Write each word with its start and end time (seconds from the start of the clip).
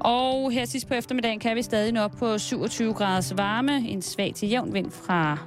Og 0.00 0.50
her 0.50 0.64
sidst 0.64 0.88
på 0.88 0.94
eftermiddagen 0.94 1.38
kan 1.38 1.56
vi 1.56 1.62
stadig 1.62 1.92
nå 1.92 2.00
op 2.00 2.12
på 2.18 2.38
27 2.38 2.94
graders 2.94 3.36
varme. 3.36 3.88
En 3.88 4.02
svag 4.02 4.32
til 4.34 4.48
jævn 4.48 4.74
vind 4.74 4.90
fra 4.90 5.38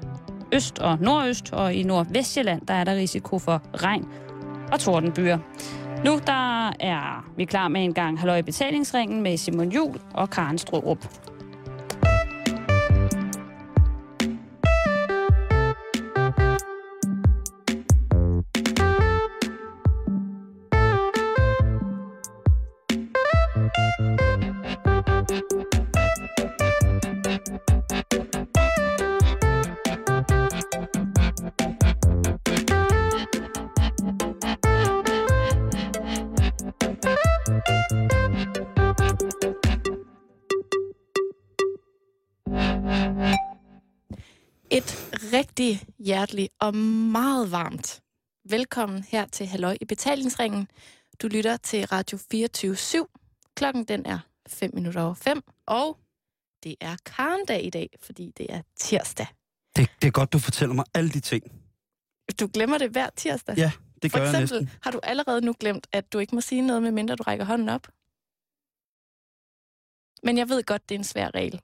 øst 0.53 0.79
og 0.79 0.97
nordøst, 1.01 1.53
og 1.53 1.73
i 1.73 1.83
nordvestjylland, 1.83 2.61
der 2.67 2.73
er 2.73 2.83
der 2.83 2.95
risiko 2.95 3.39
for 3.39 3.61
regn 3.73 4.05
og 4.71 4.79
tordenbyer. 4.79 5.37
Nu 6.05 6.19
der 6.27 6.73
er 6.79 7.31
vi 7.37 7.45
klar 7.45 7.67
med 7.67 7.83
en 7.83 7.93
gang 7.93 8.19
Halløj 8.19 8.41
betalingsringen 8.41 9.21
med 9.21 9.37
Simon 9.37 9.71
Jul 9.71 9.99
og 10.13 10.29
Karen 10.29 10.57
Strørup. 10.57 11.07
Rigtig 46.23 46.39
hjerteligt 46.39 46.53
og 46.59 46.75
meget 47.11 47.51
varmt 47.51 48.01
velkommen 48.49 49.03
her 49.03 49.25
til 49.25 49.45
Halløj 49.47 49.77
i 49.81 49.85
betalingsringen. 49.85 50.67
Du 51.21 51.27
lytter 51.27 51.57
til 51.57 51.85
Radio 51.85 52.17
24 52.31 52.75
/7. 52.75 53.53
Klokken 53.55 53.83
den 53.85 54.05
er 54.05 54.19
5 54.47 54.71
minutter 54.73 55.01
over 55.01 55.13
5, 55.13 55.41
og 55.65 55.97
det 56.63 56.75
er 56.81 56.95
Karendag 57.05 57.65
i 57.65 57.69
dag, 57.69 57.89
fordi 58.01 58.31
det 58.37 58.45
er 58.49 58.61
tirsdag. 58.75 59.27
Det, 59.75 59.89
det 60.01 60.07
er 60.07 60.11
godt, 60.11 60.33
du 60.33 60.39
fortæller 60.39 60.75
mig 60.75 60.85
alle 60.93 61.09
de 61.09 61.19
ting. 61.19 61.43
Du 62.39 62.47
glemmer 62.53 62.77
det 62.77 62.89
hver 62.91 63.09
tirsdag. 63.15 63.57
Ja, 63.57 63.71
det 64.01 64.11
For 64.11 64.17
gør 64.19 64.25
jeg 64.25 64.41
eksempel 64.41 64.63
næsten. 64.63 64.79
har 64.83 64.91
du 64.91 64.99
allerede 65.03 65.41
nu 65.41 65.55
glemt, 65.59 65.87
at 65.91 66.13
du 66.13 66.19
ikke 66.19 66.35
må 66.35 66.41
sige 66.41 66.61
noget, 66.61 66.81
medmindre 66.83 67.15
du 67.15 67.23
rækker 67.23 67.45
hånden 67.45 67.69
op. 67.69 67.87
Men 70.25 70.37
jeg 70.37 70.49
ved 70.49 70.63
godt, 70.63 70.89
det 70.89 70.95
er 70.95 70.99
en 70.99 71.03
svær 71.03 71.29
regel. 71.35 71.61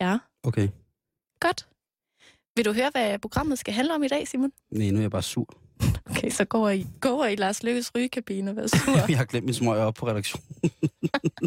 Ja, 0.00 0.18
Okay. 0.42 0.68
godt. 1.40 1.68
Vil 2.56 2.64
du 2.64 2.72
høre, 2.72 2.90
hvad 2.92 3.18
programmet 3.18 3.58
skal 3.58 3.74
handle 3.74 3.94
om 3.94 4.02
i 4.02 4.08
dag, 4.08 4.28
Simon? 4.28 4.50
Nej, 4.70 4.90
nu 4.90 4.96
er 4.96 5.00
jeg 5.02 5.10
bare 5.10 5.22
sur. 5.22 5.46
Okay, 6.10 6.30
så 6.30 6.44
går 6.44 6.68
I, 6.70 6.86
går 7.00 7.24
I 7.26 7.34
Lars 7.36 7.62
Lykkes 7.62 7.94
rygekabine 7.94 8.50
og 8.50 8.56
vær 8.56 8.66
sur. 8.66 8.92
Jeg 9.08 9.18
har 9.18 9.24
glemt 9.24 9.44
min 9.44 9.54
smøger 9.54 9.84
op 9.84 9.94
på 9.94 10.08
redaktionen. 10.08 10.70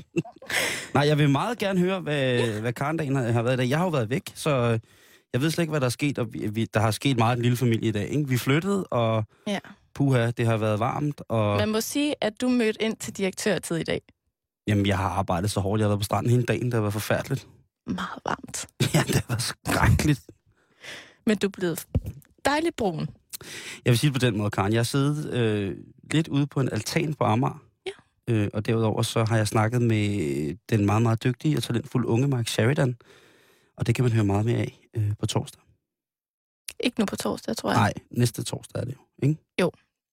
Nej, 0.94 1.08
jeg 1.08 1.18
vil 1.18 1.30
meget 1.30 1.58
gerne 1.60 1.80
høre, 1.80 2.00
hvad, 2.00 2.42
hvad 2.62 2.74
Karendagen 2.74 3.16
har 3.16 3.42
været 3.42 3.54
i 3.54 3.58
dag. 3.58 3.70
Jeg 3.70 3.78
har 3.78 3.86
jo 3.86 3.90
været 3.92 4.10
væk, 4.10 4.24
så 4.36 4.80
jeg 5.34 5.42
ved 5.42 5.52
slet 5.52 5.64
ikke, 5.64 5.72
hvad 5.72 5.80
der 5.80 5.86
er 5.86 5.90
sket. 5.90 6.20
Og 6.20 6.34
vi, 6.34 6.48
vi, 6.48 6.66
der 6.74 6.80
har 6.80 6.92
sket 6.92 7.18
meget 7.18 7.36
i 7.36 7.38
den 7.38 7.42
lille 7.42 7.58
familie 7.58 7.90
i 7.90 7.92
dag. 7.92 8.08
Ikke? 8.10 8.28
Vi 8.30 8.38
flyttede, 8.38 8.84
og 8.88 9.24
Ja. 9.48 9.60
puha, 9.96 10.32
det 10.32 10.46
har 10.46 10.58
været 10.58 10.80
varmt. 10.80 11.22
Og 11.30 11.58
Man 11.58 11.70
må 11.70 11.82
sige, 11.82 12.16
at 12.22 12.42
du 12.42 12.50
mødte 12.50 12.82
ind 12.84 12.98
til 12.98 13.18
direktørtid 13.18 13.76
i 13.78 13.84
dag. 13.84 14.02
jamen, 14.68 14.86
jeg 14.86 14.98
har 14.98 15.10
arbejdet 15.10 15.52
så 15.52 15.60
hårdt. 15.60 15.80
Jeg 15.80 15.86
har 15.86 15.90
været 15.90 16.00
på 16.00 16.04
stranden 16.04 16.32
hele 16.32 16.44
dagen. 16.44 16.66
Det 16.66 16.74
har 16.74 16.82
været 16.82 16.94
forfærdeligt. 16.94 17.48
Meget 17.88 18.20
varmt. 18.26 18.68
Ja, 18.94 19.04
det 19.08 19.16
har 19.16 19.24
været 19.30 19.42
skrækkeligt. 19.42 20.22
Men 21.26 21.38
du 21.38 21.48
er 21.48 21.52
blevet 21.52 21.88
dejligt 22.46 22.76
brun. 22.76 23.08
Jeg 23.86 23.92
vil 23.92 23.98
sige 23.98 24.14
det 24.14 24.22
på 24.22 24.26
den 24.26 24.38
måde, 24.38 24.52
Karen. 24.52 24.74
Jeg 24.74 24.80
har 24.80 24.84
siddet 24.84 25.34
øh, 25.34 25.78
lidt 26.12 26.28
ude 26.28 26.48
på 26.48 26.60
en 26.60 26.70
altan 26.72 27.14
på 27.14 27.24
Amager. 27.24 27.64
Ja. 27.86 27.92
Øh, 28.34 28.50
og 28.54 28.66
derudover 28.66 29.02
så 29.02 29.24
har 29.24 29.38
jeg 29.38 29.48
snakket 29.48 29.82
med 29.82 30.56
den 30.70 30.86
meget, 30.86 31.02
meget 31.02 31.24
dygtige 31.24 31.58
og 31.58 31.64
talentfulde 31.64 32.08
unge 32.08 32.28
Mark 32.28 32.48
Sheridan. 32.48 32.98
Og 33.78 33.88
det 33.88 33.96
kan 33.96 34.04
man 34.04 34.12
høre 34.12 34.24
meget 34.26 34.46
mere 34.46 34.58
af 34.58 34.80
øh, 34.96 35.12
på 35.20 35.26
torsdag. 35.26 35.62
Ikke 36.80 37.00
nu 37.00 37.06
på 37.06 37.16
torsdag, 37.16 37.58
tror 37.58 37.70
jeg. 37.72 37.80
Nej, 37.80 37.94
næste 38.12 38.44
torsdag 38.44 38.82
er 38.82 38.86
det 38.86 38.94
jo, 38.94 39.28
ikke? 39.28 39.38
Jo. 39.62 39.72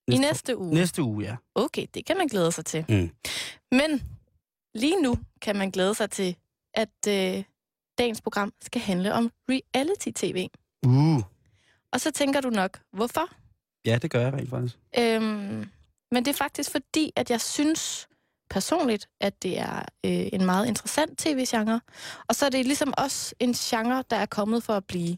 I 0.09 0.11
Næste, 0.11 0.21
næste 0.23 0.57
uge. 0.57 0.75
næste 0.75 1.03
uge, 1.03 1.25
ja. 1.25 1.37
Okay, 1.55 1.87
det 1.95 2.07
kan 2.07 2.17
man 2.17 2.27
glæde 2.27 2.53
sig 2.53 2.65
til. 2.65 2.85
Mm. 2.89 3.11
Men 3.73 4.03
lige 4.75 5.03
nu 5.03 5.19
kan 5.43 5.57
man 5.57 5.71
glæde 5.71 5.95
sig 5.95 6.11
til, 6.11 6.37
at 6.75 6.89
øh, 7.09 7.45
dagens 7.99 8.21
program 8.21 8.53
skal 8.63 8.81
handle 8.81 9.15
om 9.15 9.31
reality-tv. 9.49 10.49
Uh. 10.87 11.23
Og 11.93 12.01
så 12.01 12.11
tænker 12.11 12.41
du 12.41 12.51
nok, 12.51 12.81
hvorfor? 12.93 13.29
Ja, 13.85 13.99
det 13.99 14.11
gør 14.11 14.21
jeg 14.21 14.33
rent 14.33 14.51
faktisk. 14.51 14.79
Øhm, 14.99 15.69
men 16.11 16.25
det 16.25 16.29
er 16.29 16.35
faktisk 16.35 16.71
fordi, 16.71 17.13
at 17.17 17.31
jeg 17.31 17.41
synes 17.41 18.09
personligt, 18.51 19.09
at 19.21 19.43
det 19.43 19.59
er 19.59 19.79
øh, 19.79 20.29
en 20.33 20.45
meget 20.45 20.67
interessant 20.67 21.19
tv-genre. 21.19 21.81
Og 22.29 22.35
så 22.35 22.47
er 22.47 22.51
det 22.51 22.67
ligesom 22.67 22.95
også 22.99 23.35
en 23.41 23.53
genre, 23.53 24.05
der 24.11 24.17
er 24.17 24.27
kommet 24.27 24.63
for 24.63 24.73
at 24.73 24.85
blive. 24.85 25.17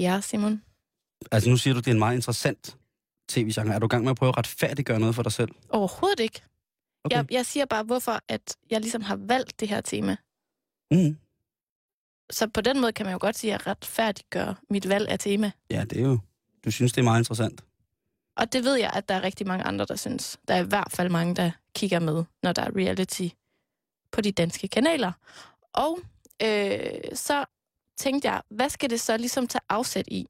Ja, 0.00 0.20
Simon. 0.20 0.62
Altså 1.32 1.50
nu 1.50 1.56
siger 1.56 1.74
du, 1.74 1.80
det 1.80 1.86
er 1.88 1.92
en 1.92 1.98
meget 1.98 2.14
interessant 2.14 2.76
tv-genre. 3.28 3.74
Er 3.74 3.78
du 3.78 3.86
i 3.86 3.88
gang 3.88 4.04
med 4.04 4.10
at 4.10 4.16
prøve 4.16 4.28
at 4.28 4.38
retfærdiggøre 4.38 5.00
noget 5.00 5.14
for 5.14 5.22
dig 5.22 5.32
selv? 5.32 5.50
Overhovedet 5.68 6.20
ikke. 6.20 6.42
Okay. 7.04 7.16
Jeg, 7.16 7.32
jeg 7.32 7.46
siger 7.46 7.66
bare, 7.66 7.82
hvorfor 7.82 8.20
at 8.28 8.56
jeg 8.70 8.80
ligesom 8.80 9.02
har 9.02 9.16
valgt 9.16 9.60
det 9.60 9.68
her 9.68 9.80
tema. 9.80 10.16
Mm. 10.90 11.18
Så 12.30 12.48
på 12.48 12.60
den 12.60 12.80
måde 12.80 12.92
kan 12.92 13.06
man 13.06 13.12
jo 13.12 13.18
godt 13.20 13.38
sige, 13.38 13.54
at 13.54 13.60
jeg 13.60 13.66
retfærdiggør 13.66 14.54
mit 14.70 14.88
valg 14.88 15.08
af 15.08 15.18
tema. 15.18 15.50
Ja, 15.70 15.84
det 15.84 15.98
er 15.98 16.02
jo... 16.02 16.18
Du 16.64 16.70
synes, 16.70 16.92
det 16.92 17.00
er 17.00 17.04
meget 17.04 17.20
interessant. 17.20 17.64
Og 18.36 18.52
det 18.52 18.64
ved 18.64 18.74
jeg, 18.74 18.90
at 18.94 19.08
der 19.08 19.14
er 19.14 19.22
rigtig 19.22 19.46
mange 19.46 19.64
andre, 19.64 19.84
der 19.84 19.96
synes. 19.96 20.38
Der 20.48 20.54
er 20.54 20.64
i 20.64 20.66
hvert 20.66 20.92
fald 20.92 21.10
mange, 21.10 21.34
der 21.34 21.50
kigger 21.74 21.98
med, 21.98 22.24
når 22.42 22.52
der 22.52 22.62
er 22.62 22.76
reality 22.76 23.28
på 24.12 24.20
de 24.20 24.32
danske 24.32 24.68
kanaler. 24.68 25.12
Og 25.72 25.98
øh, 26.42 26.80
så 27.14 27.44
tænkte 27.96 28.28
jeg, 28.28 28.42
hvad 28.48 28.68
skal 28.68 28.90
det 28.90 29.00
så 29.00 29.16
ligesom 29.16 29.46
tage 29.46 29.62
afsæt 29.68 30.08
i, 30.08 30.26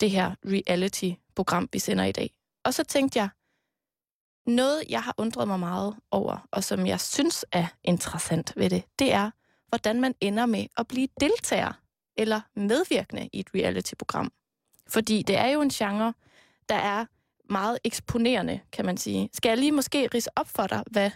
det 0.00 0.10
her 0.10 0.34
reality-program, 0.44 1.68
vi 1.72 1.78
sender 1.78 2.04
i 2.04 2.12
dag? 2.12 2.30
Og 2.64 2.74
så 2.74 2.84
tænkte 2.84 3.18
jeg, 3.18 3.28
noget, 4.46 4.84
jeg 4.88 5.02
har 5.02 5.14
undret 5.16 5.48
mig 5.48 5.60
meget 5.60 5.96
over, 6.10 6.48
og 6.50 6.64
som 6.64 6.86
jeg 6.86 7.00
synes 7.00 7.44
er 7.52 7.66
interessant 7.84 8.52
ved 8.56 8.70
det, 8.70 8.82
det 8.98 9.12
er, 9.12 9.30
hvordan 9.72 10.00
man 10.00 10.14
ender 10.20 10.46
med 10.46 10.66
at 10.76 10.88
blive 10.88 11.08
deltager 11.20 11.72
eller 12.16 12.40
medvirkende 12.56 13.28
i 13.32 13.40
et 13.40 13.46
reality-program. 13.54 14.32
Fordi 14.88 15.22
det 15.22 15.36
er 15.38 15.46
jo 15.46 15.60
en 15.60 15.68
genre, 15.70 16.14
der 16.68 16.74
er 16.74 17.06
meget 17.50 17.78
eksponerende, 17.84 18.60
kan 18.72 18.84
man 18.86 18.96
sige. 18.96 19.28
Skal 19.32 19.48
jeg 19.48 19.58
lige 19.58 19.72
måske 19.72 20.08
rise 20.14 20.30
op 20.38 20.48
for 20.48 20.66
dig, 20.66 20.82
hvad 20.90 21.10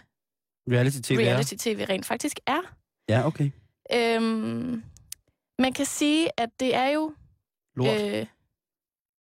Reality-tv 0.71 1.13
er... 1.13 1.17
reality-tv 1.19 1.85
rent 1.89 2.05
faktisk 2.05 2.39
er? 2.47 2.61
Ja, 3.09 3.27
okay. 3.27 3.51
Øhm, 3.93 4.83
man 5.59 5.73
kan 5.73 5.85
sige, 5.85 6.29
at 6.39 6.49
det 6.59 6.75
er 6.75 6.87
jo, 6.87 7.13
Lort. 7.75 8.01
øh, 8.01 8.25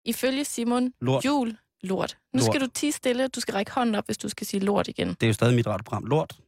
ifølge 0.04 0.44
Simon 0.44 0.93
Lort. 1.00 1.25
Jul, 1.25 1.56
lort. 1.82 2.19
Nu 2.32 2.38
Lort. 2.38 2.47
skal 2.47 2.60
du 2.60 2.66
tige 2.66 2.93
stille, 2.93 3.28
du 3.28 3.41
skal 3.41 3.54
række 3.54 3.72
hånden 3.72 3.94
op, 3.94 4.06
hvis 4.06 4.19
du 4.19 4.28
skal 4.28 4.47
sige 4.47 4.60
lort 4.60 4.88
igen. 4.88 5.09
Det 5.09 5.22
er 5.22 5.26
jo 5.26 5.32
stadig 5.32 5.54
mit 5.54 5.66
radioprogram. 5.66 6.04
Lort. 6.04 6.38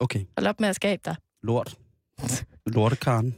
Okay, 0.00 0.24
Hold 0.38 0.46
op 0.46 0.60
med 0.60 0.68
at 0.68 0.76
skabe 0.76 1.02
dig. 1.04 1.16
lort. 1.42 1.76
Lortekaren. 2.66 3.34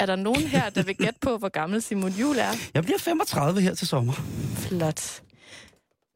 Er 0.00 0.06
der 0.06 0.16
nogen 0.16 0.40
her, 0.42 0.70
der 0.70 0.82
vil 0.82 0.96
gætte 0.96 1.18
på, 1.20 1.36
hvor 1.36 1.48
gammel 1.48 1.82
Simon 1.82 2.10
Jul 2.10 2.38
er? 2.38 2.52
Jeg 2.74 2.82
bliver 2.84 2.98
35 2.98 3.60
her 3.60 3.74
til 3.74 3.86
sommer. 3.88 4.12
Flot. 4.56 5.22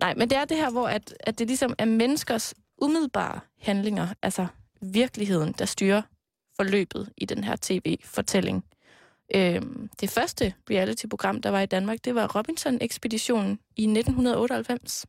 Nej, 0.01 0.15
men 0.15 0.31
det 0.31 0.39
er 0.39 0.45
det 0.45 0.57
her, 0.57 0.71
hvor 0.71 0.89
at, 0.89 1.15
at 1.21 1.39
det 1.39 1.47
ligesom 1.47 1.75
er 1.79 1.85
menneskers 1.85 2.55
umiddelbare 2.83 3.41
handlinger, 3.61 4.09
altså 4.23 4.47
virkeligheden, 4.83 5.55
der 5.59 5.65
styrer 5.65 6.03
forløbet 6.57 7.13
i 7.17 7.25
den 7.25 7.45
her 7.45 7.57
tv-fortælling. 7.63 8.65
Øhm, 9.35 9.89
det 10.01 10.11
første 10.11 10.55
reality-program, 10.71 11.43
der 11.43 11.51
var 11.51 11.61
i 11.61 11.67
Danmark, 11.67 11.99
det 12.05 12.15
var 12.15 12.37
Robinson-ekspeditionen 12.37 13.59
i 13.77 13.83
1998. 13.83 15.07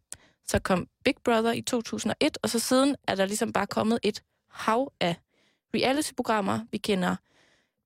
Så 0.47 0.59
kom 0.59 0.87
Big 1.05 1.15
Brother 1.25 1.51
i 1.51 1.61
2001, 1.61 2.37
og 2.43 2.49
så 2.49 2.59
siden 2.59 2.95
er 3.07 3.15
der 3.15 3.25
ligesom 3.25 3.53
bare 3.53 3.67
kommet 3.67 3.99
et 4.03 4.23
hav 4.55 4.91
af 4.99 5.15
reality-programmer. 5.75 6.59
Vi 6.71 6.77
kender 6.77 7.15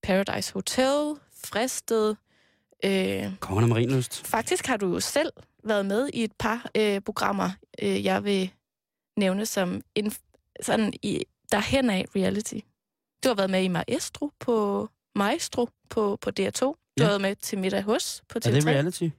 Paradise 0.03 0.53
Hotel, 0.53 1.15
Fristed, 1.45 2.15
øh, 2.85 3.37
Kongen 3.39 3.63
af 3.63 3.69
Marienlyst. 3.69 4.25
Faktisk 4.27 4.65
har 4.67 4.77
du 4.77 4.93
jo 4.93 4.99
selv 4.99 5.31
været 5.63 5.85
med 5.85 6.09
i 6.13 6.23
et 6.23 6.31
par 6.39 6.69
øh, 6.77 7.01
programmer, 7.01 7.49
øh, 7.81 8.05
jeg 8.05 8.23
vil 8.23 8.51
nævne 9.17 9.45
som 9.45 9.81
en, 9.95 10.13
sådan 10.61 10.93
i 11.01 11.23
derhen 11.51 11.89
af 11.89 12.05
reality. 12.15 12.59
Du 13.23 13.29
har 13.29 13.35
været 13.35 13.49
med 13.49 13.63
i 13.63 13.67
Maestro 13.67 14.31
på 14.39 14.87
Maestro 15.15 15.69
på, 15.89 16.17
på 16.21 16.29
DR2. 16.39 16.59
Du 16.61 16.75
Ja. 16.97 17.03
har 17.03 17.09
været 17.09 17.21
med 17.21 17.35
til 17.35 17.57
middag 17.59 17.83
hos 17.83 18.23
på 18.29 18.39
TV3. 18.45 18.49
Er 18.49 18.53
det 18.53 18.65
reality? 18.65 19.09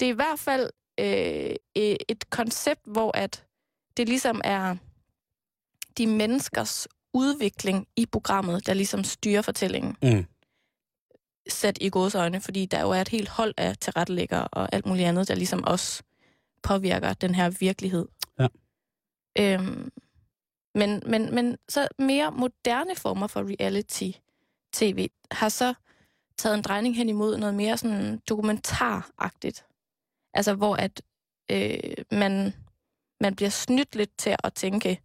det 0.00 0.06
er 0.06 0.12
i 0.12 0.14
hvert 0.14 0.38
fald 0.38 0.70
øh, 1.00 1.54
et 2.08 2.30
koncept, 2.30 2.80
hvor 2.86 3.16
at 3.16 3.44
det 3.96 4.08
ligesom 4.08 4.40
er 4.44 4.76
de 5.98 6.06
menneskers 6.06 6.88
udvikling 7.14 7.88
i 7.96 8.06
programmet, 8.06 8.66
der 8.66 8.74
ligesom 8.74 9.04
styrer 9.04 9.42
fortællingen. 9.42 9.96
Mm. 10.02 10.26
Sat 11.48 11.78
i 11.80 11.88
gods 11.88 12.14
øjne, 12.14 12.40
fordi 12.40 12.66
der 12.66 12.80
jo 12.80 12.90
er 12.90 13.00
et 13.00 13.08
helt 13.08 13.28
hold 13.28 13.54
af 13.56 13.76
tilrettelæggere 13.76 14.48
og 14.48 14.68
alt 14.72 14.86
muligt 14.86 15.08
andet, 15.08 15.28
der 15.28 15.34
ligesom 15.34 15.64
også 15.64 16.02
påvirker 16.62 17.12
den 17.12 17.34
her 17.34 17.50
virkelighed. 17.50 18.08
Ja. 18.38 18.46
Øhm, 19.38 19.90
men, 20.74 21.02
men, 21.06 21.34
men 21.34 21.58
så 21.68 21.88
mere 21.98 22.32
moderne 22.32 22.96
former 22.96 23.26
for 23.26 23.40
reality-tv 23.40 25.08
har 25.30 25.48
så 25.48 25.74
taget 26.38 26.54
en 26.54 26.62
drejning 26.62 26.96
hen 26.96 27.08
imod 27.08 27.38
noget 27.38 27.54
mere 27.54 27.76
sådan 27.78 28.18
dokumentaragtigt. 28.28 29.64
Altså 30.34 30.54
hvor 30.54 30.76
at 30.76 31.02
øh, 31.50 32.04
man, 32.10 32.54
man 33.20 33.36
bliver 33.36 33.50
snydt 33.50 33.94
lidt 33.94 34.10
til 34.18 34.36
at 34.44 34.54
tænke, 34.54 35.00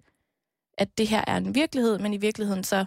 at 0.78 0.98
det 0.98 1.08
her 1.08 1.24
er 1.28 1.38
en 1.38 1.56
virkelighed, 1.56 2.00
men 2.00 2.14
i 2.14 2.18
virkeligheden 2.18 2.64
så 2.64 2.86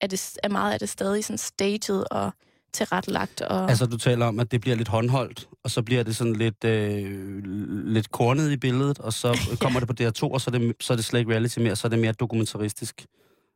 er, 0.00 0.06
det, 0.06 0.36
er 0.42 0.48
meget 0.48 0.72
af 0.72 0.78
det 0.78 0.88
stadig 0.88 1.24
sådan 1.24 1.38
staged 1.38 2.04
og 2.10 2.32
tilrettelagt. 2.72 3.40
Og... 3.40 3.68
Altså, 3.70 3.86
du 3.86 3.98
taler 3.98 4.26
om, 4.26 4.40
at 4.40 4.50
det 4.50 4.60
bliver 4.60 4.76
lidt 4.76 4.88
håndholdt, 4.88 5.48
og 5.62 5.70
så 5.70 5.82
bliver 5.82 6.02
det 6.02 6.16
sådan 6.16 6.36
lidt, 6.36 6.64
øh, 6.64 7.44
lidt 7.86 8.10
kornet 8.10 8.50
i 8.52 8.56
billedet, 8.56 8.98
og 8.98 9.12
så 9.12 9.38
kommer 9.60 9.80
det 9.80 9.88
på 9.88 9.94
DR2, 10.00 10.32
og 10.32 10.40
så 10.40 10.50
er 10.54 10.58
det, 10.58 10.74
så 10.80 10.92
er 10.92 10.96
det 10.96 11.04
slet 11.04 11.20
ikke 11.20 11.32
reality 11.32 11.58
mere, 11.58 11.76
så 11.76 11.86
er 11.86 11.90
det 11.90 11.98
mere 11.98 12.12
dokumentaristisk. 12.12 12.96
Det 12.98 13.06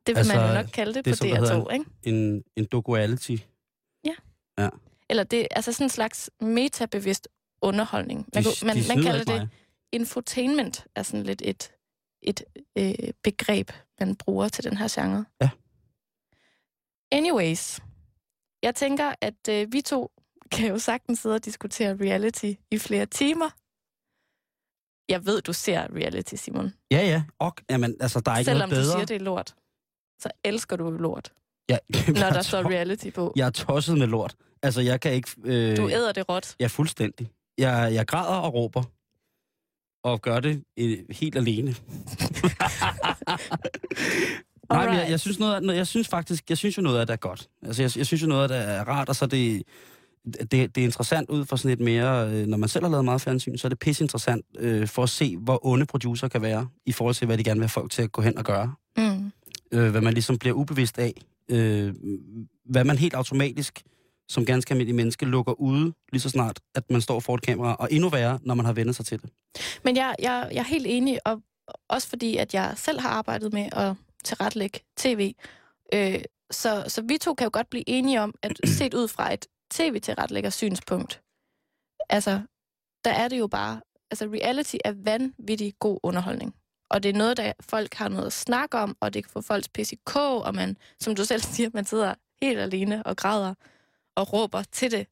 vil 0.07 0.17
altså, 0.17 0.35
man 0.35 0.47
jo 0.47 0.53
nok 0.53 0.65
kalde 0.65 0.93
det, 0.93 1.05
det 1.05 1.11
er 1.11 1.15
på 1.15 1.17
som, 1.17 1.27
der 1.27 1.35
hedder 1.35 1.63
DR2, 1.63 1.73
ikke? 1.73 1.85
En, 2.03 2.43
en 2.55 2.65
docuality. 2.65 3.35
Eller 5.09 5.23
det 5.23 5.47
altså 5.51 5.73
sådan 5.73 5.85
en 5.85 5.89
slags 5.89 6.29
metabevidst 6.41 7.27
underholdning. 7.61 8.27
Man, 8.33 8.43
De- 8.43 8.47
kunne, 8.47 8.67
man, 8.67 8.77
de 8.77 8.87
man 8.87 9.03
kalder 9.03 9.23
det 9.23 9.27
mig. 9.27 9.47
infotainment, 9.91 10.85
er 10.95 11.03
sådan 11.03 11.23
lidt 11.23 11.41
et, 11.45 11.71
et 12.21 12.43
øh, 12.77 12.93
begreb, 13.23 13.71
man 13.99 14.15
bruger 14.15 14.47
til 14.47 14.63
den 14.63 14.77
her 14.77 14.87
genre. 14.91 15.25
Ja. 15.41 15.49
Anyways, 17.11 17.79
jeg 18.63 18.75
tænker, 18.75 19.13
at 19.21 19.47
øh, 19.49 19.71
vi 19.73 19.81
to 19.81 20.11
kan 20.51 20.67
jo 20.69 20.79
sagtens 20.79 21.19
sidde 21.19 21.35
og 21.35 21.45
diskutere 21.45 21.95
reality 21.95 22.53
i 22.71 22.77
flere 22.77 23.05
timer. 23.05 23.49
Jeg 25.11 25.25
ved, 25.25 25.41
du 25.41 25.53
ser 25.53 25.81
reality, 25.95 26.35
Simon. 26.35 26.73
Ja, 26.91 26.97
ja. 27.01 27.23
Og, 27.39 27.55
jamen, 27.69 27.95
altså, 27.99 28.19
der 28.19 28.31
er 28.31 28.37
ikke 28.37 28.51
Selvom 28.51 28.69
noget 28.69 28.83
du 28.83 28.87
bedre. 28.87 28.97
siger, 28.99 29.05
det 29.05 29.15
er 29.15 29.19
lort, 29.25 29.55
så 30.21 30.29
elsker 30.43 30.75
du 30.75 30.89
lort, 30.89 31.33
Ja, 31.69 31.77
når 32.07 32.13
der 32.29 32.37
er 32.37 32.41
står 32.41 32.63
reality 32.69 33.09
på. 33.09 33.33
Jeg 33.35 33.45
er 33.45 33.49
tosset 33.51 33.97
med 33.97 34.07
lort. 34.07 34.35
Altså, 34.63 34.81
jeg 34.81 35.01
kan 35.01 35.13
ikke... 35.13 35.29
Øh, 35.45 35.77
Du 35.77 35.89
æder 35.89 36.11
det 36.11 36.29
råt. 36.29 36.55
Ja, 36.59 36.67
fuldstændig. 36.67 37.29
Jeg, 37.57 37.93
jeg 37.93 38.07
græder 38.07 38.35
og 38.37 38.53
råber. 38.53 38.83
Og 40.03 40.21
gør 40.21 40.39
det 40.39 40.63
øh, 40.79 40.97
helt 41.09 41.35
alene. 41.35 41.75
Nej, 44.69 44.85
men 44.85 44.95
jeg, 44.95 45.09
jeg, 45.09 45.19
synes 45.19 45.39
noget, 45.39 45.75
jeg 45.75 45.87
synes 45.87 46.07
faktisk, 46.07 46.49
jeg 46.49 46.57
synes 46.57 46.77
jo 46.77 46.81
noget 46.81 46.99
af 46.99 47.07
det 47.07 47.13
er 47.13 47.17
godt. 47.17 47.49
Altså, 47.63 47.81
jeg, 47.81 47.97
jeg 47.97 48.05
synes 48.05 48.21
jo 48.21 48.27
noget 48.27 48.43
af 48.43 48.49
det 48.49 48.57
er 48.57 48.83
rart, 48.83 49.09
og 49.09 49.15
så 49.15 49.25
er 49.25 49.29
det, 49.29 49.63
det, 50.25 50.51
det 50.51 50.77
er 50.77 50.83
interessant 50.83 51.29
ud 51.29 51.45
fra 51.45 51.57
sådan 51.57 51.71
et 51.71 51.79
mere, 51.79 52.29
øh, 52.29 52.47
når 52.47 52.57
man 52.57 52.69
selv 52.69 52.85
har 52.85 52.91
lavet 52.91 53.05
meget 53.05 53.21
fjernsyn, 53.21 53.57
så 53.57 53.67
er 53.67 53.69
det 53.69 53.79
pisse 53.79 54.03
interessant 54.03 54.45
øh, 54.59 54.87
for 54.87 55.03
at 55.03 55.09
se, 55.09 55.37
hvor 55.37 55.65
onde 55.65 55.85
producer 55.85 56.27
kan 56.27 56.41
være, 56.41 56.67
i 56.85 56.91
forhold 56.91 57.15
til, 57.15 57.25
hvad 57.25 57.37
de 57.37 57.43
gerne 57.43 57.59
vil 57.59 57.63
have 57.63 57.69
folk 57.69 57.91
til 57.91 58.01
at 58.01 58.11
gå 58.11 58.21
hen 58.21 58.37
og 58.37 58.43
gøre. 58.43 58.73
Mm. 58.97 59.31
Øh, 59.71 59.91
hvad 59.91 60.01
man 60.01 60.13
ligesom 60.13 60.37
bliver 60.37 60.55
ubevidst 60.55 60.99
af. 60.99 61.13
Øh, 61.49 61.93
hvad 62.65 62.83
man 62.83 62.97
helt 62.97 63.13
automatisk, 63.13 63.81
som 64.29 64.45
ganske 64.45 64.71
almindelig 64.71 64.95
menneske, 64.95 65.25
lukker 65.25 65.53
ude, 65.53 65.93
lige 66.11 66.21
så 66.21 66.29
snart, 66.29 66.59
at 66.75 66.91
man 66.91 67.01
står 67.01 67.19
for 67.19 67.35
et 67.35 67.41
kamera, 67.41 67.75
og 67.75 67.87
endnu 67.91 68.09
værre, 68.09 68.39
når 68.41 68.55
man 68.55 68.65
har 68.65 68.73
vendt 68.73 68.95
sig 68.95 69.05
til 69.05 69.21
det. 69.21 69.29
Men 69.83 69.95
jeg, 69.95 70.15
jeg, 70.19 70.49
jeg 70.51 70.59
er 70.59 70.63
helt 70.63 70.87
enig, 70.89 71.19
og 71.25 71.41
også 71.87 72.07
fordi, 72.07 72.37
at 72.37 72.53
jeg 72.53 72.73
selv 72.77 72.99
har 72.99 73.09
arbejdet 73.09 73.53
med 73.53 73.69
at 73.71 73.95
tilrettelægge 74.23 74.79
tv. 74.97 75.33
Øh, 75.93 76.21
så, 76.51 76.83
så 76.87 77.01
vi 77.01 77.17
to 77.17 77.33
kan 77.33 77.45
jo 77.45 77.49
godt 77.53 77.69
blive 77.69 77.89
enige 77.89 78.21
om, 78.21 78.33
at 78.43 78.59
set 78.77 78.93
ud 78.93 79.07
fra 79.07 79.33
et 79.33 79.45
tv-tilrettelægger 79.71 80.49
synspunkt, 80.49 81.21
altså, 82.09 82.41
der 83.05 83.11
er 83.11 83.27
det 83.27 83.39
jo 83.39 83.47
bare, 83.47 83.81
altså 84.11 84.25
reality 84.25 84.75
er 84.85 84.93
vanvittig 84.95 85.73
god 85.79 85.99
underholdning. 86.03 86.55
Og 86.89 87.03
det 87.03 87.09
er 87.09 87.17
noget, 87.17 87.37
der 87.37 87.53
folk 87.59 87.93
har 87.93 88.07
noget 88.07 88.25
at 88.25 88.33
snakke 88.33 88.77
om, 88.77 88.97
og 88.99 89.13
det 89.13 89.23
kan 89.23 89.31
få 89.31 89.41
folks 89.41 89.69
PCK, 89.69 90.15
og 90.15 90.55
man, 90.55 90.77
som 90.99 91.15
du 91.15 91.25
selv 91.25 91.41
siger, 91.41 91.69
man 91.73 91.85
sidder 91.85 92.13
helt 92.41 92.59
alene 92.59 93.03
og 93.03 93.17
græder 93.17 93.53
og 94.19 94.33
råber 94.33 94.63
til 94.71 94.91
det. 94.91 95.07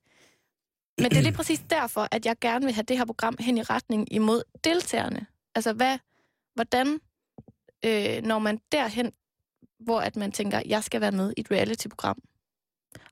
Men 0.98 1.12
det 1.12 1.18
er 1.18 1.22
lige 1.22 1.34
præcis 1.34 1.62
derfor, 1.70 2.08
at 2.12 2.26
jeg 2.26 2.36
gerne 2.42 2.66
vil 2.66 2.74
have 2.74 2.84
det 2.84 2.98
her 2.98 3.06
program 3.06 3.36
hen 3.40 3.58
i 3.58 3.62
retning 3.62 4.14
imod 4.14 4.44
deltagerne. 4.64 5.26
Altså, 5.56 5.74
hvad, 5.74 6.00
hvordan 6.54 7.00
øh, 7.86 8.24
når 8.24 8.40
man 8.40 8.60
derhen, 8.72 9.12
hvor 9.80 10.02
at 10.02 10.16
man 10.16 10.32
tænker, 10.32 10.62
jeg 10.66 10.84
skal 10.84 11.02
være 11.02 11.12
med 11.12 11.34
i 11.38 11.40
et 11.40 11.52
reality-program. 11.52 12.22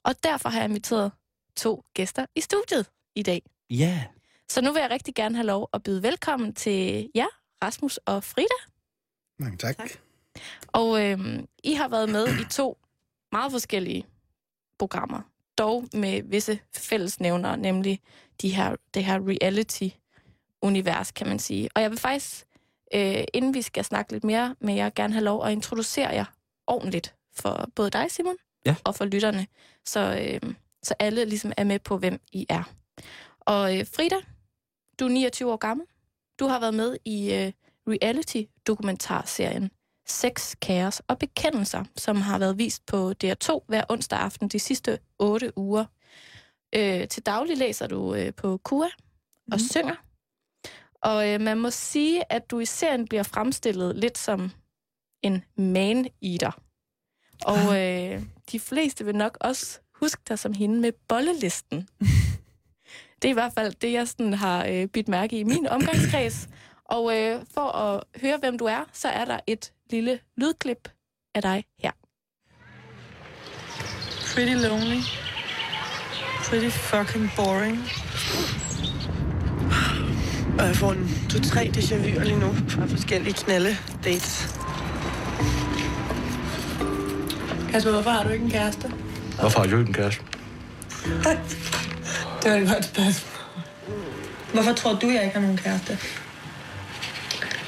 Og 0.04 0.24
derfor 0.24 0.50
har 0.50 0.60
jeg 0.60 0.70
inviteret 0.70 1.12
to 1.56 1.84
gæster 1.94 2.26
i 2.36 2.42
studiet 2.42 2.86
i 3.16 3.24
dag. 3.24 3.42
Ja, 3.70 3.76
yeah. 3.76 4.04
Så 4.50 4.62
nu 4.62 4.74
vil 4.74 4.80
jeg 4.80 4.92
rigtig 4.92 5.16
gerne 5.16 5.36
have 5.36 5.46
lov 5.46 5.70
at 5.74 5.84
byde 5.84 6.04
velkommen 6.04 6.54
til 6.54 7.10
jer, 7.16 7.28
Rasmus 7.64 7.98
og 7.98 8.24
Frida. 8.24 8.60
Mange 9.40 9.58
tak. 9.58 9.78
Tak. 9.78 9.90
Og 10.68 11.06
øh, 11.06 11.44
I 11.64 11.74
har 11.74 11.88
været 11.88 12.10
med 12.10 12.28
i 12.28 12.44
to 12.52 12.78
meget 13.32 13.52
forskellige 13.52 14.06
programmer, 14.80 15.22
dog 15.58 15.86
med 15.94 16.22
visse 16.24 16.60
fællesnævnere, 16.76 17.58
nemlig 17.58 18.00
de 18.42 18.50
her, 18.50 18.76
det 18.94 19.06
her 19.06 19.20
reality-univers, 19.20 21.12
kan 21.12 21.28
man 21.28 21.40
sige. 21.40 21.70
Og 21.76 21.82
jeg 21.82 21.90
vil 21.92 22.00
faktisk, 22.00 22.46
øh, 22.94 23.24
inden 23.34 23.54
vi 23.54 23.62
skal 23.62 23.84
snakke 23.86 24.12
lidt 24.12 24.24
mere 24.24 24.56
med 24.60 24.74
jer, 24.76 24.90
gerne 24.96 25.14
have 25.14 25.24
lov 25.24 25.46
at 25.46 25.52
introducere 25.52 26.10
jer 26.10 26.26
ordentligt 26.68 27.16
for 27.34 27.70
både 27.76 27.90
dig, 27.90 28.12
Simon, 28.12 28.36
Ja. 28.66 28.76
og 28.84 28.96
for 28.96 29.06
lytterne, 29.06 29.48
så, 29.86 30.00
øh, 30.44 30.54
så 30.84 30.94
alle 31.00 31.26
ligesom 31.26 31.52
er 31.58 31.64
med 31.64 31.80
på, 31.80 31.98
hvem 31.98 32.20
I 32.32 32.46
er. 32.50 32.64
Og 33.40 33.78
øh, 33.80 33.86
Frida, 33.96 34.16
du 35.00 35.06
er 35.06 35.10
29 35.10 35.52
år 35.52 35.58
gammel. 35.58 35.86
Du 36.40 36.46
har 36.48 36.60
været 36.60 36.74
med 36.74 36.98
i 37.06 37.34
øh, 37.34 37.52
reality-dokumentarserien 37.88 39.72
Sex, 40.08 40.56
Kaos 40.62 41.02
og 41.08 41.20
Bekendelser, 41.20 41.84
som 41.98 42.22
har 42.22 42.40
været 42.40 42.58
vist 42.58 42.86
på 42.86 43.14
DR2 43.24 43.60
hver 43.68 43.84
onsdag 43.90 44.20
aften 44.20 44.48
de 44.48 44.60
sidste 44.60 45.00
otte 45.20 45.58
uger. 45.58 45.86
Øh, 46.76 47.08
til 47.08 47.24
daglig 47.26 47.58
læser 47.58 47.88
du 47.88 48.16
øh, 48.16 48.34
på 48.34 48.58
KUA 48.64 48.86
og 48.86 48.90
Mhm. 49.52 49.60
synger. 49.60 49.96
Og 51.02 51.30
øh, 51.30 51.42
man 51.42 51.58
må 51.58 51.70
sige, 51.70 52.32
at 52.32 52.52
du 52.52 52.60
i 52.60 52.66
serien 52.66 53.08
bliver 53.08 53.24
fremstillet 53.24 53.96
lidt 53.96 54.18
som 54.18 54.52
en 55.24 55.44
man-eater. 55.58 56.60
Og 57.46 57.82
øh, 57.82 58.24
de 58.52 58.60
fleste 58.60 59.06
vil 59.06 59.16
nok 59.16 59.38
også 59.42 59.80
huske 59.94 60.22
dig 60.28 60.40
som 60.40 60.54
hende 60.54 60.80
med 60.82 60.92
bollelisten. 61.08 61.88
Det 63.22 63.28
er 63.28 63.30
i 63.30 63.34
hvert 63.34 63.54
fald 63.54 63.74
det, 63.74 63.92
jeg 63.92 64.08
sådan 64.08 64.34
har 64.34 64.66
øh, 64.66 64.88
bidt 64.88 65.08
mærke 65.08 65.36
i 65.36 65.40
i 65.40 65.44
min 65.44 65.68
omgangskreds. 65.68 66.48
Og 66.86 67.18
øh, 67.18 67.46
for 67.54 67.62
at 67.72 68.04
høre, 68.22 68.38
hvem 68.38 68.58
du 68.58 68.66
er, 68.66 68.84
så 68.94 69.08
er 69.08 69.26
der 69.26 69.40
et 69.48 69.74
lille 69.92 70.20
lydklip 70.38 70.90
af 71.36 71.42
dig 71.42 71.64
her. 71.84 71.92
Pretty 74.34 74.54
lonely. 74.68 75.02
Pretty 76.44 76.70
fucking 76.70 77.32
boring. 77.36 77.78
Og 80.60 80.66
jeg 80.66 80.76
får 80.76 80.92
en 80.92 81.28
to-tre 81.30 81.72
déjà 81.78 81.96
vu'er 81.96 82.24
lige 82.24 82.40
nu 82.40 82.54
fra 82.70 82.86
forskellige 82.86 83.34
knalle 83.34 83.78
dates. 84.04 84.48
Kasper, 87.72 87.92
hvorfor 87.92 88.10
har 88.10 88.24
du 88.24 88.30
ikke 88.30 88.46
en 88.46 88.52
kæreste? 88.52 88.92
Hvorfor 89.40 89.60
har 89.60 89.68
du 89.68 89.78
ikke 89.78 89.88
en 89.88 89.94
kæreste? 89.94 90.24
Det 92.44 92.52
var 92.52 92.58
et 92.58 92.68
godt 92.68 92.86
spørgsmål. 92.86 93.32
Hvorfor 94.54 94.74
tror 94.74 94.94
du, 94.94 95.08
jeg 95.08 95.24
ikke 95.24 95.34
har 95.36 95.42
nogen 95.42 95.58
kæreste? 95.58 95.98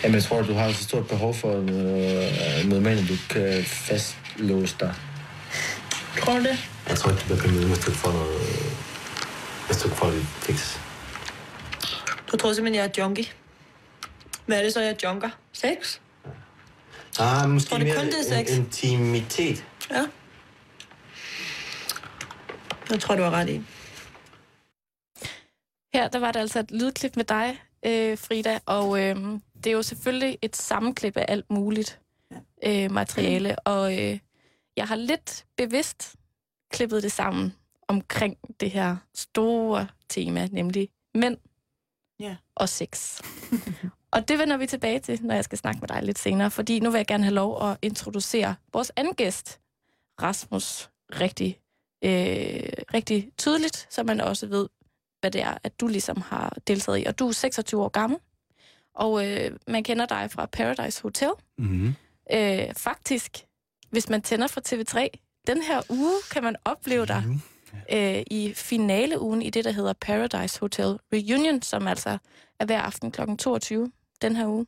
Jamen, 0.03 0.15
jeg 0.15 0.23
tror, 0.23 0.41
du 0.41 0.53
har 0.53 0.71
så 0.71 0.83
stort 0.83 1.07
behov 1.07 1.33
for 1.33 1.61
noget, 1.61 2.65
noget 2.67 2.83
mand, 2.83 2.99
at 2.99 3.07
du 3.09 3.13
kan 3.29 3.63
fastlåse 3.63 4.75
dig. 4.79 4.93
Tror 6.19 6.33
du 6.33 6.39
det? 6.43 6.69
Jeg 6.89 6.97
tror 6.97 7.11
ikke, 7.11 7.21
du 7.21 7.25
bliver 7.25 7.39
kriminel, 7.39 7.67
hvis 7.67 7.79
du 7.79 7.91
ikke 7.91 7.99
får 7.99 8.11
noget... 8.11 8.41
Hvis 9.67 9.77
du 9.77 9.87
ikke 9.87 9.97
får 9.97 10.11
dit 10.11 10.25
fix. 10.25 10.77
Du 12.31 12.37
tror 12.37 12.53
simpelthen, 12.53 12.75
jeg 12.75 12.85
er 12.97 13.03
junkie. 13.03 13.25
Hvad 14.45 14.57
er 14.59 14.63
det 14.63 14.73
så, 14.73 14.81
jeg 14.81 14.95
junker? 15.03 15.29
Sex? 15.53 15.99
Ah, 17.19 17.49
måske 17.49 17.69
Tror 17.69 17.77
du 17.77 17.83
mere 17.83 17.95
kun, 17.95 18.05
det 18.05 18.19
er 18.31 18.43
sex? 18.43 18.49
in- 18.57 18.57
intimitet. 18.63 19.65
Ja. 19.91 20.05
Jeg 22.89 22.99
tror, 22.99 23.15
du 23.15 23.23
har 23.23 23.31
ret 23.31 23.49
i. 23.49 23.61
Her 25.93 26.07
der 26.07 26.19
var 26.19 26.31
der 26.31 26.39
altså 26.39 26.59
et 26.59 26.71
lydklip 26.71 27.15
med 27.15 27.25
dig, 27.25 27.59
øh, 27.85 28.17
Frida, 28.17 28.59
og 28.65 29.01
øh, 29.03 29.15
det 29.63 29.67
er 29.67 29.71
jo 29.75 29.81
selvfølgelig 29.81 30.37
et 30.41 30.55
sammenklip 30.55 31.17
af 31.17 31.25
alt 31.27 31.49
muligt 31.51 31.99
øh, 32.65 32.91
materiale, 32.91 33.59
og 33.59 33.93
øh, 34.03 34.19
jeg 34.77 34.87
har 34.87 34.95
lidt 34.95 35.45
bevidst 35.57 36.15
klippet 36.71 37.03
det 37.03 37.11
sammen 37.11 37.53
omkring 37.87 38.37
det 38.59 38.71
her 38.71 38.97
store 39.15 39.87
tema, 40.09 40.47
nemlig 40.51 40.89
mænd 41.15 41.37
Ja. 42.19 42.35
og 42.55 42.69
sex. 42.69 43.21
og 44.13 44.27
det 44.27 44.39
vender 44.39 44.57
vi 44.57 44.67
tilbage 44.67 44.99
til, 44.99 45.19
når 45.23 45.35
jeg 45.35 45.43
skal 45.43 45.57
snakke 45.57 45.79
med 45.79 45.87
dig 45.87 46.03
lidt 46.03 46.19
senere, 46.19 46.51
fordi 46.51 46.79
nu 46.79 46.89
vil 46.89 46.97
jeg 46.99 47.07
gerne 47.07 47.23
have 47.23 47.33
lov 47.33 47.69
at 47.71 47.77
introducere 47.81 48.55
vores 48.73 48.91
anden 48.95 49.13
gæst, 49.13 49.59
Rasmus, 50.21 50.89
rigtig, 51.19 51.59
øh, 52.03 52.69
rigtig 52.93 53.31
tydeligt, 53.37 53.87
så 53.93 54.03
man 54.03 54.21
også 54.21 54.47
ved, 54.47 54.69
hvad 55.19 55.31
det 55.31 55.41
er, 55.41 55.57
at 55.63 55.79
du 55.79 55.87
ligesom 55.87 56.21
har 56.21 56.57
deltaget 56.67 56.99
i. 56.99 57.05
Og 57.05 57.19
du 57.19 57.27
er 57.27 57.31
26 57.31 57.83
år 57.83 57.89
gammel, 57.89 58.19
Og 58.97 59.27
øh, 59.27 59.51
man 59.67 59.83
kender 59.83 60.05
dig 60.05 60.31
fra 60.31 60.45
Paradise 60.45 61.01
Hotel. 61.01 61.31
Mm-hmm. 61.57 61.95
Øh, 62.33 62.73
faktisk, 62.77 63.37
hvis 63.89 64.09
man 64.09 64.21
tænder 64.21 64.47
for 64.47 64.61
TV3, 64.67 65.07
den 65.47 65.61
her 65.61 65.81
uge 65.89 66.15
kan 66.31 66.43
man 66.43 66.55
opleve 66.65 67.05
dig 67.05 67.23
øh, 67.91 68.23
i 68.31 68.53
finaleugen 68.55 69.41
i 69.41 69.49
det, 69.49 69.65
der 69.65 69.71
hedder 69.71 69.93
Paradise 69.93 70.59
Hotel 70.59 70.99
Reunion, 71.13 71.61
som 71.61 71.87
altså 71.87 72.17
er 72.59 72.65
hver 72.65 72.81
aften 72.81 73.11
kl. 73.11 73.21
22 73.39 73.91
den 74.21 74.35
her 74.35 74.47
uge. 74.47 74.65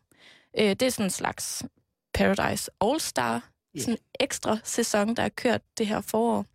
Øh, 0.60 0.70
det 0.70 0.82
er 0.82 0.90
sådan 0.90 1.06
en 1.06 1.10
slags 1.10 1.64
Paradise 2.14 2.72
All-Star, 2.84 3.40
sådan 3.78 3.94
en 3.94 3.98
ekstra 4.20 4.58
sæson, 4.64 5.16
der 5.16 5.24
er 5.24 5.30
kørt 5.30 5.62
det 5.78 5.88
her 5.88 6.02
forår. 6.02 6.46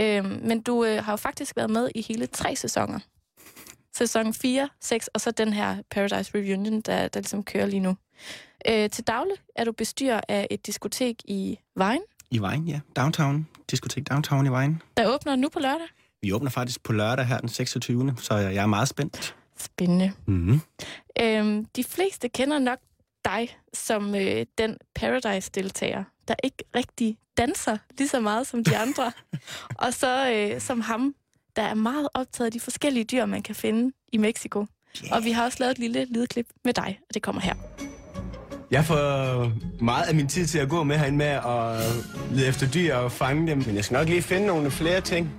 Øh, 0.00 0.24
men 0.42 0.62
du 0.62 0.84
øh, 0.84 1.04
har 1.04 1.12
jo 1.12 1.16
faktisk 1.16 1.56
været 1.56 1.70
med 1.70 1.90
i 1.94 2.02
hele 2.02 2.26
tre 2.26 2.56
sæsoner. 2.56 2.98
Sæson 3.96 4.34
4, 4.34 4.68
6 4.80 5.08
og 5.08 5.20
så 5.20 5.30
den 5.30 5.52
her 5.52 5.76
Paradise 5.90 6.30
Reunion, 6.34 6.80
der, 6.80 7.08
der 7.08 7.20
ligesom 7.20 7.44
kører 7.44 7.66
lige 7.66 7.80
nu. 7.80 7.96
Øh, 8.68 8.90
til 8.90 9.04
daglig 9.06 9.34
er 9.56 9.64
du 9.64 9.72
bestyrer 9.72 10.20
af 10.28 10.46
et 10.50 10.66
diskotek 10.66 11.16
i 11.24 11.58
Vejen, 11.76 12.00
I 12.30 12.38
Vejen, 12.38 12.68
ja. 12.68 12.80
Downtown. 12.96 13.48
Diskotek 13.70 14.10
Downtown 14.10 14.46
i 14.46 14.48
Vejen. 14.48 14.82
der 14.96 15.14
åbner 15.14 15.36
nu 15.36 15.48
på 15.48 15.58
lørdag. 15.58 15.86
Vi 16.22 16.32
åbner 16.32 16.50
faktisk 16.50 16.82
på 16.82 16.92
lørdag 16.92 17.26
her 17.26 17.38
den 17.38 17.48
26. 17.48 18.14
Så 18.18 18.34
jeg 18.34 18.62
er 18.62 18.66
meget 18.66 18.88
spændt. 18.88 19.36
Spændende. 19.58 20.12
Mm-hmm. 20.26 20.60
Øhm, 21.20 21.64
de 21.64 21.84
fleste 21.84 22.28
kender 22.28 22.58
nok 22.58 22.78
dig 23.24 23.58
som 23.74 24.14
øh, 24.14 24.46
den 24.58 24.76
Paradise-deltager, 24.94 26.04
der 26.28 26.34
ikke 26.44 26.64
rigtig 26.76 27.18
danser 27.36 27.78
lige 27.98 28.08
så 28.08 28.20
meget 28.20 28.46
som 28.46 28.64
de 28.64 28.76
andre. 28.76 29.12
og 29.84 29.94
så 29.94 30.32
øh, 30.32 30.60
som 30.60 30.80
ham, 30.80 31.14
der 31.56 31.62
er 31.62 31.74
meget 31.74 32.08
optaget 32.14 32.46
af 32.46 32.52
de 32.52 32.60
forskellige 32.60 33.04
dyr, 33.04 33.26
man 33.26 33.42
kan 33.42 33.54
finde 33.54 33.92
i 34.12 34.18
Mexico. 34.18 34.58
Yeah. 35.04 35.16
Og 35.16 35.24
vi 35.24 35.30
har 35.30 35.44
også 35.44 35.56
lavet 35.60 35.72
et 35.72 35.78
lille 35.78 36.06
lydklip 36.10 36.46
med 36.64 36.72
dig, 36.72 36.98
og 37.08 37.14
det 37.14 37.22
kommer 37.22 37.42
her. 37.42 37.54
Jeg 38.70 38.84
får 38.84 39.52
meget 39.84 40.04
af 40.04 40.14
min 40.14 40.28
tid 40.28 40.46
til 40.46 40.58
at 40.58 40.68
gå 40.68 40.82
med 40.82 40.96
herinde 40.96 41.18
med 41.18 41.26
at 41.26 41.80
lede 42.30 42.46
efter 42.46 42.70
dyr 42.70 42.94
og 42.94 43.12
fange 43.12 43.46
dem. 43.46 43.62
Men 43.66 43.76
jeg 43.76 43.84
skal 43.84 43.94
nok 43.94 44.08
lige 44.08 44.22
finde 44.22 44.46
nogle 44.46 44.70
flere 44.70 45.00
ting. 45.00 45.30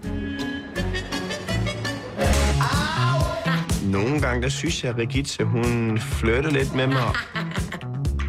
Nogle 3.92 4.22
gange, 4.22 4.42
der 4.42 4.50
synes 4.50 4.84
jeg, 4.84 4.92
at 4.92 4.98
Rigitte, 4.98 5.44
hun 5.44 6.00
flytter 6.00 6.50
lidt 6.50 6.76
med 6.76 6.88
mig. 6.88 7.16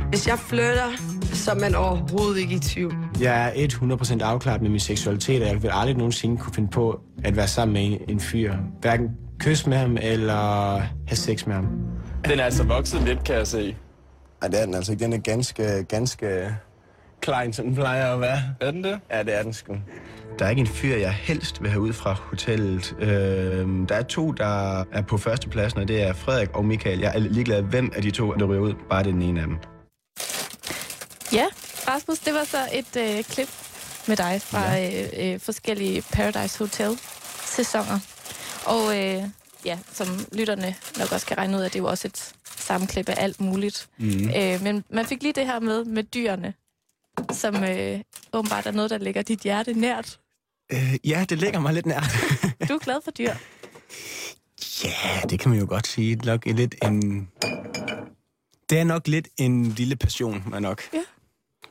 Hvis 0.08 0.26
jeg 0.26 0.38
flytter, 0.38 1.17
så 1.38 1.50
er 1.50 1.54
man 1.54 1.74
overhovedet 1.74 2.40
ikke 2.40 2.54
i 2.54 2.58
tvivl. 2.58 2.94
Jeg 3.20 3.52
er 3.56 3.68
100% 4.20 4.22
afklaret 4.22 4.62
med 4.62 4.70
min 4.70 4.80
seksualitet, 4.80 5.42
og 5.42 5.48
jeg 5.48 5.62
vil 5.62 5.70
aldrig 5.72 5.96
nogensinde 5.96 6.36
kunne 6.36 6.54
finde 6.54 6.68
på 6.68 7.00
at 7.24 7.36
være 7.36 7.48
sammen 7.48 7.72
med 7.72 7.98
en, 8.08 8.20
fyr. 8.20 8.54
Hverken 8.80 9.08
kysse 9.38 9.68
med 9.68 9.76
ham 9.76 9.96
eller 10.02 10.78
have 10.78 11.16
sex 11.16 11.46
med 11.46 11.54
ham. 11.54 11.68
Den 12.24 12.40
er 12.40 12.44
altså 12.44 12.64
vokset 12.64 13.02
lidt, 13.02 13.24
kan 13.24 13.34
jeg 13.34 13.46
se. 13.46 13.76
Nej, 14.40 14.48
det 14.48 14.60
er 14.60 14.64
den 14.64 14.74
altså 14.74 14.92
ikke. 14.92 15.04
Den 15.04 15.12
er 15.12 15.18
ganske, 15.18 15.84
ganske 15.88 16.54
klein, 17.20 17.52
som 17.52 17.64
den 17.66 17.74
plejer 17.74 18.14
at 18.14 18.20
være. 18.20 18.38
Er 18.60 18.70
den 18.70 18.84
det? 18.84 19.00
Ja, 19.10 19.22
det 19.22 19.38
er 19.38 19.42
den 19.42 19.52
sgu. 19.52 19.76
Der 20.38 20.44
er 20.44 20.50
ikke 20.50 20.60
en 20.60 20.66
fyr, 20.66 20.96
jeg 20.96 21.12
helst 21.12 21.62
vil 21.62 21.70
have 21.70 21.80
ud 21.82 21.92
fra 21.92 22.16
hotellet. 22.30 22.96
Øh, 23.00 23.08
der 23.88 23.94
er 23.94 24.02
to, 24.02 24.32
der 24.32 24.80
er 24.92 25.02
på 25.02 25.16
førstepladsen, 25.16 25.80
og 25.80 25.88
det 25.88 26.02
er 26.02 26.12
Frederik 26.12 26.48
og 26.56 26.64
Michael. 26.64 26.98
Jeg 27.00 27.12
er 27.14 27.18
ligeglad, 27.18 27.62
hvem 27.62 27.92
af 27.96 28.02
de 28.02 28.10
to, 28.10 28.32
der 28.32 28.46
ryger 28.46 28.60
ud. 28.60 28.74
Bare 28.90 29.02
det 29.02 29.08
er 29.08 29.12
den 29.12 29.22
ene 29.22 29.40
af 29.40 29.46
dem. 29.46 29.56
Ja, 31.32 31.46
Rasmus, 31.88 32.18
det 32.18 32.34
var 32.34 32.44
så 32.44 32.68
et 32.72 32.96
øh, 32.96 33.24
klip 33.24 33.48
med 34.08 34.16
dig 34.16 34.42
fra 34.42 34.72
ja. 34.72 35.24
øh, 35.24 35.34
øh, 35.34 35.40
forskellige 35.40 36.02
Paradise 36.02 36.58
Hotel-sæsoner. 36.58 37.98
Og 38.66 38.98
øh, 38.98 39.24
ja, 39.64 39.78
som 39.92 40.06
lytterne 40.32 40.74
nok 40.98 41.12
også 41.12 41.26
kan 41.26 41.38
regne 41.38 41.56
ud 41.56 41.62
af, 41.62 41.70
det 41.70 41.78
er 41.78 41.82
jo 41.82 41.88
også 41.88 42.08
et 42.08 42.32
sammenklip 42.56 43.08
af 43.08 43.14
alt 43.18 43.40
muligt. 43.40 43.88
Mm. 43.98 44.30
Øh, 44.36 44.62
men 44.62 44.84
man 44.90 45.06
fik 45.06 45.22
lige 45.22 45.32
det 45.32 45.46
her 45.46 45.60
med 45.60 45.84
med 45.84 46.02
dyrene, 46.02 46.54
som 47.32 47.64
øh, 47.64 48.00
åbenbart 48.32 48.66
er 48.66 48.70
noget, 48.70 48.90
der 48.90 48.98
ligger 48.98 49.22
dit 49.22 49.40
hjerte 49.40 49.72
nært. 49.72 50.18
Øh, 50.72 50.94
ja, 51.04 51.24
det 51.28 51.38
ligger 51.38 51.60
mig 51.60 51.74
lidt 51.74 51.86
nært. 51.86 52.04
Du 52.68 52.74
er 52.74 52.78
glad 52.78 52.96
for 53.04 53.10
dyr. 53.10 53.34
Ja, 54.84 55.20
det 55.30 55.40
kan 55.40 55.50
man 55.50 55.58
jo 55.58 55.66
godt 55.68 55.86
sige. 55.86 56.16
Nok 56.16 56.46
lidt 56.46 56.74
en... 56.82 57.28
Det 58.70 58.78
er 58.78 58.84
nok 58.84 59.06
lidt 59.08 59.28
en 59.36 59.64
lille 59.64 59.96
passion, 59.96 60.44
man 60.46 60.62
nok 60.62 60.82
Ja. 60.92 61.02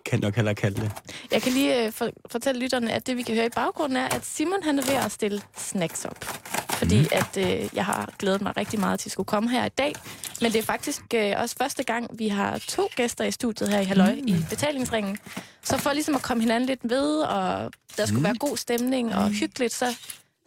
Kan 0.10 0.20
nok 0.20 0.36
heller 0.36 0.54
kalde 0.54 0.82
det. 0.82 0.92
Jeg 1.32 1.42
kan 1.42 1.52
lige 1.52 1.86
øh, 1.86 1.92
for, 1.92 2.10
fortælle 2.32 2.62
lytterne, 2.62 2.94
at 2.94 3.08
det 3.08 3.18
vi 3.18 3.22
kan 3.22 3.36
høre 3.36 3.46
i 3.46 3.50
baggrunden 3.56 3.98
er, 3.98 4.08
at 4.08 4.26
Simon 4.26 4.64
han 4.64 4.80
er 4.80 4.86
ved 4.86 4.94
at 4.94 5.12
stille 5.12 5.42
snacks 5.58 6.06
op. 6.06 6.26
Fordi 6.70 7.00
mm. 7.00 7.08
at 7.12 7.38
øh, 7.38 7.70
jeg 7.74 7.86
har 7.86 8.14
glædet 8.20 8.42
mig 8.42 8.58
rigtig 8.58 8.80
meget 8.80 9.00
til 9.00 9.08
at 9.08 9.12
skulle 9.12 9.28
komme 9.28 9.50
her 9.50 9.66
i 9.66 9.70
dag. 9.70 9.94
Men 10.42 10.52
det 10.52 10.60
er 10.60 10.64
faktisk 10.64 11.02
øh, 11.16 11.34
også 11.38 11.56
første 11.60 11.84
gang, 11.84 12.20
vi 12.20 12.28
har 12.28 12.58
to 12.58 12.90
gæster 12.96 13.26
i 13.26 13.32
studiet 13.32 13.70
her 13.70 13.80
i 13.80 13.84
Halløj 13.84 14.16
mm. 14.16 14.28
i 14.28 14.36
betalingsringen. 14.50 15.18
Så 15.64 15.78
for 15.78 15.94
ligesom 15.94 16.16
at 16.16 16.22
komme 16.22 16.44
hinanden 16.44 16.68
lidt 16.68 16.80
ved, 16.84 17.22
og 17.22 17.72
der 17.98 18.06
skulle 18.06 18.20
mm. 18.20 18.24
være 18.24 18.38
god 18.38 18.58
stemning 18.58 19.16
og 19.16 19.30
hyggeligt, 19.30 19.74
så 19.74 19.96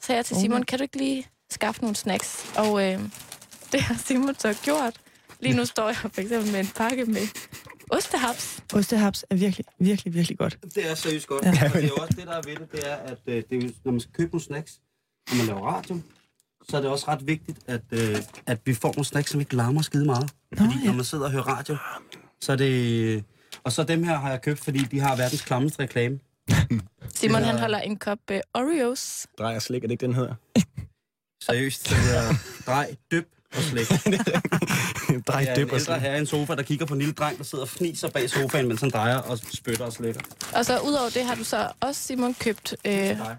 sagde 0.03 0.17
jeg 0.17 0.25
til 0.25 0.37
Simon, 0.37 0.63
kan 0.63 0.79
du 0.79 0.83
ikke 0.83 0.97
lige 0.97 1.27
skaffe 1.51 1.81
nogle 1.81 1.97
snacks? 1.97 2.47
Og 2.57 2.93
øh, 2.93 3.01
det 3.73 3.81
har 3.81 3.97
Simon 4.05 4.35
så 4.39 4.57
gjort. 4.63 4.95
Lige 5.41 5.57
nu 5.57 5.65
står 5.65 5.87
jeg 5.87 5.97
for 5.97 6.21
eksempel 6.21 6.53
med 6.53 6.61
en 6.61 6.71
pakke 6.77 7.05
med 7.05 7.27
ostehaps. 7.91 8.63
Ostehaps 8.75 9.25
er 9.31 9.35
virkelig, 9.35 9.67
virkelig, 9.79 10.15
virkelig 10.15 10.39
godt. 10.39 10.59
Det 10.75 10.91
er 10.91 10.95
seriøst 10.95 11.27
godt. 11.27 11.45
Ja. 11.45 11.51
Og 11.51 11.73
det 11.73 11.85
er 11.85 11.89
jo 11.89 11.95
også 11.95 12.15
det, 12.17 12.27
der 12.27 12.33
er 12.33 12.43
ved 12.43 12.57
det, 12.57 12.73
det 12.73 12.91
er, 12.91 12.95
at 12.97 13.19
øh, 13.27 13.43
det 13.51 13.65
er 13.65 13.71
når 13.85 13.93
man 13.93 14.01
skal 14.01 14.13
købe 14.13 14.31
nogle 14.33 14.45
snacks, 14.45 14.81
når 15.31 15.37
man 15.37 15.47
laver 15.47 15.61
radio, 15.61 16.01
så 16.69 16.77
er 16.77 16.81
det 16.81 16.91
også 16.91 17.05
ret 17.09 17.27
vigtigt, 17.27 17.59
at, 17.67 17.83
øh, 17.91 18.17
at 18.47 18.59
vi 18.65 18.75
får 18.75 18.89
nogle 18.89 19.05
snacks, 19.05 19.31
som 19.31 19.41
ikke 19.41 19.57
larmer 19.57 19.83
skide 19.83 20.05
meget. 20.05 20.31
Nå, 20.53 20.57
fordi 20.65 20.75
ja. 20.81 20.87
når 20.87 20.93
man 20.95 21.05
sidder 21.05 21.25
og 21.25 21.31
hører 21.31 21.43
radio, 21.49 21.77
så 22.41 22.53
er 22.53 22.57
det... 22.57 23.25
Og 23.65 23.73
så 23.73 23.83
dem 23.85 24.03
her 24.05 24.19
har 24.19 24.31
jeg 24.31 24.43
købt, 24.43 24.61
fordi 24.61 24.79
de 24.79 25.01
har 25.01 25.17
verdens 25.17 25.43
klammeste 25.43 25.83
reklame. 25.83 26.19
Simon 27.15 27.41
Ja. 27.41 27.47
han 27.47 27.59
holder 27.59 27.79
en 27.79 27.97
kop 27.97 28.19
øh, 28.31 28.41
Oreos. 28.55 29.27
Drejer 29.39 29.59
slik, 29.59 29.85
er 29.85 29.87
det 29.89 29.93
ikke 29.93 30.07
den 30.07 30.15
hedder? 30.15 30.35
Seriøst. 31.45 31.89
Det 31.89 31.97
hedder 31.97 32.35
drej, 32.67 32.97
dyb 33.13 33.29
og 33.57 33.63
slæk. 33.63 33.87
Drej 33.89 35.41
Det 35.41 35.49
er 35.49 35.55
en 35.55 35.57
dyb 35.61 35.73
og 35.73 35.81
slik. 35.81 35.97
herre 36.01 36.17
i 36.17 36.21
en 36.21 36.27
sofa, 36.27 36.55
der 36.55 36.63
kigger 36.63 36.87
på 36.87 36.95
en 36.95 36.99
lille 37.01 37.15
dreng, 37.15 37.39
der 37.39 37.45
sidder 37.45 37.65
og 37.65 37.69
fniser 37.69 38.09
bag 38.11 38.31
sofaen, 38.31 38.69
mens 38.69 38.81
han 38.81 38.91
drejer 38.91 39.17
og 39.17 39.39
spytter 39.55 39.85
og 39.85 39.93
slækker. 39.93 40.21
Og 40.53 40.67
så 40.67 40.79
udover 40.79 41.11
det 41.11 41.25
har 41.25 41.35
du 41.35 41.45
så 41.45 41.69
også, 41.81 42.03
Simon, 42.03 42.35
købt... 42.35 42.75
Øh, 42.85 42.93
Nej. 42.93 43.35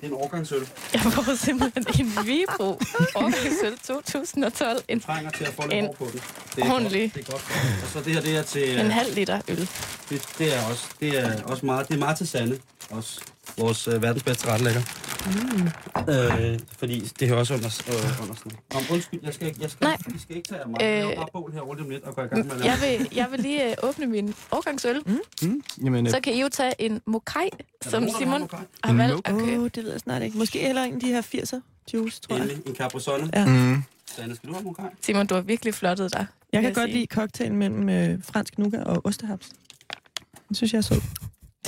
Det 0.00 0.04
er 0.04 0.08
en 0.08 0.14
årgangsøl. 0.14 0.60
jeg 0.94 1.00
får 1.00 1.36
simpelthen 1.36 1.86
en 2.00 2.26
Vibro 2.26 2.80
Årgangsøl 3.14 3.78
2012. 3.86 4.82
En, 4.88 5.00
Trænger 5.00 5.30
til 5.30 5.44
at 5.44 5.52
få 5.54 5.62
lidt 5.62 5.72
En 5.74 5.88
på 5.98 6.04
det. 6.12 6.22
Det 6.56 6.64
er 6.64 6.72
ordentlig- 6.72 7.12
Godt, 7.14 7.26
det 7.26 7.28
er 7.28 7.32
godt. 7.32 7.82
Og 7.84 7.88
så 7.92 8.00
det 8.00 8.12
her, 8.12 8.20
det 8.20 8.36
er 8.36 8.42
til... 8.42 8.80
en 8.80 8.86
øh, 8.86 8.92
halv 8.92 9.14
liter 9.14 9.40
øl. 9.48 9.68
Det, 10.10 10.22
det 10.38 10.54
er 10.56 10.62
også, 10.64 10.84
det 11.00 11.18
er 11.18 11.42
også 11.42 11.66
meget, 11.66 11.88
det 11.88 11.94
er 11.94 11.98
meget 11.98 12.16
til 12.16 12.28
Sande, 12.28 12.58
også 12.90 13.20
vores 13.56 13.88
øh, 13.88 14.02
verdens 14.02 14.22
bedste 14.22 14.46
retlægger. 14.52 14.80
Mm. 15.26 16.52
Øh, 16.52 16.58
fordi 16.78 17.00
det 17.00 17.28
hører 17.28 17.38
også 17.38 17.54
under, 17.54 17.82
øh, 17.88 18.22
under 18.22 18.34
sådan 18.34 18.52
Om, 18.74 18.82
undskyld, 18.90 19.20
jeg 19.22 19.34
skal, 19.34 19.54
jeg 19.60 19.70
skal, 19.70 19.84
Nej. 19.84 19.96
I 20.14 20.18
skal 20.18 20.36
ikke 20.36 20.48
tage 20.48 20.60
af 20.60 20.68
mig. 20.68 20.80
Jeg 20.80 20.88
Øh, 20.92 20.98
laver 21.08 21.16
bare 21.16 21.26
bål 21.32 21.52
her 21.52 21.60
rundt 21.60 21.80
om 21.82 21.90
lidt 21.90 22.04
og 22.04 22.14
går 22.14 22.22
i 22.22 22.26
gang 22.26 22.46
med 22.46 22.54
at 22.54 22.60
lave. 22.60 22.70
Jeg 22.72 22.98
vil, 23.00 23.08
jeg 23.16 23.26
vil 23.30 23.40
lige 23.40 23.70
øh, 23.70 23.74
åbne 23.82 24.06
min 24.06 24.34
årgangsøl. 24.52 25.00
Mm. 25.06 25.18
Mm, 25.42 25.62
jamen, 25.84 26.06
øh, 26.06 26.12
Så 26.12 26.20
kan 26.20 26.32
I 26.34 26.40
jo 26.42 26.48
tage 26.48 26.72
en 26.78 27.00
mokai, 27.06 27.48
som 27.82 28.02
nogen, 28.02 28.16
Simon 28.18 28.32
har 28.32 28.38
noget 28.38 28.66
har 28.84 28.92
valgt 28.92 29.28
at 29.28 29.34
Åh, 29.34 29.40
købe. 29.40 29.62
oh, 29.62 29.68
det 29.74 29.84
ved 29.84 29.90
jeg 29.90 30.00
snart 30.00 30.22
ikke. 30.22 30.38
Måske 30.38 30.58
heller 30.58 30.82
en 30.82 30.94
af 30.94 31.00
de 31.00 31.06
her 31.06 31.22
80'er 31.22 31.60
juice, 31.94 32.20
tror 32.20 32.36
jeg. 32.36 32.42
Endelig, 32.44 32.66
en 32.66 32.74
Capri-Sonne. 32.76 33.30
Ja. 33.34 33.46
mm, 33.46 33.82
Sande, 34.16 34.36
skal 34.36 34.48
du 34.48 34.54
have 34.54 34.64
mokai? 34.64 34.84
Simon, 35.00 35.26
du 35.26 35.34
har 35.34 35.40
virkelig 35.42 35.74
flottet 35.74 36.12
dig. 36.12 36.26
Jeg 36.52 36.62
kan 36.62 36.74
godt 36.74 36.84
sige. 36.88 36.94
lide 36.94 37.06
cocktail 37.06 37.54
mellem 37.54 37.88
øh, 37.88 38.18
fransk 38.24 38.58
nougat 38.58 38.84
og 38.86 39.06
ostehaps. 39.06 39.48
Det 40.48 40.56
synes 40.56 40.72
jeg 40.72 40.78
er 40.78 40.82
sød. 40.82 41.00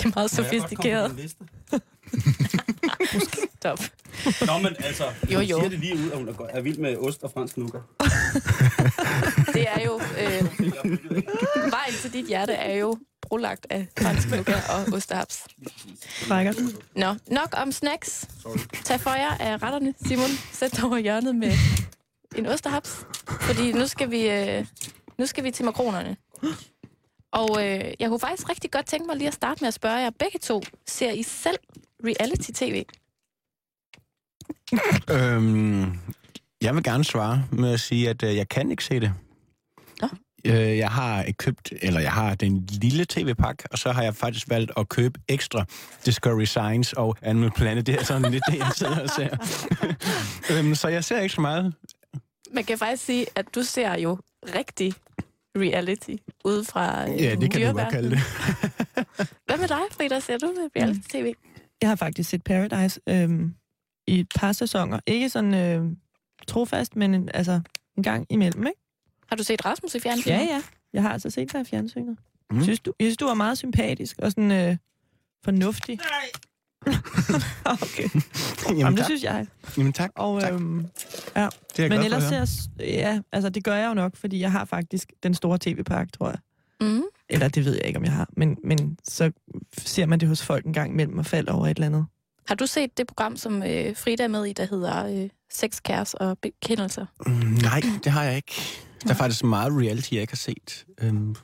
Det 0.02 0.07
er 0.07 0.12
meget 0.14 0.30
sofistikeret. 0.30 1.14
liste? 1.16 1.45
Stop. 3.61 3.78
Nå, 4.47 4.59
men 4.59 4.76
altså, 4.78 5.04
Jo, 5.33 5.40
jo. 5.40 5.59
siger 5.59 5.69
det 5.69 5.78
lige 5.78 5.95
ud, 5.95 6.11
at 6.11 6.19
hun 6.19 6.28
er, 6.28 6.33
er 6.49 6.61
vild 6.61 6.78
med 6.78 6.97
ost 6.97 7.23
og 7.23 7.30
fransk 7.30 7.57
nougat. 7.57 7.83
Det 9.54 9.66
er 9.69 9.85
jo... 9.85 10.00
Øh, 10.19 10.45
vejen 11.71 11.95
til 12.00 12.12
dit 12.12 12.26
hjerte 12.26 12.52
er 12.52 12.75
jo 12.75 12.99
brolagt 13.23 13.66
af 13.71 13.87
fransk 14.02 14.30
nougat 14.30 14.62
og 14.71 14.92
ostehaps. 14.95 15.45
Frækker. 16.09 16.52
Nå, 16.97 17.14
nok 17.26 17.54
om 17.57 17.73
snacks. 17.73 18.28
Tag 18.85 19.00
for 19.00 19.11
jer 19.11 19.37
af 19.40 19.62
retterne. 19.62 19.95
Simon, 20.07 20.28
sæt 20.52 20.76
dig 20.76 20.85
over 20.85 20.99
hjørnet 20.99 21.35
med 21.37 21.52
en 22.37 22.47
osterhaps. 22.47 22.97
Fordi 23.40 23.73
nu 23.73 23.87
skal 23.87 24.11
vi, 24.11 24.28
øh, 24.30 24.66
nu 25.19 25.26
skal 25.26 25.45
vi 25.45 25.50
til 25.50 25.64
makronerne. 25.64 26.16
Og 27.32 27.66
øh, 27.66 27.94
jeg 28.00 28.08
kunne 28.08 28.20
faktisk 28.20 28.49
rigtig 28.49 28.70
godt 28.70 28.87
tænke 28.87 29.06
mig 29.06 29.16
lige 29.16 29.28
at 29.28 29.34
starte 29.34 29.60
med 29.60 29.68
at 29.68 29.75
spørge 29.75 29.96
jer 29.96 30.10
begge 30.18 30.38
to. 30.38 30.62
Ser 30.87 31.12
I 31.12 31.22
selv 31.22 31.58
reality-tv? 32.04 32.84
øhm, 35.10 35.99
jeg 36.60 36.75
vil 36.75 36.82
gerne 36.82 37.04
svare 37.04 37.44
med 37.52 37.72
at 37.72 37.80
sige, 37.80 38.10
at 38.10 38.22
øh, 38.22 38.37
jeg 38.37 38.49
kan 38.49 38.70
ikke 38.70 38.84
se 38.84 39.00
det. 39.00 39.12
Nå. 40.00 40.08
Øh, 40.44 40.78
jeg 40.78 40.90
har 40.90 41.25
købt, 41.38 41.72
eller 41.82 42.00
jeg 42.00 42.12
har 42.12 42.34
den 42.34 42.66
lille 42.66 43.06
tv-pakke, 43.08 43.64
og 43.70 43.78
så 43.78 43.92
har 43.92 44.02
jeg 44.02 44.14
faktisk 44.14 44.50
valgt 44.50 44.72
at 44.76 44.88
købe 44.88 45.20
ekstra 45.28 45.64
Discovery 46.06 46.44
Science 46.44 46.99
og 46.99 47.16
Animal 47.22 47.50
Planet. 47.50 47.87
Det 47.87 47.94
er 47.94 48.04
sådan 48.04 48.30
lidt 48.30 48.44
det, 48.50 48.58
jeg 48.58 48.72
sidder 48.76 49.02
og 49.02 49.10
ser. 49.10 49.37
øhm, 50.58 50.75
så 50.75 50.88
jeg 50.88 51.04
ser 51.04 51.20
ikke 51.20 51.34
så 51.34 51.40
meget. 51.40 51.75
Man 52.52 52.64
kan 52.64 52.78
faktisk 52.78 53.04
sige, 53.04 53.26
at 53.34 53.54
du 53.54 53.62
ser 53.62 53.99
jo 53.99 54.18
rigtig 54.54 54.94
reality 55.57 56.14
ude 56.45 56.64
fra 56.64 57.11
øh, 57.11 57.23
Ja, 57.23 57.35
det 57.35 57.50
kan 57.50 57.61
du 57.61 57.78
godt 57.78 57.90
kalde 57.92 58.11
det. 58.11 58.19
Hvad 59.47 59.59
med 59.59 59.69
dig, 59.69 59.80
Frida? 59.90 60.21
Ser 60.21 60.38
du 60.38 60.52
reality-tv? 60.76 61.35
Jeg 61.80 61.88
har 61.88 61.97
faktisk 61.97 62.30
set 62.30 62.45
Paradise 62.45 63.00
øhm, 63.07 63.54
i 64.07 64.21
et 64.21 64.28
par 64.37 64.52
sæsoner. 64.52 65.00
Ikke 65.07 65.28
sådan 65.28 65.54
øh, 65.54 65.85
trofast, 66.49 66.97
men 66.97 67.14
en, 67.14 67.28
altså 67.35 67.61
en 67.97 68.02
gang 68.02 68.26
imellem, 68.30 68.66
ikke? 68.66 68.80
Har 69.28 69.37
du 69.37 69.42
set 69.42 69.64
Rasmus 69.64 69.95
i 69.95 70.00
fjernsynet? 70.00 70.35
Ja, 70.35 70.42
ja. 70.42 70.62
Jeg 70.92 71.02
har 71.02 71.12
altså 71.12 71.30
set 71.30 71.52
dig 71.52 71.61
i 71.61 71.64
fjernsynet. 71.64 72.19
Mm. 72.50 72.57
Mm. 72.57 72.62
Synes 72.62 72.80
du, 72.80 72.92
jeg 73.00 73.04
synes, 73.07 73.16
du 73.16 73.25
var 73.25 73.35
meget 73.35 73.59
sympatisk 73.59 74.19
og 74.19 74.30
sådan 74.30 74.50
øh, 74.52 74.76
fornuftig. 75.45 75.97
Nej. 75.97 76.30
okay. 77.82 78.08
Jamen, 78.68 78.78
Jamen, 78.78 78.92
det 78.92 78.99
tak. 78.99 79.06
synes 79.06 79.22
jeg. 79.22 79.46
Jamen 79.78 79.92
tak. 79.92 80.10
Og, 80.14 80.40
tak. 80.40 80.52
øhm, 80.52 80.87
ja. 81.37 81.49
Det 81.76 81.78
er 81.78 81.82
jeg 81.82 81.88
Men 81.88 81.99
for 81.99 82.04
ellers 82.04 82.22
ser 82.22 82.37
jeg, 82.78 82.87
ja, 82.88 83.20
altså 83.32 83.50
det 83.50 83.64
gør 83.64 83.75
jeg 83.75 83.88
jo 83.88 83.94
nok, 83.94 84.16
fordi 84.16 84.40
jeg 84.40 84.52
har 84.52 84.64
faktisk 84.64 85.12
den 85.22 85.34
store 85.34 85.58
tv-pakke, 85.60 86.12
tror 86.12 86.28
jeg. 86.28 86.38
Mm. 86.80 87.02
Eller 87.28 87.49
det 87.49 87.64
ved 87.64 87.75
jeg 87.75 87.87
ikke, 87.87 87.99
om 87.99 88.04
jeg 88.04 88.12
har. 88.12 88.28
Men, 88.37 88.56
men 88.64 88.99
så 89.04 89.30
ser 89.78 90.06
man 90.06 90.20
det 90.20 90.28
hos 90.28 90.42
folk 90.42 90.66
en 90.66 90.72
gang 90.72 90.92
imellem 90.92 91.18
og 91.18 91.26
falder 91.26 91.52
over 91.52 91.66
et 91.66 91.76
eller 91.76 91.87
andet. 91.87 92.06
Har 92.49 92.54
du 92.54 92.66
set 92.66 92.99
det 92.99 93.06
program, 93.06 93.37
som 93.37 93.62
øh, 93.62 93.96
Frida 93.96 94.22
er 94.22 94.28
med 94.28 94.44
i, 94.44 94.52
der 94.52 94.66
hedder 94.70 95.22
øh, 95.22 95.28
Sex, 95.52 95.82
Kæres 95.82 96.14
og 96.14 96.38
Bekendelser? 96.38 97.06
Mm, 97.26 97.32
nej, 97.62 97.82
det 98.04 98.12
har 98.12 98.25
jeg 98.25 98.37
ikke. 98.37 98.54
Der 99.02 99.10
er 99.10 99.14
faktisk 99.14 99.44
meget 99.44 99.72
reality, 99.72 100.12
jeg 100.12 100.20
ikke 100.20 100.32
har 100.32 100.37
set. 100.37 100.87
Øhm, 101.02 101.34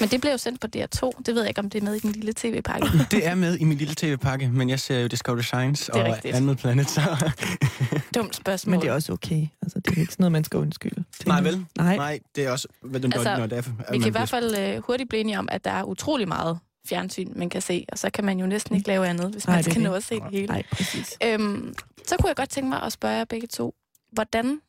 Men 0.00 0.08
det 0.08 0.20
blev 0.20 0.32
jo 0.32 0.38
sendt 0.38 0.60
på 0.60 0.66
DR2. 0.76 1.10
Det 1.26 1.34
ved 1.34 1.42
jeg 1.42 1.48
ikke, 1.48 1.58
om 1.58 1.70
det 1.70 1.80
er 1.80 1.84
med 1.84 1.94
i 1.94 1.98
den 1.98 2.12
lille 2.12 2.32
tv-pakke. 2.36 2.88
det 3.10 3.26
er 3.26 3.34
med 3.34 3.58
i 3.58 3.64
min 3.64 3.78
lille 3.78 3.94
tv-pakke, 3.94 4.48
men 4.48 4.68
jeg 4.68 4.80
ser 4.80 5.00
jo 5.00 5.06
Discovery 5.06 5.42
Science 5.42 5.94
og 5.94 6.04
rigtigt. 6.04 6.34
Animal 6.34 6.56
Planet, 6.56 6.90
så... 6.90 7.32
Dumt 8.14 8.36
spørgsmål. 8.36 8.70
Men 8.70 8.80
det 8.80 8.88
er 8.88 8.92
også 8.92 9.12
okay. 9.12 9.46
Altså, 9.62 9.80
det 9.80 9.96
er 9.96 10.00
ikke 10.00 10.12
sådan 10.12 10.22
noget, 10.22 10.32
man 10.32 10.44
skal 10.44 10.58
undskylde. 10.58 11.04
Nej, 11.26 11.40
vel? 11.40 11.66
Nej. 11.78 11.96
Nej, 11.96 12.20
det 12.36 12.44
er 12.44 12.50
også... 12.50 12.68
Hvad, 12.82 13.00
når, 13.00 13.10
Altså, 13.12 13.36
når 13.36 13.46
det 13.46 13.58
er, 13.58 13.62
at 13.86 13.92
Vi 13.92 13.98
kan 13.98 14.08
i 14.08 14.10
hvert 14.10 14.28
fald 14.28 14.58
øh, 14.58 14.82
hurtigt 14.82 15.08
blive 15.08 15.20
enige 15.20 15.38
om, 15.38 15.48
at 15.52 15.64
der 15.64 15.70
er 15.70 15.84
utrolig 15.84 16.28
meget 16.28 16.58
fjernsyn, 16.88 17.32
man 17.36 17.50
kan 17.50 17.62
se, 17.62 17.86
og 17.92 17.98
så 17.98 18.10
kan 18.10 18.24
man 18.24 18.38
jo 18.38 18.46
næsten 18.46 18.76
ikke 18.76 18.88
lave 18.88 19.06
andet, 19.08 19.30
hvis 19.30 19.46
Nej, 19.46 19.56
man 19.56 19.64
skal 19.64 19.82
nå 19.82 19.94
at 19.94 20.04
se 20.04 20.14
det 20.14 20.30
hele. 20.30 20.46
Nej, 20.46 20.62
præcis. 20.72 21.16
Øhm, 21.24 21.74
så 22.06 22.16
kunne 22.16 22.28
jeg 22.28 22.36
godt 22.36 22.50
tænke 22.50 22.68
mig 22.68 22.82
at 22.82 22.92
spørge 22.92 23.14
jer 23.14 23.24
begge 23.24 23.46
to, 23.46 23.74
hvordan 24.12 24.60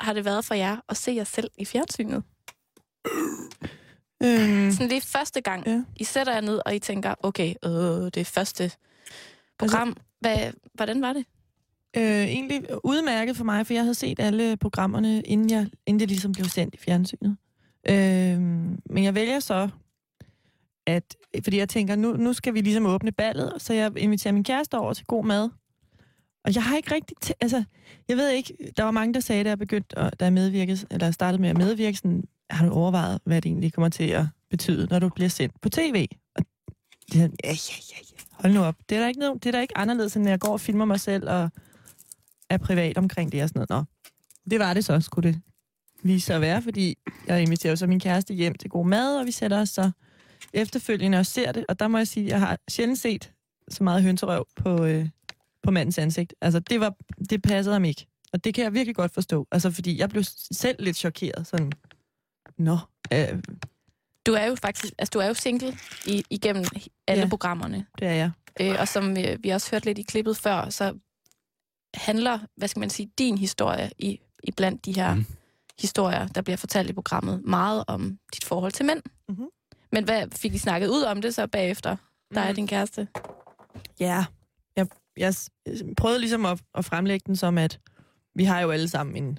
har 0.00 0.12
det 0.12 0.24
været 0.24 0.44
for 0.44 0.54
jer 0.54 0.76
at 0.88 0.96
se 0.96 1.12
jer 1.12 1.24
selv 1.24 1.50
i 1.58 1.64
fjernsynet? 1.64 2.22
Øhm, 4.24 4.70
Sådan 4.72 4.88
lige 4.88 5.00
første 5.00 5.40
gang, 5.40 5.66
Ja. 5.66 5.82
I 5.96 6.04
sætter 6.04 6.32
jer 6.32 6.40
ned, 6.40 6.60
og 6.66 6.74
I 6.74 6.78
tænker, 6.78 7.14
okay, 7.22 7.54
øh, 7.64 7.70
det 8.04 8.16
er 8.16 8.24
første 8.24 8.70
program. 9.58 9.96
Hvad, 10.20 10.36
hvordan 10.74 11.02
var 11.02 11.12
det? 11.12 11.24
øh, 11.96 12.02
egentlig 12.04 12.62
udmærket 12.84 13.36
for 13.36 13.44
mig, 13.44 13.66
for 13.66 13.74
jeg 13.74 13.82
havde 13.82 13.94
set 13.94 14.20
alle 14.20 14.56
programmerne, 14.56 15.22
inden, 15.22 15.50
jeg, 15.50 15.66
inden 15.86 16.00
det 16.00 16.08
ligesom 16.08 16.32
blev 16.32 16.44
sendt 16.46 16.74
i 16.74 16.78
fjernsynet. 16.78 17.36
Øh, 17.88 18.40
men 18.90 19.04
jeg 19.04 19.14
vælger 19.14 19.40
så, 19.40 19.68
at, 20.86 21.16
fordi 21.44 21.58
jeg 21.58 21.68
tænker, 21.68 21.96
nu, 21.96 22.12
nu 22.12 22.32
skal 22.32 22.54
vi 22.54 22.60
ligesom 22.60 22.86
åbne 22.86 23.12
ballet, 23.12 23.52
så 23.58 23.72
jeg 23.74 23.98
inviterer 23.98 24.34
min 24.34 24.44
kæreste 24.44 24.78
over 24.78 24.92
til 24.92 25.06
god 25.06 25.24
mad. 25.24 25.48
Og 26.44 26.54
jeg 26.54 26.62
har 26.62 26.76
ikke 26.76 26.94
rigtig... 26.94 27.16
Tæ- 27.24 27.38
altså, 27.40 27.64
jeg 28.08 28.16
ved 28.16 28.30
ikke, 28.30 28.54
der 28.76 28.82
var 28.82 28.90
mange, 28.90 29.14
der 29.14 29.20
sagde, 29.20 29.44
da 29.44 29.48
jeg 29.48 29.58
begyndte, 29.58 29.98
at, 29.98 30.20
da 30.20 30.24
jeg 30.24 30.32
medvirkede, 30.32 30.86
eller 30.90 31.10
startede 31.10 31.42
med 31.42 31.50
at 31.50 31.58
medvirke, 31.58 31.96
sådan, 31.96 32.24
har 32.52 32.66
du 32.66 32.72
overvejet, 32.72 33.20
hvad 33.24 33.42
det 33.42 33.48
egentlig 33.48 33.72
kommer 33.72 33.88
til 33.88 34.04
at 34.04 34.26
betyde, 34.50 34.86
når 34.90 34.98
du 34.98 35.08
bliver 35.08 35.28
sendt 35.28 35.60
på 35.60 35.68
tv? 35.68 36.06
Og 36.34 36.44
det 37.12 37.20
er, 37.22 37.28
ja, 37.44 37.50
ja, 37.50 37.54
ja, 37.90 37.98
ja. 38.10 38.16
Hold 38.30 38.52
nu 38.52 38.60
op. 38.60 38.74
Det 38.88 38.96
er 38.96 39.00
da 39.00 39.08
ikke, 39.08 39.20
noget, 39.20 39.44
det 39.44 39.48
er 39.48 39.52
da 39.52 39.60
ikke 39.60 39.78
anderledes, 39.78 40.16
end 40.16 40.24
når 40.24 40.30
jeg 40.30 40.40
går 40.40 40.52
og 40.52 40.60
filmer 40.60 40.84
mig 40.84 41.00
selv 41.00 41.28
og 41.28 41.50
er 42.50 42.58
privat 42.58 42.98
omkring 42.98 43.32
det 43.32 43.42
og 43.42 43.48
sådan 43.48 43.66
noget. 43.70 43.70
Nå, 43.70 44.10
det 44.50 44.58
var 44.58 44.74
det 44.74 44.84
så, 44.84 45.00
skulle 45.00 45.32
det 45.32 45.40
vise 46.02 46.26
sig 46.26 46.34
at 46.34 46.40
være, 46.40 46.62
fordi 46.62 46.94
jeg 47.26 47.42
inviterer 47.42 47.72
jo 47.72 47.76
så 47.76 47.86
min 47.86 48.00
kæreste 48.00 48.34
hjem 48.34 48.54
til 48.54 48.70
god 48.70 48.86
mad, 48.86 49.16
og 49.16 49.26
vi 49.26 49.32
sætter 49.32 49.60
os 49.60 49.68
så 49.68 49.90
efterfølgende 50.52 51.18
og 51.18 51.26
ser 51.26 51.52
det, 51.52 51.64
og 51.68 51.80
der 51.80 51.88
må 51.88 51.98
jeg 51.98 52.08
sige, 52.08 52.26
at 52.26 52.30
jeg 52.30 52.40
har 52.40 52.58
sjældent 52.68 52.98
set 52.98 53.32
så 53.68 53.84
meget 53.84 54.02
hønserøv 54.02 54.46
på, 54.56 54.84
øh, 54.84 55.08
på 55.62 55.70
mandens 55.70 55.98
ansigt. 55.98 56.34
Altså, 56.40 56.60
det, 56.60 56.80
var, 56.80 56.94
det 57.30 57.42
passede 57.42 57.74
ham 57.74 57.84
ikke. 57.84 58.06
Og 58.32 58.44
det 58.44 58.54
kan 58.54 58.64
jeg 58.64 58.74
virkelig 58.74 58.96
godt 58.96 59.14
forstå. 59.14 59.46
Altså, 59.52 59.70
fordi 59.70 59.98
jeg 59.98 60.08
blev 60.08 60.24
selv 60.52 60.76
lidt 60.84 60.96
chokeret. 60.96 61.46
Sådan, 61.46 61.72
nå, 62.62 62.78
øh, 63.12 63.42
Du 64.26 64.32
er 64.32 64.44
jo 64.46 64.54
faktisk 64.54 64.94
altså, 64.98 65.10
du 65.14 65.18
er 65.18 65.26
jo 65.26 65.34
single 65.34 65.76
i, 66.06 66.24
igennem 66.30 66.64
alle 67.06 67.22
Ja. 67.22 67.28
programmerne. 67.28 67.86
det 67.98 68.08
er 68.08 68.12
jeg. 68.12 68.30
Øh, 68.60 68.76
og 68.80 68.88
som 68.88 69.16
øh, 69.16 69.38
vi 69.44 69.48
også 69.50 69.70
hørte 69.70 69.84
lidt 69.84 69.98
i 69.98 70.02
klippet 70.02 70.36
før, 70.36 70.70
så 70.70 70.94
handler, 71.94 72.38
hvad 72.56 72.68
skal 72.68 72.80
man 72.80 72.90
sige, 72.90 73.10
din 73.18 73.38
historie 73.38 73.90
i, 73.98 74.20
i 74.44 74.50
blandt 74.50 74.84
de 74.84 74.92
her 74.94 75.14
Mhm. 75.14 75.18
mm. 75.28 75.36
historier, 75.80 76.26
der 76.26 76.42
bliver 76.42 76.56
fortalt 76.56 76.90
i 76.90 76.92
programmet, 76.92 77.44
meget 77.44 77.84
om 77.86 78.18
dit 78.34 78.44
forhold 78.44 78.72
til 78.72 78.84
mænd. 78.86 79.02
Mhm. 79.28 79.46
Men 79.92 80.04
hvad 80.04 80.26
fik 80.36 80.54
I 80.54 80.58
snakket 80.58 80.88
ud 80.88 81.02
om 81.02 81.22
det 81.22 81.34
så 81.34 81.46
bagefter, 81.46 81.96
der 82.34 82.40
er 82.40 82.48
Mm. 82.48 82.54
din 82.54 82.66
kæreste? 82.66 83.08
Ja, 84.00 84.24
jeg, 84.76 84.86
jeg 85.16 85.34
s- 85.34 85.50
prøvede 85.96 86.18
ligesom 86.20 86.46
at, 86.46 86.60
at 86.74 86.84
fremlægge 86.84 87.24
den 87.26 87.36
som, 87.36 87.58
at 87.58 87.80
vi 88.34 88.44
har 88.44 88.60
jo 88.60 88.70
alle 88.70 88.88
sammen 88.88 89.16
en, 89.24 89.38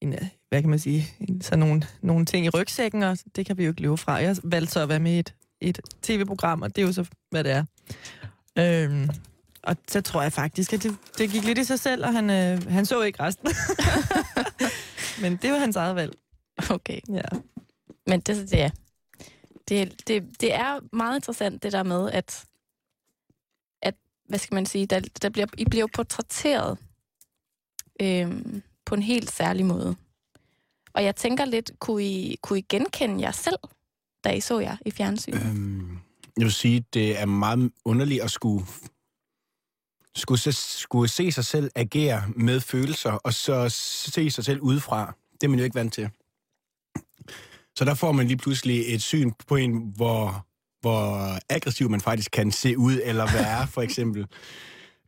en 0.00 0.12
øh, 0.12 0.28
hvad 0.48 0.60
kan 0.60 0.70
man 0.70 0.78
sige, 0.78 1.06
sådan 1.40 1.58
nogle, 1.58 1.82
nogle 2.02 2.26
ting 2.26 2.46
i 2.46 2.48
rygsækken, 2.48 3.02
og 3.02 3.18
det 3.36 3.46
kan 3.46 3.58
vi 3.58 3.64
jo 3.64 3.70
ikke 3.70 3.82
leve 3.82 3.98
fra. 3.98 4.12
Jeg 4.12 4.36
valgte 4.44 4.72
så 4.72 4.80
at 4.80 4.88
være 4.88 5.00
med 5.00 5.12
i 5.12 5.18
et, 5.18 5.34
et 5.60 5.80
tv-program, 6.02 6.62
og 6.62 6.76
det 6.76 6.82
er 6.82 6.86
jo 6.86 6.92
så, 6.92 7.08
hvad 7.30 7.44
det 7.44 7.52
er. 7.52 7.64
Øhm, 8.58 9.08
og 9.62 9.76
så 9.88 10.00
tror 10.00 10.22
jeg 10.22 10.32
faktisk, 10.32 10.72
at 10.72 10.82
det, 10.82 10.96
det 11.18 11.30
gik 11.30 11.44
lidt 11.44 11.58
i 11.58 11.64
sig 11.64 11.80
selv, 11.80 12.04
og 12.04 12.12
han, 12.12 12.30
øh, 12.30 12.72
han 12.72 12.86
så 12.86 13.02
ikke 13.02 13.22
resten. 13.22 13.48
Men 15.22 15.36
det 15.36 15.52
var 15.52 15.58
hans 15.58 15.76
eget 15.76 15.96
valg. 15.96 16.12
Okay. 16.70 17.00
Ja. 17.08 17.38
Men 18.06 18.20
det, 18.20 18.50
det, 18.50 18.62
er, 18.62 18.70
det, 19.68 20.08
det, 20.08 20.40
det 20.40 20.54
er 20.54 20.96
meget 20.96 21.16
interessant, 21.16 21.62
det 21.62 21.72
der 21.72 21.82
med, 21.82 22.10
at, 22.10 22.44
at 23.82 23.94
hvad 24.28 24.38
skal 24.38 24.54
man 24.54 24.66
sige, 24.66 24.86
der, 24.86 25.00
der 25.22 25.28
bliver, 25.28 25.46
I 25.58 25.64
bliver 25.64 25.86
portrætteret 25.94 26.78
øhm, 28.02 28.62
på 28.86 28.94
en 28.94 29.02
helt 29.02 29.30
særlig 29.30 29.66
måde. 29.66 29.96
Og 30.96 31.04
jeg 31.04 31.16
tænker 31.16 31.44
lidt, 31.44 31.70
kunne 31.78 32.04
I, 32.04 32.36
kunne 32.42 32.58
I 32.58 32.62
genkende 32.68 33.22
jer 33.22 33.32
selv, 33.32 33.58
da 34.24 34.30
I 34.30 34.40
så 34.40 34.60
jer 34.60 34.76
i 34.86 34.90
fjernsynet? 34.90 35.42
Øhm, 35.42 35.98
jeg 36.36 36.44
vil 36.44 36.52
sige, 36.52 36.84
det 36.94 37.20
er 37.20 37.26
meget 37.26 37.72
underligt 37.84 38.22
at 38.22 38.30
skulle, 38.30 38.66
skulle, 40.14 40.40
se, 40.40 40.52
skulle 40.52 41.08
se 41.08 41.32
sig 41.32 41.44
selv 41.44 41.70
agere 41.74 42.22
med 42.36 42.60
følelser, 42.60 43.10
og 43.10 43.34
så 43.34 43.68
se 44.12 44.30
sig 44.30 44.44
selv 44.44 44.60
udefra. 44.60 45.14
Det 45.32 45.44
er 45.46 45.48
man 45.48 45.58
jo 45.58 45.64
ikke 45.64 45.74
vant 45.74 45.92
til. 45.92 46.10
Så 47.76 47.84
der 47.84 47.94
får 47.94 48.12
man 48.12 48.26
lige 48.26 48.36
pludselig 48.36 48.94
et 48.94 49.02
syn 49.02 49.32
på 49.48 49.56
en, 49.56 49.92
hvor, 49.96 50.46
hvor 50.80 51.38
aggressiv 51.52 51.90
man 51.90 52.00
faktisk 52.00 52.30
kan 52.30 52.52
se 52.52 52.78
ud, 52.78 53.00
eller 53.04 53.32
være, 53.32 53.66
for 53.66 53.82
eksempel. 53.82 54.26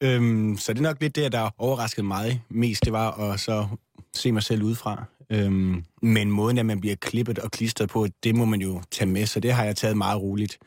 øhm, 0.01 0.57
så 0.59 0.72
det 0.72 0.79
er 0.79 0.83
nok 0.83 1.01
lidt 1.01 1.16
det, 1.16 1.33
der 1.33 1.51
overraskede 1.59 2.07
mig 2.07 2.44
mest, 2.48 2.85
det 2.85 2.92
var 2.92 3.11
at 3.11 3.40
så 3.40 3.68
se 4.14 4.33
mig 4.33 4.42
selv 4.42 4.62
udefra. 4.62 5.05
Øhm, 5.33 5.85
men 6.03 6.31
måden, 6.31 6.59
at 6.59 6.67
man 6.67 6.81
bliver 6.81 6.97
klippet 6.97 7.38
og 7.38 7.51
klistret 7.51 7.88
på, 7.88 8.07
det 8.23 8.35
må 8.35 8.45
man 8.45 8.61
jo 8.61 8.83
tage 8.91 9.09
med, 9.09 9.27
så 9.27 9.41
det 9.41 9.53
har 9.53 9.64
jeg 9.64 9.77
taget 9.77 9.97
meget 9.97 10.23
roligt. 10.23 10.59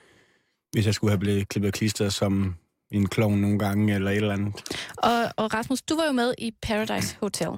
Hvis 0.71 0.85
jeg 0.85 0.93
skulle 0.93 1.11
have 1.11 1.19
blevet 1.19 1.49
klippet 1.49 1.67
og 1.67 1.73
klistret 1.73 2.13
som 2.13 2.55
en 2.91 3.07
klovn 3.07 3.37
nogle 3.41 3.59
gange, 3.59 3.95
eller 3.95 4.11
et 4.11 4.17
eller 4.17 4.33
andet. 4.33 4.53
Og, 4.97 5.33
og 5.37 5.53
Rasmus, 5.53 5.81
du 5.81 5.95
var 5.95 6.05
jo 6.05 6.11
med 6.11 6.33
i 6.37 6.51
Paradise 6.61 7.17
Hotel. 7.19 7.49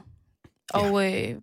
Og 0.74 1.14
øh, 1.14 1.36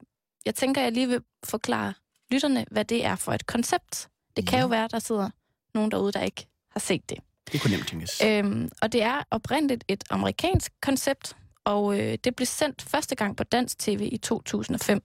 jeg 0.46 0.55
tænker, 0.55 0.83
jeg 0.83 0.92
lige 0.92 1.09
vil 1.09 1.20
forklare 1.44 1.94
lytterne, 2.31 2.64
hvad 2.70 2.85
det 2.85 3.05
er 3.05 3.16
for 3.16 3.33
et 3.33 3.46
koncept. 3.46 4.09
Det 4.37 4.46
kan 4.49 4.61
jo 4.61 4.66
være, 4.66 4.88
der 4.90 4.99
sidder 4.99 5.31
nogen 5.75 5.90
derude, 5.90 6.12
der 6.12 6.23
ikke 6.23 6.46
har 6.70 6.81
set 6.81 7.11
det. 7.11 7.18
Det 7.53 7.61
kunne 7.61 7.77
nemt 7.77 7.88
tænkes. 7.88 8.23
Øhm, 8.25 8.68
og 8.83 8.92
det 8.92 9.03
er 9.03 9.23
oprindeligt 9.31 9.85
et 9.88 10.05
amerikansk 10.11 10.73
koncept, 10.83 11.37
og 11.64 12.01
øh, 12.01 12.18
det 12.25 12.37
blev 12.37 12.46
sendt 12.46 12.83
første 12.83 13.14
gang 13.14 13.37
på 13.37 13.44
dansk 13.44 13.79
tv 13.79 14.09
i 14.12 14.16
2005. 14.16 15.03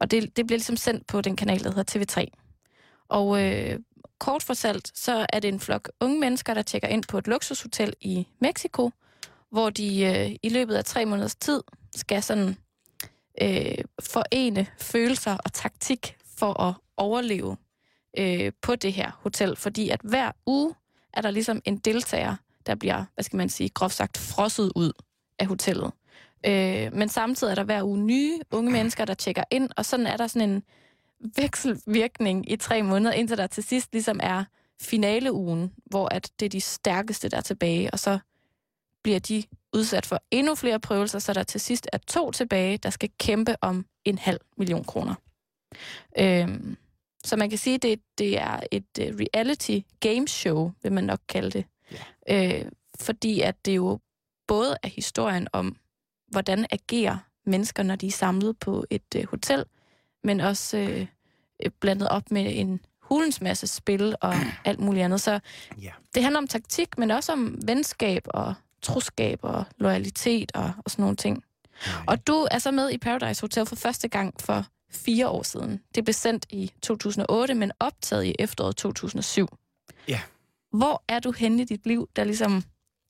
Og 0.00 0.10
det, 0.10 0.36
det 0.36 0.46
blev 0.46 0.56
ligesom 0.56 0.76
sendt 0.76 1.06
på 1.06 1.20
den 1.20 1.36
kanal, 1.36 1.64
der 1.64 1.74
hedder 1.74 2.20
TV3. 2.20 2.26
Og 3.08 3.42
øh, 3.42 3.78
kort 4.18 4.42
fortalt, 4.42 4.92
så 4.94 5.26
er 5.32 5.40
det 5.40 5.48
en 5.48 5.60
flok 5.60 5.90
unge 6.00 6.20
mennesker, 6.20 6.54
der 6.54 6.62
tjekker 6.62 6.88
ind 6.88 7.04
på 7.08 7.18
et 7.18 7.26
luksushotel 7.26 7.94
i 8.00 8.26
Mexico, 8.40 8.90
hvor 9.50 9.70
de 9.70 10.04
øh, 10.04 10.36
i 10.42 10.48
løbet 10.48 10.74
af 10.74 10.84
tre 10.84 11.04
måneders 11.04 11.36
tid 11.36 11.62
skal 11.96 12.22
sådan 12.22 12.56
øh, 13.42 13.84
forene 14.02 14.66
følelser 14.78 15.36
og 15.44 15.52
taktik 15.52 16.16
for 16.38 16.60
at 16.62 16.74
overleve 16.96 17.56
øh, 18.18 18.52
på 18.62 18.76
det 18.76 18.92
her 18.92 19.10
hotel. 19.20 19.56
Fordi 19.56 19.88
at 19.88 20.00
hver 20.04 20.32
uge 20.46 20.74
er 21.12 21.20
der 21.20 21.30
ligesom 21.30 21.62
en 21.64 21.78
deltager, 21.78 22.36
der 22.66 22.74
bliver, 22.74 23.04
hvad 23.14 23.24
skal 23.24 23.36
man 23.36 23.48
sige, 23.48 23.68
groft 23.68 23.94
sagt 23.94 24.18
frosset 24.18 24.72
ud 24.74 24.92
af 25.38 25.46
hotellet. 25.46 25.92
Øh, 26.46 26.92
men 26.92 27.08
samtidig 27.08 27.50
er 27.50 27.54
der 27.54 27.64
hver 27.64 27.82
uge 27.82 27.98
nye 27.98 28.38
unge 28.50 28.72
mennesker, 28.72 29.04
der 29.04 29.14
tjekker 29.14 29.44
ind, 29.50 29.70
og 29.76 29.84
sådan 29.84 30.06
er 30.06 30.16
der 30.16 30.26
sådan 30.26 30.50
en 30.50 30.62
vekselvirkning 31.36 32.52
i 32.52 32.56
tre 32.56 32.82
måneder, 32.82 33.12
indtil 33.12 33.36
der 33.38 33.46
til 33.46 33.62
sidst 33.62 33.92
ligesom 33.92 34.20
er 34.22 34.44
finaleugen, 34.80 35.72
hvor 35.86 36.08
at 36.14 36.30
det 36.40 36.46
er 36.46 36.50
de 36.50 36.60
stærkeste, 36.60 37.28
der 37.28 37.36
er 37.36 37.40
tilbage, 37.40 37.90
og 37.90 37.98
så 37.98 38.18
bliver 39.02 39.18
de 39.18 39.42
udsat 39.72 40.06
for 40.06 40.22
endnu 40.30 40.54
flere 40.54 40.80
prøvelser, 40.80 41.18
så 41.18 41.32
der 41.32 41.42
til 41.42 41.60
sidst 41.60 41.88
er 41.92 41.98
to 41.98 42.30
tilbage, 42.30 42.78
der 42.78 42.90
skal 42.90 43.10
kæmpe 43.18 43.56
om 43.60 43.86
en 44.04 44.18
halv 44.18 44.40
million 44.56 44.84
kroner. 44.84 45.14
Øhm, 46.18 46.76
så 47.24 47.36
man 47.36 47.50
kan 47.50 47.58
sige, 47.58 47.74
at 47.74 47.82
det, 47.82 48.00
det 48.18 48.38
er 48.38 48.60
et 48.70 48.86
uh, 49.00 49.06
reality 49.06 49.80
game 50.00 50.28
show, 50.28 50.72
vil 50.82 50.92
man 50.92 51.04
nok 51.04 51.20
kalde 51.28 51.50
det. 51.50 51.64
Yeah. 52.30 52.60
Øh, 52.60 52.70
fordi 53.00 53.40
at 53.40 53.64
det 53.64 53.76
jo 53.76 53.98
både 54.46 54.76
er 54.82 54.88
historien 54.88 55.48
om, 55.52 55.76
hvordan 56.36 56.66
agerer 56.70 57.18
mennesker, 57.46 57.82
når 57.82 57.96
de 57.96 58.06
er 58.06 58.10
samlet 58.10 58.58
på 58.58 58.84
et 58.90 59.14
uh, 59.16 59.24
hotel, 59.30 59.64
men 60.24 60.40
også 60.40 61.06
uh, 61.64 61.70
blandet 61.80 62.08
op 62.08 62.30
med 62.30 62.46
en 62.58 62.80
hulens 63.02 63.40
masse 63.40 63.66
spil 63.66 64.14
og 64.20 64.34
alt 64.64 64.80
muligt 64.80 65.04
andet. 65.04 65.20
Så 65.20 65.40
Ja. 65.82 65.90
det 66.14 66.22
handler 66.22 66.38
om 66.38 66.48
taktik, 66.48 66.98
men 66.98 67.10
også 67.10 67.32
om 67.32 67.58
venskab 67.66 68.22
og 68.26 68.54
troskab 68.82 69.38
og 69.42 69.64
loyalitet 69.78 70.52
og, 70.54 70.72
og 70.84 70.90
sådan 70.90 71.02
nogle 71.02 71.16
ting. 71.16 71.44
Og 72.06 72.26
du 72.26 72.46
er 72.50 72.58
så 72.58 72.70
med 72.70 72.90
i 72.90 72.98
Paradise 72.98 73.40
Hotel 73.40 73.66
for 73.66 73.76
første 73.76 74.08
gang 74.08 74.34
for 74.40 74.64
fire 74.90 75.28
år 75.28 75.42
siden. 75.42 75.80
Det 75.94 76.04
blev 76.04 76.14
sendt 76.14 76.46
i 76.50 76.72
2008, 76.82 77.54
men 77.54 77.72
optaget 77.80 78.24
i 78.24 78.34
efteråret 78.38 78.76
2007. 78.76 79.48
Ja. 80.08 80.20
Hvor 80.72 81.02
er 81.08 81.18
du 81.20 81.32
henne 81.32 81.62
i 81.62 81.64
dit 81.64 81.86
liv, 81.86 82.08
der 82.16 82.24
ligesom 82.24 82.62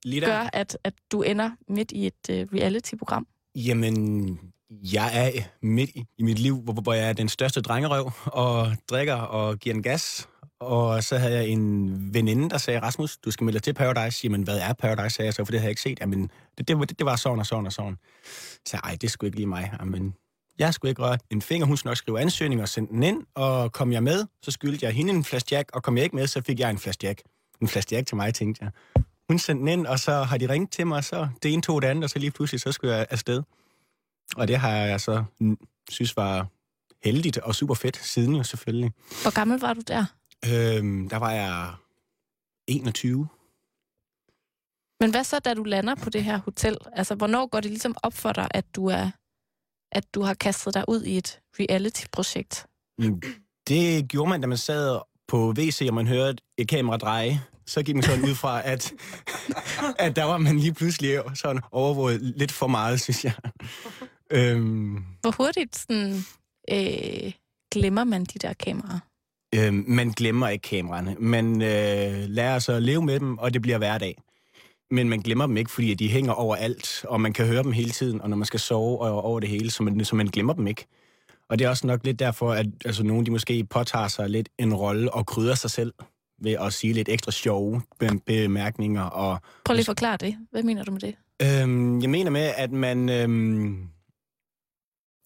Lige 0.06 0.20
der. 0.20 0.26
gør, 0.26 0.50
at, 0.52 0.78
at 0.84 0.94
du 1.12 1.22
ender 1.22 1.50
midt 1.68 1.92
i 1.92 2.06
et 2.06 2.14
uh, 2.30 2.34
reality-program? 2.58 3.26
Jamen, 3.54 4.38
jeg 4.70 5.10
er 5.26 5.42
midt 5.62 5.90
i, 5.94 6.04
i 6.18 6.22
mit 6.22 6.38
liv, 6.38 6.60
hvor, 6.60 6.72
hvor 6.72 6.92
jeg 6.92 7.08
er 7.08 7.12
den 7.12 7.28
største 7.28 7.60
drengerøv, 7.60 8.10
og 8.24 8.72
drikker 8.90 9.14
og 9.14 9.58
giver 9.58 9.74
en 9.74 9.82
gas. 9.82 10.28
Og 10.60 11.04
så 11.04 11.18
havde 11.18 11.34
jeg 11.34 11.48
en 11.48 12.14
veninde, 12.14 12.50
der 12.50 12.58
sagde, 12.58 12.80
Rasmus, 12.80 13.16
du 13.18 13.30
skal 13.30 13.44
melde 13.44 13.56
dig 13.58 13.62
til 13.62 13.74
Paradise. 13.74 14.20
Jamen, 14.24 14.42
hvad 14.42 14.58
er 14.58 14.72
Paradise, 14.72 15.16
sagde 15.16 15.26
jeg 15.26 15.34
så, 15.34 15.44
for 15.44 15.50
det 15.52 15.60
havde 15.60 15.66
jeg 15.66 15.70
ikke 15.70 15.82
set. 15.82 16.00
Jamen, 16.00 16.30
det, 16.58 16.68
det, 16.68 16.78
var- 16.78 16.84
det, 16.84 17.06
var 17.06 17.16
sådan 17.16 17.38
og 17.38 17.46
sådan 17.46 17.66
og 17.66 17.72
sådan. 17.72 17.96
Så 18.24 18.60
sagde 18.66 18.80
jeg, 18.86 18.90
ej, 18.92 18.96
det 19.00 19.10
skulle 19.10 19.28
ikke 19.28 19.36
lige 19.38 19.46
mig. 19.46 19.72
Jamen, 19.80 20.14
jeg 20.58 20.74
skulle 20.74 20.90
ikke 20.90 21.02
røre 21.02 21.18
en 21.30 21.42
finger. 21.42 21.66
Hun 21.66 21.76
skulle 21.76 21.90
nok 21.90 21.96
skrive 21.96 22.20
ansøgning 22.20 22.62
og 22.62 22.68
sende 22.68 22.88
den 22.92 23.02
ind. 23.02 23.22
Og 23.34 23.72
kom 23.72 23.92
jeg 23.92 24.02
med, 24.02 24.24
så 24.42 24.50
skyldte 24.50 24.86
jeg 24.86 24.94
hende 24.94 25.12
en 25.12 25.24
flaske 25.24 25.48
Jack, 25.54 25.70
og 25.76 25.82
kom 25.82 25.96
jeg 25.96 26.04
ikke 26.04 26.16
med, 26.16 26.26
så 26.26 26.42
fik 26.46 26.60
jeg 26.60 26.70
en 26.70 26.78
flaske 26.78 27.06
Jack. 27.06 27.22
En 27.62 27.68
flaske 27.68 27.94
Jack 27.94 28.06
til 28.06 28.16
mig, 28.16 28.34
tænkte 28.34 28.64
jeg. 28.64 29.02
Hun 29.28 29.38
sendte 29.38 29.60
den 29.60 29.68
ind, 29.68 29.86
og 29.86 29.98
så 29.98 30.12
har 30.22 30.38
de 30.38 30.48
ringet 30.48 30.70
til 30.70 30.86
mig, 30.86 30.96
og 30.96 31.04
så 31.04 31.28
det 31.42 31.52
ene 31.52 31.62
tog 31.62 31.82
det 31.82 31.88
andet, 31.88 32.04
og 32.04 32.10
så 32.10 32.18
lige 32.18 32.30
pludselig, 32.30 32.60
så 32.60 32.72
skulle 32.72 32.94
jeg 32.94 33.06
afsted. 33.10 33.42
Og 34.36 34.48
det 34.48 34.56
har 34.58 34.70
jeg 34.76 35.00
så 35.00 35.24
mm, 35.40 35.58
synes 35.90 36.16
var 36.16 36.46
heldigt 37.04 37.38
og 37.38 37.54
super 37.54 37.74
fedt 37.74 37.96
siden 37.96 38.36
jo 38.36 38.42
selvfølgelig. 38.42 38.92
Hvor 39.22 39.34
gammel 39.34 39.60
var 39.60 39.74
du 39.74 39.80
der? 39.80 40.04
Øhm, 40.46 41.08
der 41.08 41.16
var 41.16 41.32
jeg 41.32 41.74
21. 42.68 43.28
Men 45.00 45.10
hvad 45.10 45.24
så, 45.24 45.38
da 45.38 45.54
du 45.54 45.64
lander 45.64 45.94
på 45.94 46.10
det 46.10 46.24
her 46.24 46.38
hotel? 46.38 46.76
Altså, 46.92 47.14
hvornår 47.14 47.46
går 47.46 47.60
det 47.60 47.70
ligesom 47.70 47.96
op 48.02 48.12
for 48.14 48.32
dig, 48.32 48.48
at 48.50 48.64
du 48.76 48.86
er 48.86 49.10
at 49.92 50.14
du 50.14 50.22
har 50.22 50.34
kastet 50.34 50.74
dig 50.74 50.84
ud 50.88 51.02
i 51.02 51.18
et 51.18 51.40
reality-projekt? 51.60 52.66
Men 52.98 53.22
Det 53.68 54.08
gjorde 54.08 54.30
man, 54.30 54.40
da 54.40 54.46
man 54.46 54.58
sad 54.58 55.00
på 55.28 55.54
WC, 55.58 55.86
og 55.88 55.94
man 55.94 56.06
hørte 56.06 56.42
et 56.58 56.68
kamera 56.68 56.96
dreje. 56.96 57.42
Så 57.66 57.82
gik 57.82 57.94
man 57.94 58.02
sådan 58.02 58.24
ud 58.24 58.34
fra, 58.34 58.62
at, 58.64 58.92
at 59.98 60.16
der 60.16 60.24
var 60.24 60.38
man 60.38 60.58
lige 60.58 60.74
pludselig 60.74 61.20
sådan 61.34 61.62
overvåget 61.72 62.20
lidt 62.22 62.52
for 62.52 62.66
meget, 62.66 63.00
synes 63.00 63.24
jeg. 63.24 63.32
Øhm, 64.30 65.04
Hvor 65.20 65.30
hurtigt 65.36 65.76
sådan, 65.76 66.14
øh, 66.72 67.32
glemmer 67.72 68.04
man 68.04 68.24
de 68.24 68.38
der 68.38 68.52
kameraer? 68.52 68.98
øhm, 69.54 69.84
man 69.88 70.10
glemmer 70.10 70.48
ikke 70.48 70.62
kameraerne. 70.62 71.16
Man 71.18 71.62
øh, 71.62 72.24
lærer 72.28 72.58
sig 72.58 72.76
at 72.76 72.82
leve 72.82 73.02
med 73.02 73.20
dem, 73.20 73.38
og 73.38 73.54
det 73.54 73.62
bliver 73.62 73.78
hverdag. 73.78 74.18
Men 74.90 75.08
man 75.08 75.20
glemmer 75.20 75.46
dem 75.46 75.56
ikke, 75.56 75.70
fordi 75.70 75.94
de 75.94 76.08
hænger 76.08 76.32
overalt, 76.32 77.04
og 77.08 77.20
man 77.20 77.32
kan 77.32 77.46
høre 77.46 77.62
dem 77.62 77.72
hele 77.72 77.90
tiden, 77.90 78.20
og 78.20 78.30
når 78.30 78.36
man 78.36 78.46
skal 78.46 78.60
sove 78.60 79.00
og 79.00 79.24
over 79.24 79.40
det 79.40 79.48
hele, 79.48 79.70
så 79.70 79.82
man, 79.82 80.04
så 80.04 80.16
man 80.16 80.26
glemmer 80.26 80.52
dem 80.52 80.66
ikke. 80.66 80.86
Og 81.48 81.58
det 81.58 81.64
er 81.64 81.68
også 81.68 81.86
nok 81.86 82.04
lidt 82.04 82.18
derfor, 82.18 82.52
at 82.52 82.66
altså, 82.84 83.02
nogen 83.02 83.26
de 83.26 83.30
måske 83.30 83.64
påtager 83.64 84.08
sig 84.08 84.30
lidt 84.30 84.48
en 84.58 84.74
rolle 84.74 85.14
og 85.14 85.26
krydder 85.26 85.54
sig 85.54 85.70
selv 85.70 85.92
ved 86.42 86.52
at 86.60 86.72
sige 86.72 86.92
lidt 86.92 87.08
ekstra 87.08 87.32
sjove 87.32 87.82
be- 87.98 88.20
bemærkninger. 88.26 89.02
Og, 89.02 89.38
Prøv 89.64 89.74
lige 89.74 89.80
at 89.82 89.86
forklare 89.86 90.16
det. 90.16 90.36
Hvad 90.50 90.62
mener 90.62 90.84
du 90.84 90.92
med 90.92 91.00
det? 91.00 91.14
øhm, 91.42 92.00
jeg 92.02 92.10
mener 92.10 92.30
med, 92.30 92.52
at 92.56 92.72
man... 92.72 93.08
Øhm, 93.08 93.88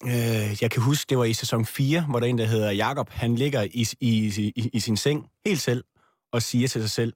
øh, 0.04 0.62
jeg 0.62 0.70
kan 0.70 0.82
huske, 0.82 1.10
det 1.10 1.18
var 1.18 1.24
i 1.24 1.32
sæson 1.32 1.66
4, 1.66 2.00
hvor 2.02 2.20
der 2.20 2.26
er 2.26 2.30
en, 2.30 2.38
der 2.38 2.44
hedder 2.46 2.70
Jakob. 2.70 3.10
Han 3.10 3.34
ligger 3.34 3.62
i, 3.62 3.86
i, 4.00 4.52
i, 4.56 4.70
i 4.72 4.80
sin 4.80 4.96
seng 4.96 5.26
helt 5.46 5.60
selv 5.60 5.84
og 6.32 6.42
siger 6.42 6.68
til 6.68 6.80
sig 6.80 6.90
selv, 6.90 7.12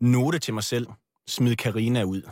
note 0.00 0.38
til 0.38 0.54
mig 0.54 0.62
selv, 0.64 0.86
smid 1.26 1.56
Karina 1.56 2.02
ud. 2.02 2.22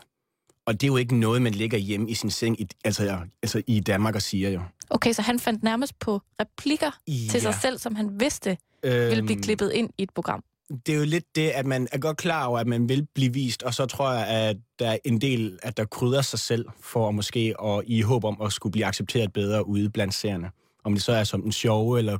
Og 0.66 0.74
det 0.80 0.82
er 0.86 0.88
jo 0.88 0.96
ikke 0.96 1.16
noget, 1.16 1.42
man 1.42 1.52
ligger 1.52 1.78
hjemme 1.78 2.10
i 2.10 2.14
sin 2.14 2.30
seng, 2.30 2.60
i, 2.60 2.66
altså, 2.84 3.18
altså 3.42 3.62
i 3.66 3.80
Danmark 3.80 4.14
og 4.14 4.22
siger 4.22 4.50
jo. 4.50 4.60
Okay, 4.90 5.12
så 5.12 5.22
han 5.22 5.38
fandt 5.40 5.62
nærmest 5.62 5.98
på 5.98 6.20
replikker 6.40 6.90
Ja. 7.08 7.12
til 7.30 7.40
sig 7.40 7.54
selv, 7.54 7.78
som 7.78 7.94
han 7.94 8.20
vidste 8.20 8.56
ville 8.82 9.22
blive 9.22 9.36
Øhm, 9.36 9.42
klippet 9.42 9.72
ind 9.72 9.90
i 9.98 10.02
et 10.02 10.10
program. 10.14 10.44
Det 10.86 10.94
er 10.94 10.98
jo 10.98 11.04
lidt 11.04 11.36
det, 11.36 11.50
at 11.50 11.66
man 11.66 11.88
er 11.92 11.98
godt 11.98 12.16
klar 12.16 12.46
over, 12.46 12.58
at 12.58 12.66
man 12.66 12.88
vil 12.88 13.06
blive 13.14 13.32
vist, 13.32 13.62
og 13.62 13.74
så 13.74 13.86
tror 13.86 14.12
jeg, 14.12 14.26
at 14.26 14.56
der 14.78 14.90
er 14.90 14.98
en 15.04 15.20
del, 15.20 15.58
at 15.62 15.76
der 15.76 15.84
krydder 15.84 16.22
sig 16.22 16.38
selv 16.38 16.66
for 16.80 17.10
måske 17.10 17.60
og 17.60 17.82
i 17.86 18.00
håb 18.00 18.24
om 18.24 18.40
at 18.42 18.52
skulle 18.52 18.72
blive 18.72 18.86
accepteret 18.86 19.32
bedre 19.32 19.66
ude 19.66 19.90
blandt 19.90 20.14
seerne. 20.14 20.50
Om 20.84 20.92
det 20.92 21.02
så 21.02 21.12
er 21.12 21.24
som 21.24 21.42
den 21.42 21.52
sjove, 21.52 21.98
eller 21.98 22.18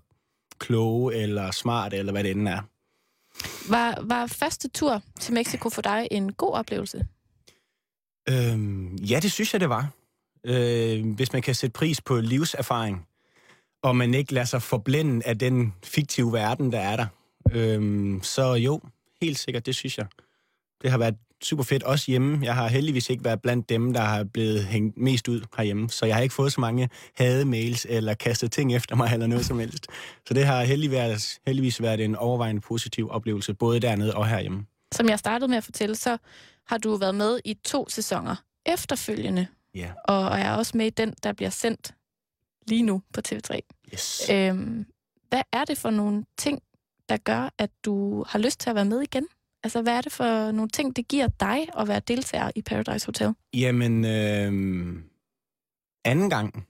kloge, 0.58 1.14
eller 1.14 1.50
smart, 1.50 1.94
eller 1.94 2.12
hvad 2.12 2.24
det 2.24 2.30
end 2.30 2.48
er. 2.48 2.60
Var, 3.68 3.98
var 4.02 4.26
første 4.26 4.68
tur 4.68 5.02
til 5.20 5.34
Mexico 5.34 5.68
for 5.68 5.82
dig 5.82 6.08
en 6.10 6.32
god 6.32 6.52
oplevelse? 6.52 7.06
Øhm, 8.28 8.96
ja, 8.96 9.20
det 9.20 9.32
synes 9.32 9.52
jeg, 9.52 9.60
det 9.60 9.68
var. 9.68 9.88
Øh, 10.44 11.14
hvis 11.14 11.32
man 11.32 11.42
kan 11.42 11.54
sætte 11.54 11.72
pris 11.72 12.00
på 12.00 12.16
livserfaring, 12.16 13.06
og 13.82 13.96
man 13.96 14.14
ikke 14.14 14.34
lader 14.34 14.46
sig 14.46 14.62
forblænde 14.62 15.26
af 15.26 15.38
den 15.38 15.74
fiktive 15.84 16.32
verden, 16.32 16.72
der 16.72 16.78
er 16.78 16.96
der. 16.96 17.06
Øhm, 17.52 18.20
så 18.22 18.54
jo, 18.54 18.80
helt 19.22 19.38
sikkert, 19.38 19.66
det 19.66 19.74
synes 19.74 19.98
jeg. 19.98 20.06
Det 20.82 20.90
har 20.90 20.98
været 20.98 21.14
super 21.42 21.62
fedt, 21.64 21.82
også 21.82 22.04
hjemme. 22.10 22.38
Jeg 22.42 22.54
har 22.54 22.68
heldigvis 22.68 23.10
ikke 23.10 23.24
været 23.24 23.42
blandt 23.42 23.68
dem, 23.68 23.92
der 23.92 24.00
har 24.00 24.24
blevet 24.24 24.64
hængt 24.64 24.96
mest 24.98 25.28
ud 25.28 25.40
herhjemme, 25.56 25.90
så 25.90 26.06
jeg 26.06 26.14
har 26.16 26.22
ikke 26.22 26.34
fået 26.34 26.52
så 26.52 26.60
mange 26.60 26.88
hademails 27.16 27.86
eller 27.88 28.14
kastet 28.14 28.52
ting 28.52 28.74
efter 28.74 28.96
mig 28.96 29.12
eller 29.12 29.26
noget 29.26 29.46
som 29.46 29.58
helst. 29.58 29.86
Så 30.28 30.34
det 30.34 30.46
har 30.46 30.64
heldigvis 30.64 30.92
været, 30.96 31.38
heldigvis 31.46 31.82
været 31.82 32.00
en 32.00 32.16
overvejende 32.16 32.60
positiv 32.60 33.10
oplevelse, 33.10 33.54
både 33.54 33.80
dernede 33.80 34.14
og 34.14 34.28
herhjemme. 34.28 34.66
Som 34.92 35.08
jeg 35.08 35.18
startede 35.18 35.48
med 35.48 35.56
at 35.56 35.64
fortælle, 35.64 35.94
så 35.96 36.16
har 36.66 36.78
du 36.78 36.96
været 36.96 37.14
med 37.14 37.40
i 37.44 37.54
to 37.64 37.88
sæsoner 37.88 38.36
efterfølgende, 38.66 39.46
Ja. 39.74 39.90
og 40.04 40.38
er 40.38 40.52
også 40.56 40.76
med 40.76 40.86
i 40.86 40.90
den, 40.90 41.14
der 41.22 41.32
bliver 41.32 41.50
sendt 41.50 41.94
lige 42.66 42.82
nu 42.82 43.02
på 43.14 43.20
TV3. 43.28 43.58
Yes. 43.94 44.30
Øhm, 44.32 44.86
hvad 45.28 45.42
er 45.52 45.64
det 45.64 45.78
for 45.78 45.90
nogle 45.90 46.24
ting, 46.38 46.62
der 47.10 47.16
gør, 47.16 47.54
at 47.58 47.70
du 47.84 48.24
har 48.28 48.38
lyst 48.38 48.60
til 48.60 48.70
at 48.70 48.76
være 48.76 48.84
med 48.84 49.00
igen? 49.00 49.26
Altså, 49.64 49.82
hvad 49.82 49.92
er 49.96 50.00
det 50.00 50.12
for 50.12 50.50
nogle 50.50 50.68
ting, 50.68 50.96
det 50.96 51.08
giver 51.08 51.28
dig 51.40 51.68
at 51.78 51.88
være 51.88 52.00
deltager 52.08 52.50
i 52.56 52.62
Paradise 52.62 53.06
Hotel? 53.06 53.34
Jamen, 53.54 54.04
øh, 54.04 55.02
anden 56.04 56.30
gang, 56.30 56.66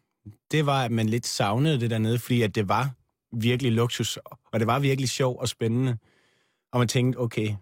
det 0.51 0.67
var, 0.67 0.85
at 0.85 0.91
man 0.91 1.09
lidt 1.09 1.27
savnede 1.27 1.81
det 1.81 1.91
dernede, 1.91 2.19
fordi 2.19 2.43
at 2.43 2.55
det 2.55 2.69
var 2.69 2.91
virkelig 3.33 3.73
luksus, 3.73 4.19
og 4.53 4.61
det 4.61 4.67
var 4.67 4.79
virkelig 4.79 5.09
sjov 5.09 5.39
og 5.39 5.49
spændende. 5.49 5.97
Og 6.73 6.79
man 6.79 6.89
tænkte, 6.89 7.19
okay, 7.19 7.55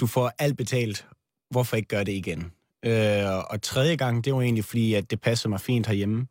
du 0.00 0.06
får 0.06 0.32
alt 0.38 0.56
betalt, 0.56 1.06
hvorfor 1.50 1.76
ikke 1.76 1.88
gøre 1.88 2.04
det 2.04 2.12
igen? 2.12 2.52
Øh, 2.84 3.50
og 3.50 3.62
tredje 3.62 3.96
gang, 3.96 4.24
det 4.24 4.34
var 4.34 4.40
egentlig 4.40 4.64
fordi, 4.64 4.94
at 4.94 5.10
det 5.10 5.20
passede 5.20 5.48
mig 5.50 5.60
fint 5.60 5.86
herhjemme. 5.86 6.26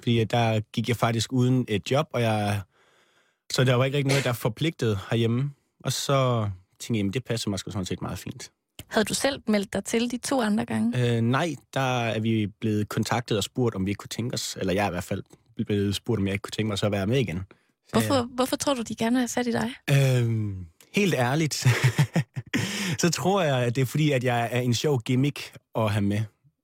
Fordi 0.00 0.18
at 0.18 0.30
der 0.30 0.60
gik 0.60 0.88
jeg 0.88 0.96
faktisk 0.96 1.32
uden 1.32 1.64
et 1.68 1.90
job, 1.90 2.08
og 2.12 2.22
jeg, 2.22 2.60
så 3.52 3.64
der 3.64 3.74
var 3.74 3.84
ikke 3.84 3.96
rigtig 3.96 4.08
noget, 4.08 4.24
der 4.24 4.32
forpligtede 4.32 4.98
herhjemme. 5.10 5.50
Og 5.84 5.92
så 5.92 6.50
tænkte 6.80 6.92
jeg, 6.92 6.96
jamen, 6.96 7.12
det 7.12 7.24
passer 7.24 7.50
mig 7.50 7.58
sgu 7.58 7.70
sådan 7.70 7.86
set 7.86 8.02
meget 8.02 8.18
fint. 8.18 8.50
Havde 8.88 9.04
du 9.04 9.14
selv 9.14 9.42
meldt 9.46 9.72
dig 9.72 9.84
til 9.84 10.10
de 10.10 10.16
to 10.16 10.40
andre 10.40 10.64
gange? 10.64 11.16
Øh, 11.16 11.20
nej, 11.20 11.54
der 11.74 12.00
er 12.00 12.20
vi 12.20 12.46
blevet 12.60 12.88
kontaktet 12.88 13.36
og 13.36 13.44
spurgt, 13.44 13.74
om 13.74 13.86
vi 13.86 13.90
ikke 13.90 13.98
kunne 13.98 14.08
tænke 14.08 14.34
os, 14.34 14.56
eller 14.60 14.72
jeg 14.72 14.84
er 14.84 14.88
i 14.88 14.90
hvert 14.90 15.04
fald 15.04 15.22
blevet 15.66 15.94
spurgt, 15.94 16.18
om 16.18 16.26
jeg 16.26 16.32
ikke 16.32 16.42
kunne 16.42 16.50
tænke 16.50 16.68
mig 16.68 16.78
så 16.78 16.86
at 16.86 16.92
være 16.92 17.06
med 17.06 17.18
igen. 17.18 17.42
Hvorfor, 17.92 18.22
hvorfor 18.34 18.56
tror 18.56 18.74
du, 18.74 18.82
de 18.82 18.94
gerne 18.94 19.14
vil 19.14 19.20
have 19.20 19.28
sat 19.28 19.46
i 19.46 19.52
dig? 19.52 19.70
Øhm, 19.90 20.66
helt 20.94 21.14
ærligt, 21.14 21.54
så 23.02 23.10
tror 23.10 23.42
jeg, 23.42 23.58
at 23.58 23.76
det 23.76 23.82
er 23.82 23.86
fordi, 23.86 24.10
at 24.10 24.24
jeg 24.24 24.48
er 24.52 24.60
en 24.60 24.74
sjov 24.74 25.02
gimmick 25.02 25.52
at 25.74 25.90
have 25.92 26.02
med. 26.02 26.20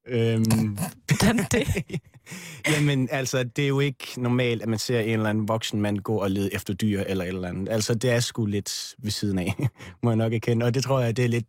Øhm, 0.09 0.45
Hvordan 1.09 1.39
det? 1.51 1.67
Jamen, 2.71 3.09
altså, 3.11 3.43
det 3.43 3.65
er 3.65 3.69
jo 3.69 3.81
ikke 3.81 4.07
normalt, 4.17 4.63
at 4.63 4.69
man 4.69 4.79
ser 4.79 5.01
en 5.01 5.11
eller 5.11 5.31
anden 5.31 5.49
voksen 5.49 5.81
mand 5.81 5.99
gå 5.99 6.17
og 6.17 6.31
lede 6.31 6.55
efter 6.55 6.75
dyr 6.75 7.01
eller 7.01 7.25
et 7.25 7.29
eller 7.29 7.49
andet. 7.49 7.69
Altså, 7.69 7.95
det 7.95 8.11
er 8.11 8.21
sgu 8.21 8.47
lidt 8.47 8.95
ved 8.99 9.11
siden 9.11 9.39
af, 9.39 9.55
må 10.03 10.11
jeg 10.11 10.17
nok 10.17 10.33
erkende. 10.33 10.67
Og 10.67 10.75
det 10.75 10.83
tror 10.83 11.01
jeg, 11.01 11.17
det 11.17 11.25
er 11.25 11.29
lidt 11.29 11.47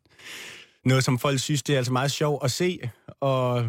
noget, 0.86 1.04
som 1.04 1.20
folk 1.20 1.40
synes, 1.40 1.64
det 1.64 1.74
er 1.74 1.78
altså 1.78 1.94
meget 1.94 2.12
sjovt 2.12 2.44
at 2.44 2.52
se. 2.52 2.80
Og 3.20 3.66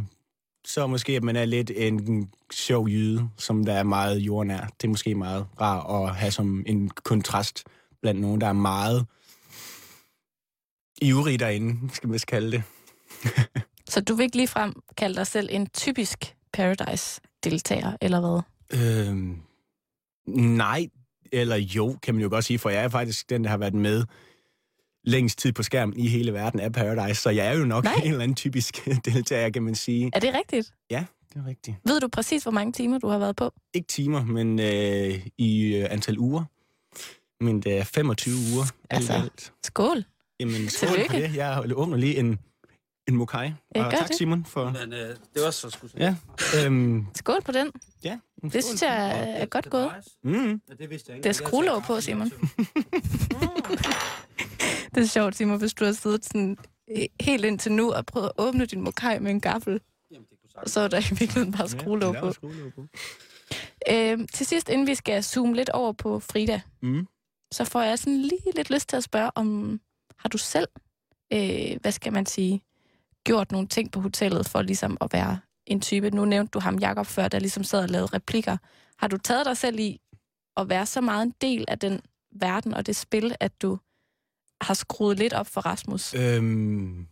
så 0.67 0.87
måske, 0.87 1.17
at 1.17 1.23
man 1.23 1.37
er 1.37 1.45
lidt 1.45 1.71
en 1.75 2.29
sjov 2.53 2.89
jyde, 2.89 3.29
som 3.37 3.65
der 3.65 3.73
er 3.73 3.83
meget 3.83 4.19
jordnær. 4.19 4.61
Det 4.61 4.85
er 4.85 4.89
måske 4.89 5.15
meget 5.15 5.47
rart 5.61 6.09
at 6.09 6.17
have 6.17 6.31
som 6.31 6.65
en 6.67 6.91
kontrast 6.91 7.65
blandt 8.03 8.21
nogen, 8.21 8.41
der 8.41 8.47
er 8.47 8.53
meget 8.53 9.07
ivrige 11.03 11.39
derinde, 11.39 11.95
skal 11.95 12.09
man 12.09 12.19
kalde 12.29 12.53
det. 12.53 12.63
Så 13.89 14.01
du 14.01 14.15
vil 14.15 14.25
ikke 14.25 14.37
ligefrem 14.37 14.83
kalde 14.97 15.15
dig 15.15 15.27
selv 15.27 15.49
en 15.53 15.67
typisk 15.67 16.36
Paradise-deltager, 16.57 17.97
eller 18.01 18.21
hvad? 18.21 19.09
Øhm, 19.09 19.41
nej, 20.57 20.87
eller 21.33 21.57
jo, 21.57 21.97
kan 22.03 22.15
man 22.15 22.23
jo 22.23 22.29
godt 22.29 22.45
sige, 22.45 22.59
for 22.59 22.71
jeg 22.71 22.85
er 22.85 22.89
faktisk 22.89 23.31
den, 23.31 23.45
der 23.45 23.51
har 23.51 23.57
været 23.57 23.75
med 23.75 24.05
længst 25.05 25.39
tid 25.39 25.53
på 25.53 25.63
skærmen 25.63 25.97
i 25.99 26.07
hele 26.09 26.33
verden 26.33 26.61
af 26.61 26.73
Paradise, 26.73 27.21
så 27.21 27.31
jeg 27.31 27.47
er 27.47 27.59
jo 27.59 27.65
nok 27.65 27.85
Nej. 27.85 27.95
en 27.95 28.11
eller 28.11 28.23
anden 28.23 28.35
typisk 28.35 28.85
deltager, 29.05 29.51
kan 29.51 29.63
man 29.63 29.75
sige. 29.75 30.11
Er 30.15 30.21
det 30.21 30.35
rigtigt? 30.35 30.73
Ja, 30.91 31.05
det 31.35 31.43
er 31.43 31.47
rigtigt. 31.47 31.77
Ved 31.85 32.01
du 32.01 32.09
præcis, 32.09 32.43
hvor 32.43 32.53
mange 32.53 32.73
timer 32.73 32.99
du 32.99 33.09
har 33.09 33.19
været 33.19 33.37
på? 33.37 33.53
Ikke 33.75 33.89
timer, 33.89 34.25
men 34.25 34.59
øh, 34.61 35.27
i 35.39 35.75
øh, 35.77 35.87
antal 35.91 36.19
uger. 36.19 36.45
Men 37.45 37.61
det 37.61 37.79
er 37.79 37.85
25 37.85 38.35
uger. 38.55 38.65
Altså, 38.91 39.13
alt. 39.13 39.53
Skål. 39.65 40.05
Jamen, 40.41 40.69
skål 40.69 40.89
for 40.89 40.95
Tillykke. 40.97 41.29
det. 41.29 41.37
Jeg 41.37 41.65
åbner 41.75 41.97
lige 41.97 42.17
en, 42.17 42.39
en 43.09 43.17
mokai. 43.17 43.51
Ja, 43.75 43.85
Og 43.85 43.93
tak, 43.93 44.09
det. 44.09 44.17
Simon, 44.17 44.45
for... 44.45 44.65
Men 44.71 44.93
øh, 44.93 45.09
det 45.35 45.43
var 45.45 45.51
så 45.51 45.71
sgu 45.71 45.89
Ja, 45.97 46.17
øhm, 46.65 47.07
Skål 47.15 47.43
på 47.43 47.53
den. 47.53 47.73
ja. 48.05 48.13
en 48.13 48.51
Det 48.51 48.53
skål. 48.53 48.63
synes 48.63 48.83
jeg 48.83 49.07
er, 49.11 49.25
er 49.25 49.47
godt 49.47 49.71
gået. 49.71 49.91
Mm. 50.25 50.61
Ja, 50.69 50.75
det 50.75 50.91
vidste 50.91 51.11
jeg 51.11 51.17
ikke. 51.17 51.25
Det 51.25 51.29
er 51.29 51.33
skruelåg 51.47 51.83
på, 51.83 52.01
Simon. 52.01 52.31
Det 54.95 55.03
er 55.03 55.07
sjovt, 55.07 55.37
Simon, 55.37 55.59
hvis 55.59 55.75
du 55.75 55.85
har 55.85 55.93
siddet 55.93 56.25
sådan 56.25 56.57
øh, 56.97 57.05
helt 57.21 57.45
indtil 57.45 57.73
nu 57.73 57.93
og 57.93 58.07
prøvet 58.07 58.27
at 58.27 58.33
åbne 58.39 58.67
din 58.67 58.81
mokai 58.81 59.19
med 59.19 59.31
en 59.31 59.41
gaffel. 59.41 59.81
Og 60.57 60.69
så 60.71 60.81
er 60.81 60.89
der 60.89 60.99
i 60.99 61.03
virkeligheden 61.11 61.53
bare 61.53 61.69
skruelåg 61.69 62.15
Ja, 62.15 62.21
på. 62.21 62.33
på. 62.41 62.87
Øhm, 63.91 64.27
til 64.29 64.47
sidst, 64.47 64.69
inden 64.69 64.87
vi 64.87 64.95
skal 64.95 65.25
zoome 65.25 65.55
lidt 65.55 65.69
over 65.71 65.93
på 65.93 66.21
Frida, 66.21 66.61
Mm. 66.83 67.07
så 67.53 67.65
får 67.65 67.83
jeg 67.83 67.99
sådan 67.99 68.23
lige 68.23 68.53
lidt 68.57 68.71
lyst 68.71 68.89
til 68.89 68.97
at 68.97 69.05
spørge, 69.05 69.31
om 69.35 69.81
har 70.19 70.29
du 70.29 70.39
selv, 70.39 70.69
øh, 71.33 71.77
hvad 71.81 71.93
skal 71.93 72.13
man 72.13 72.27
sige, 72.27 72.63
gjort 73.27 73.53
nogle 73.53 73.69
ting 73.69 73.93
på 73.93 74.01
hotellet 74.01 74.49
for 74.49 74.63
ligesom 74.63 74.97
at 75.01 75.13
være 75.13 75.39
en 75.67 75.81
type? 75.81 76.11
Nu 76.11 76.25
nævnte 76.25 76.51
du 76.51 76.59
ham, 76.61 76.79
Jakob 76.79 77.07
før, 77.07 77.29
der 77.29 77.39
ligesom 77.39 77.65
sad 77.65 77.83
og 77.83 77.89
lavede 77.89 78.17
replikker. 78.17 78.57
Har 78.99 79.09
du 79.09 79.17
taget 79.17 79.47
dig 79.47 79.57
selv 79.57 79.79
i 79.79 80.01
at 80.57 80.69
være 80.69 80.87
så 80.87 81.01
meget 81.01 81.27
en 81.27 81.35
del 81.41 81.65
af 81.69 81.79
den 81.79 82.01
verden 82.41 82.75
og 82.75 82.87
det 82.87 82.97
spil, 82.97 83.35
at 83.41 83.63
du 83.63 83.79
har 84.61 84.75
skruet 84.75 85.19
lidt 85.19 85.33
op 85.33 85.47
for 85.47 85.61
Rasmus? 85.61 86.15
Øhm, 86.15 87.07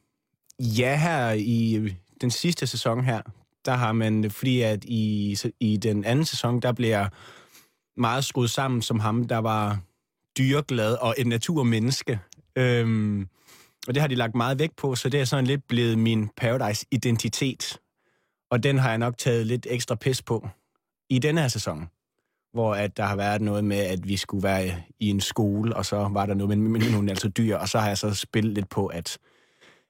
ja, 0.61 0.97
her 0.97 1.33
i 1.33 1.95
den 2.21 2.31
sidste 2.31 2.67
sæson 2.67 3.05
her, 3.05 3.23
der 3.65 3.73
har 3.73 3.93
man, 3.93 4.31
fordi 4.31 4.61
at 4.61 4.85
i, 4.85 5.39
i 5.61 5.77
den 5.77 6.05
anden 6.05 6.25
sæson, 6.25 6.61
der 6.61 6.73
bliver 6.73 7.09
meget 8.01 8.25
skruet 8.25 8.51
sammen 8.51 8.83
som 8.83 9.01
ham, 9.01 9.25
der 9.25 9.39
var 9.39 9.79
dyreglad 10.39 10.95
og 10.95 11.15
et 11.19 11.27
naturmenneske. 11.27 12.21
Øhm, 12.57 13.29
og 13.89 13.95
det 13.95 14.01
har 14.01 14.09
de 14.09 14.15
lagt 14.15 14.35
meget 14.35 14.59
vægt 14.59 14.77
på, 14.77 14.95
så 14.95 15.09
det 15.09 15.21
er 15.21 15.25
sådan 15.25 15.47
lidt 15.47 15.69
blevet 15.69 15.99
min 15.99 16.29
Paradise-identitet. 16.37 17.79
Og 18.51 18.63
den 18.63 18.79
har 18.79 18.89
jeg 18.89 18.99
nok 18.99 19.19
taget 19.19 19.47
lidt 19.47 19.67
ekstra 19.71 19.95
pis 19.95 20.23
på 20.23 20.49
i 21.11 21.19
denne 21.19 21.41
her 21.41 21.49
sæson. 21.49 21.89
Hvor 22.53 22.75
at 22.75 22.97
der 22.97 23.05
har 23.05 23.17
været 23.17 23.43
noget 23.43 23.65
med, 23.65 23.77
at 23.77 24.09
vi 24.09 24.17
skulle 24.17 24.43
være 24.43 24.83
i 25.01 25.11
en 25.11 25.21
skole, 25.21 25.77
og 25.77 25.87
så 25.87 26.09
var 26.13 26.27
der 26.27 26.35
noget 26.35 26.59
med, 26.59 26.69
med 26.81 26.93
nogle 26.93 27.11
altså 27.11 27.29
dyr, 27.29 27.57
og 27.57 27.69
så 27.69 27.79
har 27.79 27.89
jeg 27.89 27.99
så 27.99 28.15
spillet 28.15 28.55
lidt 28.55 28.69
på, 28.69 28.87
at, 28.87 29.19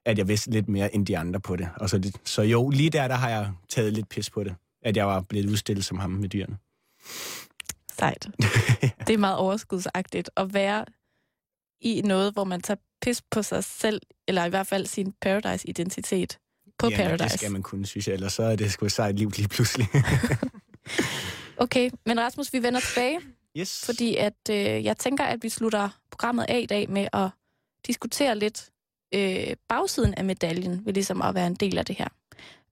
at 0.06 0.18
jeg 0.18 0.28
vidste 0.28 0.50
lidt 0.50 0.68
mere 0.68 0.94
end 0.94 1.06
de 1.06 1.18
andre 1.18 1.40
på 1.40 1.56
det. 1.56 1.68
Og 1.76 1.90
så, 1.90 2.12
så 2.24 2.42
jo, 2.42 2.70
lige 2.70 2.90
der, 2.90 3.08
der 3.08 3.14
har 3.14 3.28
jeg 3.28 3.50
taget 3.68 3.92
lidt 3.92 4.08
pis 4.08 4.30
på 4.30 4.44
det. 4.44 4.54
At 4.82 4.96
jeg 4.96 5.06
var 5.06 5.20
blevet 5.28 5.50
udstillet 5.50 5.84
som 5.84 5.98
ham 5.98 6.10
med 6.10 6.28
dyrene. 6.28 6.56
Sejt. 7.98 8.28
det 9.06 9.14
er 9.14 9.18
meget 9.18 9.36
overskudsagtigt 9.36 10.30
at 10.36 10.54
være 10.54 10.84
i 11.84 12.02
noget, 12.04 12.32
hvor 12.32 12.44
man 12.44 12.60
tager 12.60 12.78
pis 13.02 13.22
på 13.30 13.42
sig 13.42 13.64
selv, 13.64 14.00
eller 14.28 14.44
i 14.44 14.48
hvert 14.48 14.66
fald 14.66 14.86
sin 14.86 15.12
Paradise-identitet 15.22 16.38
på 16.78 16.88
ja, 16.88 16.96
Paradise. 16.96 17.24
det 17.24 17.32
skal 17.32 17.52
man 17.52 17.62
kunne, 17.62 17.86
synes 17.86 18.08
jeg. 18.08 18.14
Ellers 18.14 18.32
så 18.32 18.42
er 18.42 18.56
det 18.56 18.72
sgu 18.72 18.86
et 18.86 18.92
sejt 18.92 19.16
liv 19.16 19.30
lige 19.36 19.48
pludselig. 19.48 19.86
Okay, 21.56 21.90
men 22.06 22.20
Rasmus, 22.20 22.52
vi 22.52 22.62
vender 22.62 22.80
tilbage, 22.80 23.20
yes. 23.58 23.82
fordi 23.86 24.16
at 24.16 24.34
øh, 24.50 24.84
jeg 24.84 24.96
tænker, 24.96 25.24
at 25.24 25.42
vi 25.42 25.48
slutter 25.48 25.88
programmet 26.10 26.46
af 26.48 26.60
i 26.60 26.66
dag 26.66 26.90
med 26.90 27.08
at 27.12 27.28
diskutere 27.86 28.38
lidt 28.38 28.70
øh, 29.14 29.56
bagsiden 29.68 30.14
af 30.14 30.24
medaljen, 30.24 30.86
ved 30.86 30.92
ligesom 30.92 31.22
at 31.22 31.34
være 31.34 31.46
en 31.46 31.54
del 31.54 31.78
af 31.78 31.84
det 31.84 31.96
her. 31.96 32.08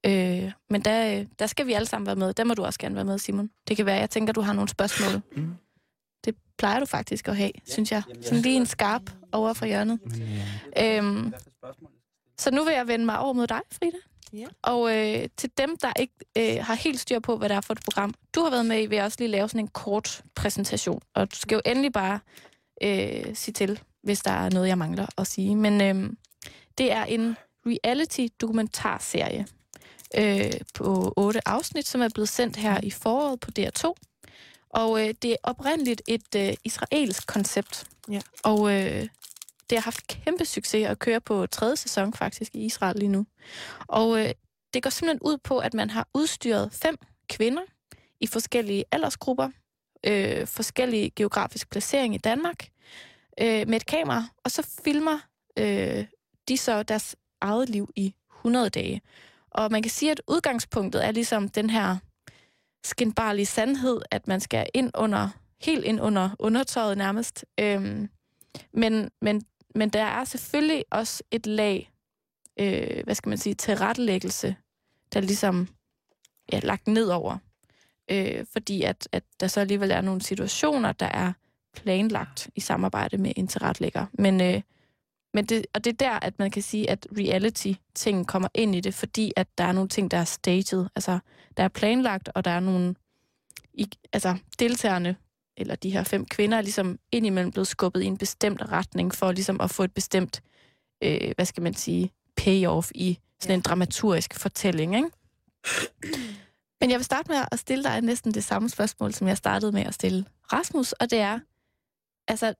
Øh, 0.06 0.52
men 0.70 0.80
der, 0.80 1.18
øh, 1.18 1.26
der 1.38 1.46
skal 1.46 1.66
vi 1.66 1.72
alle 1.72 1.86
sammen 1.86 2.06
være 2.06 2.16
med. 2.16 2.34
Der 2.34 2.44
må 2.44 2.54
du 2.54 2.64
også 2.64 2.78
gerne 2.78 2.94
være 2.94 3.04
med, 3.04 3.18
Simon. 3.18 3.50
Det 3.68 3.76
kan 3.76 3.86
være, 3.86 3.96
jeg 3.96 4.10
tænker, 4.10 4.32
du 4.32 4.40
har 4.40 4.52
nogle 4.52 4.68
spørgsmål. 4.68 5.22
Mm. 5.36 5.54
Plejer 6.62 6.80
du 6.80 6.86
faktisk 6.86 7.28
at 7.28 7.36
have, 7.36 7.50
ja, 7.54 7.72
synes 7.72 7.92
jeg. 7.92 8.02
Sådan 8.22 8.38
lige 8.42 8.56
en 8.56 8.66
skarp 8.66 9.02
over 9.32 9.52
for 9.52 9.66
hjørnet. 9.66 9.98
Øhm, 10.78 11.34
så 12.38 12.50
nu 12.50 12.64
vil 12.64 12.74
jeg 12.74 12.88
vende 12.88 13.04
mig 13.04 13.18
over 13.18 13.32
mod 13.32 13.46
dig, 13.46 13.60
Frida. 13.72 13.96
Ja. 14.32 14.46
Og 14.62 14.98
øh, 14.98 15.28
til 15.36 15.50
dem, 15.58 15.76
der 15.76 15.92
ikke 15.98 16.14
øh, 16.38 16.64
har 16.64 16.74
helt 16.74 17.00
styr 17.00 17.18
på, 17.18 17.36
hvad 17.36 17.48
det 17.48 17.54
er 17.54 17.60
for 17.60 17.72
et 17.72 17.80
program, 17.84 18.14
du 18.34 18.42
har 18.42 18.50
været 18.50 18.66
med 18.66 18.82
i, 18.82 18.86
vil 18.86 18.96
jeg 18.96 19.04
også 19.04 19.16
lige 19.20 19.28
lave 19.28 19.48
sådan 19.48 19.60
en 19.60 19.68
kort 19.68 20.22
præsentation. 20.34 21.00
Og 21.14 21.32
du 21.32 21.36
skal 21.36 21.54
jo 21.54 21.60
endelig 21.66 21.92
bare 21.92 22.20
øh, 22.82 23.34
sige 23.34 23.52
til, 23.52 23.80
hvis 24.02 24.20
der 24.20 24.32
er 24.32 24.50
noget, 24.50 24.68
jeg 24.68 24.78
mangler 24.78 25.06
at 25.18 25.26
sige. 25.26 25.56
Men 25.56 25.80
øh, 25.80 26.12
det 26.78 26.92
er 26.92 27.04
en 27.04 27.36
reality-dokumentarserie 27.66 29.46
øh, 30.18 30.52
på 30.74 31.14
otte 31.16 31.48
afsnit, 31.48 31.86
som 31.86 32.00
er 32.00 32.08
blevet 32.14 32.28
sendt 32.28 32.56
her 32.56 32.80
i 32.82 32.90
foråret 32.90 33.40
på 33.40 33.50
DR2. 33.58 33.94
Og 34.72 35.00
øh, 35.00 35.14
det 35.22 35.32
er 35.32 35.36
oprindeligt 35.42 36.02
et 36.08 36.34
øh, 36.36 36.54
israelsk 36.64 37.26
koncept. 37.26 37.86
Ja. 38.10 38.20
Og 38.44 38.72
øh, 38.72 39.08
det 39.70 39.78
har 39.78 39.80
haft 39.80 40.06
kæmpe 40.06 40.44
succes 40.44 40.86
at 40.86 40.98
køre 40.98 41.20
på 41.20 41.46
tredje 41.46 41.76
sæson 41.76 42.12
faktisk 42.12 42.54
i 42.54 42.64
Israel 42.64 42.96
lige 42.96 43.08
nu. 43.08 43.26
Og 43.86 44.20
øh, 44.20 44.30
det 44.74 44.82
går 44.82 44.90
simpelthen 44.90 45.22
ud 45.22 45.38
på, 45.38 45.58
at 45.58 45.74
man 45.74 45.90
har 45.90 46.08
udstyret 46.14 46.72
fem 46.72 46.96
kvinder 47.28 47.62
i 48.20 48.26
forskellige 48.26 48.84
aldersgrupper, 48.92 49.50
øh, 50.06 50.46
forskellige 50.46 51.10
geografisk 51.10 51.70
placering 51.70 52.14
i 52.14 52.18
Danmark, 52.18 52.68
øh, 53.40 53.68
med 53.68 53.76
et 53.76 53.86
kamera, 53.86 54.24
og 54.44 54.50
så 54.50 54.68
filmer 54.84 55.18
øh, 55.58 56.04
de 56.48 56.56
så 56.56 56.82
deres 56.82 57.16
eget 57.40 57.68
liv 57.68 57.90
i 57.96 58.14
100 58.38 58.70
dage. 58.70 59.00
Og 59.50 59.72
man 59.72 59.82
kan 59.82 59.90
sige, 59.90 60.10
at 60.10 60.22
udgangspunktet 60.28 61.04
er 61.06 61.10
ligesom 61.10 61.48
den 61.48 61.70
her 61.70 61.96
skinbarlig 62.84 63.48
sandhed, 63.48 64.00
at 64.10 64.28
man 64.28 64.40
skal 64.40 64.66
ind 64.74 64.90
under, 64.94 65.28
helt 65.62 65.84
ind 65.84 66.00
under 66.00 66.30
undertøjet 66.38 66.98
nærmest. 66.98 67.44
Øhm, 67.60 68.08
men, 68.72 69.10
men, 69.20 69.42
men 69.74 69.88
der 69.88 70.02
er 70.02 70.24
selvfølgelig 70.24 70.84
også 70.90 71.22
et 71.30 71.46
lag, 71.46 71.92
øh, 72.60 73.04
hvad 73.04 73.14
skal 73.14 73.28
man 73.28 73.38
sige, 73.38 73.54
tilrettelæggelse, 73.54 74.56
der 75.12 75.20
ligesom 75.20 75.68
ja, 76.52 76.60
lagt 76.62 76.86
ned 76.86 77.06
over. 77.08 77.38
Øh, 78.10 78.46
fordi 78.52 78.82
at, 78.82 79.08
at 79.12 79.24
der 79.40 79.46
så 79.46 79.60
alligevel 79.60 79.90
er 79.90 80.00
nogle 80.00 80.22
situationer, 80.22 80.92
der 80.92 81.06
er 81.06 81.32
planlagt 81.74 82.50
i 82.54 82.60
samarbejde 82.60 83.18
med 83.18 83.32
en 83.36 83.48
tilrettelægger. 83.48 84.06
Men, 84.12 84.40
øh, 84.40 84.62
men 85.34 85.44
det, 85.44 85.66
og 85.74 85.84
det 85.84 85.92
er 85.92 85.96
der, 85.96 86.10
at 86.10 86.38
man 86.38 86.50
kan 86.50 86.62
sige, 86.62 86.90
at 86.90 87.06
reality-ting 87.18 88.26
kommer 88.26 88.48
ind 88.54 88.74
i 88.74 88.80
det, 88.80 88.94
fordi 88.94 89.32
at 89.36 89.46
der 89.58 89.64
er 89.64 89.72
nogle 89.72 89.88
ting, 89.88 90.10
der 90.10 90.16
er 90.16 90.24
staged. 90.24 90.86
Altså, 90.94 91.18
der 91.56 91.62
er 91.62 91.68
planlagt, 91.68 92.28
og 92.34 92.44
der 92.44 92.50
er 92.50 92.60
nogle... 92.60 92.94
I, 93.74 93.90
altså, 94.12 94.36
deltagerne, 94.58 95.16
eller 95.56 95.74
de 95.74 95.90
her 95.90 96.04
fem 96.04 96.24
kvinder, 96.26 96.58
er 96.58 96.62
ligesom 96.62 96.98
indimellem 97.12 97.52
blevet 97.52 97.66
skubbet 97.66 98.02
i 98.02 98.06
en 98.06 98.18
bestemt 98.18 98.62
retning, 98.62 99.14
for 99.14 99.32
ligesom 99.32 99.60
at 99.60 99.70
få 99.70 99.82
et 99.82 99.94
bestemt, 99.94 100.42
øh, 101.02 101.32
hvad 101.36 101.44
skal 101.44 101.62
man 101.62 101.74
sige, 101.74 102.12
payoff 102.36 102.90
i 102.94 103.18
sådan 103.40 103.58
en 103.58 103.60
dramaturgisk 103.60 104.34
fortælling, 104.34 104.96
ikke? 104.96 105.10
Men 106.80 106.90
jeg 106.90 106.98
vil 106.98 107.04
starte 107.04 107.30
med 107.30 107.44
at 107.52 107.58
stille 107.58 107.84
dig 107.84 108.00
næsten 108.00 108.34
det 108.34 108.44
samme 108.44 108.68
spørgsmål, 108.68 109.14
som 109.14 109.28
jeg 109.28 109.36
startede 109.36 109.72
med 109.72 109.82
at 109.82 109.94
stille 109.94 110.24
Rasmus, 110.52 110.92
og 110.92 111.10
det 111.10 111.18
er, 111.18 111.38
altså, 112.28 112.54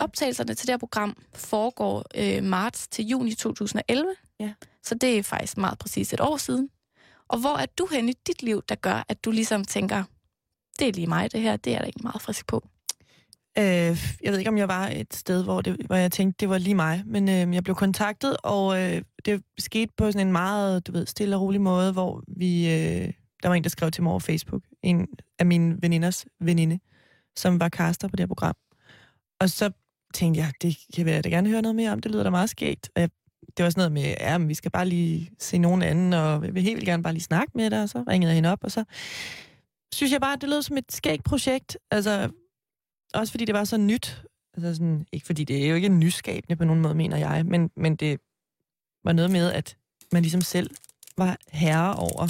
optagelserne 0.00 0.54
til 0.54 0.66
det 0.66 0.72
her 0.72 0.78
program 0.78 1.16
foregår 1.34 2.04
øh, 2.14 2.44
marts 2.44 2.88
til 2.88 3.06
juni 3.06 3.34
2011. 3.34 4.14
Ja. 4.40 4.52
Så 4.82 4.94
det 4.94 5.18
er 5.18 5.22
faktisk 5.22 5.56
meget 5.58 5.78
præcis 5.78 6.12
et 6.12 6.20
år 6.20 6.36
siden. 6.36 6.68
Og 7.28 7.40
hvor 7.40 7.56
er 7.56 7.66
du 7.78 7.88
hen 7.92 8.08
i 8.08 8.12
dit 8.26 8.42
liv, 8.42 8.62
der 8.68 8.74
gør, 8.74 9.04
at 9.08 9.24
du 9.24 9.30
ligesom 9.30 9.64
tænker, 9.64 10.04
det 10.78 10.88
er 10.88 10.92
lige 10.92 11.06
mig 11.06 11.32
det 11.32 11.40
her, 11.40 11.56
det 11.56 11.74
er 11.74 11.78
der 11.78 11.84
ikke 11.84 12.00
meget 12.02 12.22
frisk 12.22 12.46
på? 12.46 12.68
Øh, 13.58 13.64
jeg 14.22 14.32
ved 14.32 14.38
ikke, 14.38 14.50
om 14.50 14.58
jeg 14.58 14.68
var 14.68 14.88
et 14.88 15.14
sted, 15.14 15.44
hvor, 15.44 15.60
det, 15.60 15.76
hvor 15.86 15.96
jeg 15.96 16.12
tænkte, 16.12 16.36
det 16.40 16.48
var 16.48 16.58
lige 16.58 16.74
mig. 16.74 17.02
Men 17.06 17.28
øh, 17.28 17.54
jeg 17.54 17.64
blev 17.64 17.76
kontaktet, 17.76 18.36
og 18.42 18.80
øh, 18.80 19.02
det 19.24 19.42
skete 19.58 19.92
på 19.96 20.12
sådan 20.12 20.26
en 20.26 20.32
meget, 20.32 20.86
du 20.86 20.92
ved, 20.92 21.06
stille 21.06 21.36
og 21.36 21.42
rolig 21.42 21.60
måde, 21.60 21.92
hvor 21.92 22.22
vi... 22.36 22.72
Øh, 22.72 23.12
der 23.42 23.48
var 23.48 23.54
en, 23.54 23.64
der 23.64 23.70
skrev 23.70 23.90
til 23.90 24.02
mig 24.02 24.10
over 24.10 24.20
Facebook. 24.20 24.62
En 24.82 25.08
af 25.38 25.46
mine 25.46 25.76
veninders 25.82 26.26
veninde, 26.40 26.78
som 27.36 27.60
var 27.60 27.68
caster 27.68 28.08
på 28.08 28.16
det 28.16 28.20
her 28.20 28.26
program. 28.26 28.54
Og 29.40 29.50
så 29.50 29.70
tænkte 30.14 30.40
jeg, 30.40 30.52
det 30.62 30.78
kan 30.94 31.08
jeg 31.08 31.24
da 31.24 31.28
gerne 31.28 31.48
høre 31.48 31.62
noget 31.62 31.76
mere 31.76 31.92
om. 31.92 32.00
Det 32.00 32.10
lyder 32.10 32.22
da 32.22 32.30
meget 32.30 32.50
skægt. 32.50 32.90
Og 32.94 33.00
jeg, 33.00 33.10
det 33.56 33.64
var 33.64 33.70
sådan 33.70 33.80
noget 33.80 33.92
med, 33.92 34.14
ja, 34.20 34.38
men 34.38 34.48
vi 34.48 34.54
skal 34.54 34.70
bare 34.70 34.88
lige 34.88 35.30
se 35.38 35.58
nogen 35.58 35.82
anden, 35.82 36.12
og 36.12 36.44
jeg 36.44 36.54
vil 36.54 36.62
helt 36.62 36.76
vildt 36.76 36.86
gerne 36.86 37.02
bare 37.02 37.12
lige 37.12 37.22
snakke 37.22 37.52
med 37.54 37.70
dig. 37.70 37.82
Og 37.82 37.88
så 37.88 38.04
ringede 38.08 38.30
jeg 38.30 38.34
hende 38.34 38.52
op, 38.52 38.64
og 38.64 38.70
så 38.70 38.84
synes 39.94 40.12
jeg 40.12 40.20
bare, 40.20 40.32
at 40.32 40.40
det 40.40 40.48
lød 40.48 40.62
som 40.62 40.76
et 40.76 40.92
skægt 40.92 41.24
projekt. 41.24 41.78
Altså, 41.90 42.30
også 43.14 43.30
fordi 43.30 43.44
det 43.44 43.54
var 43.54 43.64
så 43.64 43.76
nyt. 43.76 44.22
Altså 44.54 44.74
sådan, 44.74 45.06
ikke 45.12 45.26
fordi 45.26 45.44
det 45.44 45.64
er 45.64 45.68
jo 45.68 45.74
ikke 45.74 45.88
nyskabende 45.88 46.56
på 46.56 46.64
nogen 46.64 46.82
måde, 46.82 46.94
mener 46.94 47.16
jeg, 47.16 47.46
men, 47.46 47.70
men 47.76 47.96
det 47.96 48.20
var 49.04 49.12
noget 49.12 49.30
med, 49.30 49.52
at 49.52 49.76
man 50.12 50.22
ligesom 50.22 50.40
selv 50.40 50.70
var 51.16 51.36
herre 51.52 51.94
over, 51.96 52.28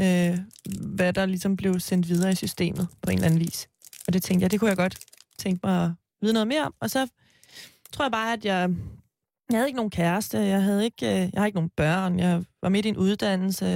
øh, 0.00 0.38
hvad 0.80 1.12
der 1.12 1.26
ligesom 1.26 1.56
blev 1.56 1.80
sendt 1.80 2.08
videre 2.08 2.32
i 2.32 2.34
systemet 2.34 2.88
på 3.02 3.10
en 3.10 3.16
eller 3.16 3.26
anden 3.26 3.40
vis. 3.40 3.68
Og 4.06 4.12
det 4.12 4.22
tænkte 4.22 4.42
jeg, 4.42 4.50
det 4.50 4.60
kunne 4.60 4.68
jeg 4.68 4.76
godt 4.76 4.98
tænke 5.38 5.60
mig 5.64 5.84
at 5.84 5.90
vide 6.20 6.32
noget 6.32 6.48
mere 6.48 6.62
om. 6.66 6.74
Og 6.80 6.90
så 6.90 7.08
tror 7.92 8.04
jeg 8.04 8.12
bare, 8.12 8.32
at 8.32 8.44
jeg, 8.44 8.70
jeg 9.50 9.58
havde 9.58 9.68
ikke 9.68 9.76
nogen 9.76 9.90
kæreste, 9.90 10.38
jeg 10.38 10.62
havde 10.62 10.84
ikke, 10.84 11.06
øh, 11.06 11.30
jeg 11.32 11.40
har 11.40 11.46
ikke 11.46 11.56
nogen 11.56 11.70
børn, 11.76 12.18
jeg 12.18 12.44
var 12.62 12.68
midt 12.68 12.86
i 12.86 12.88
en 12.88 12.96
uddannelse, 12.96 13.66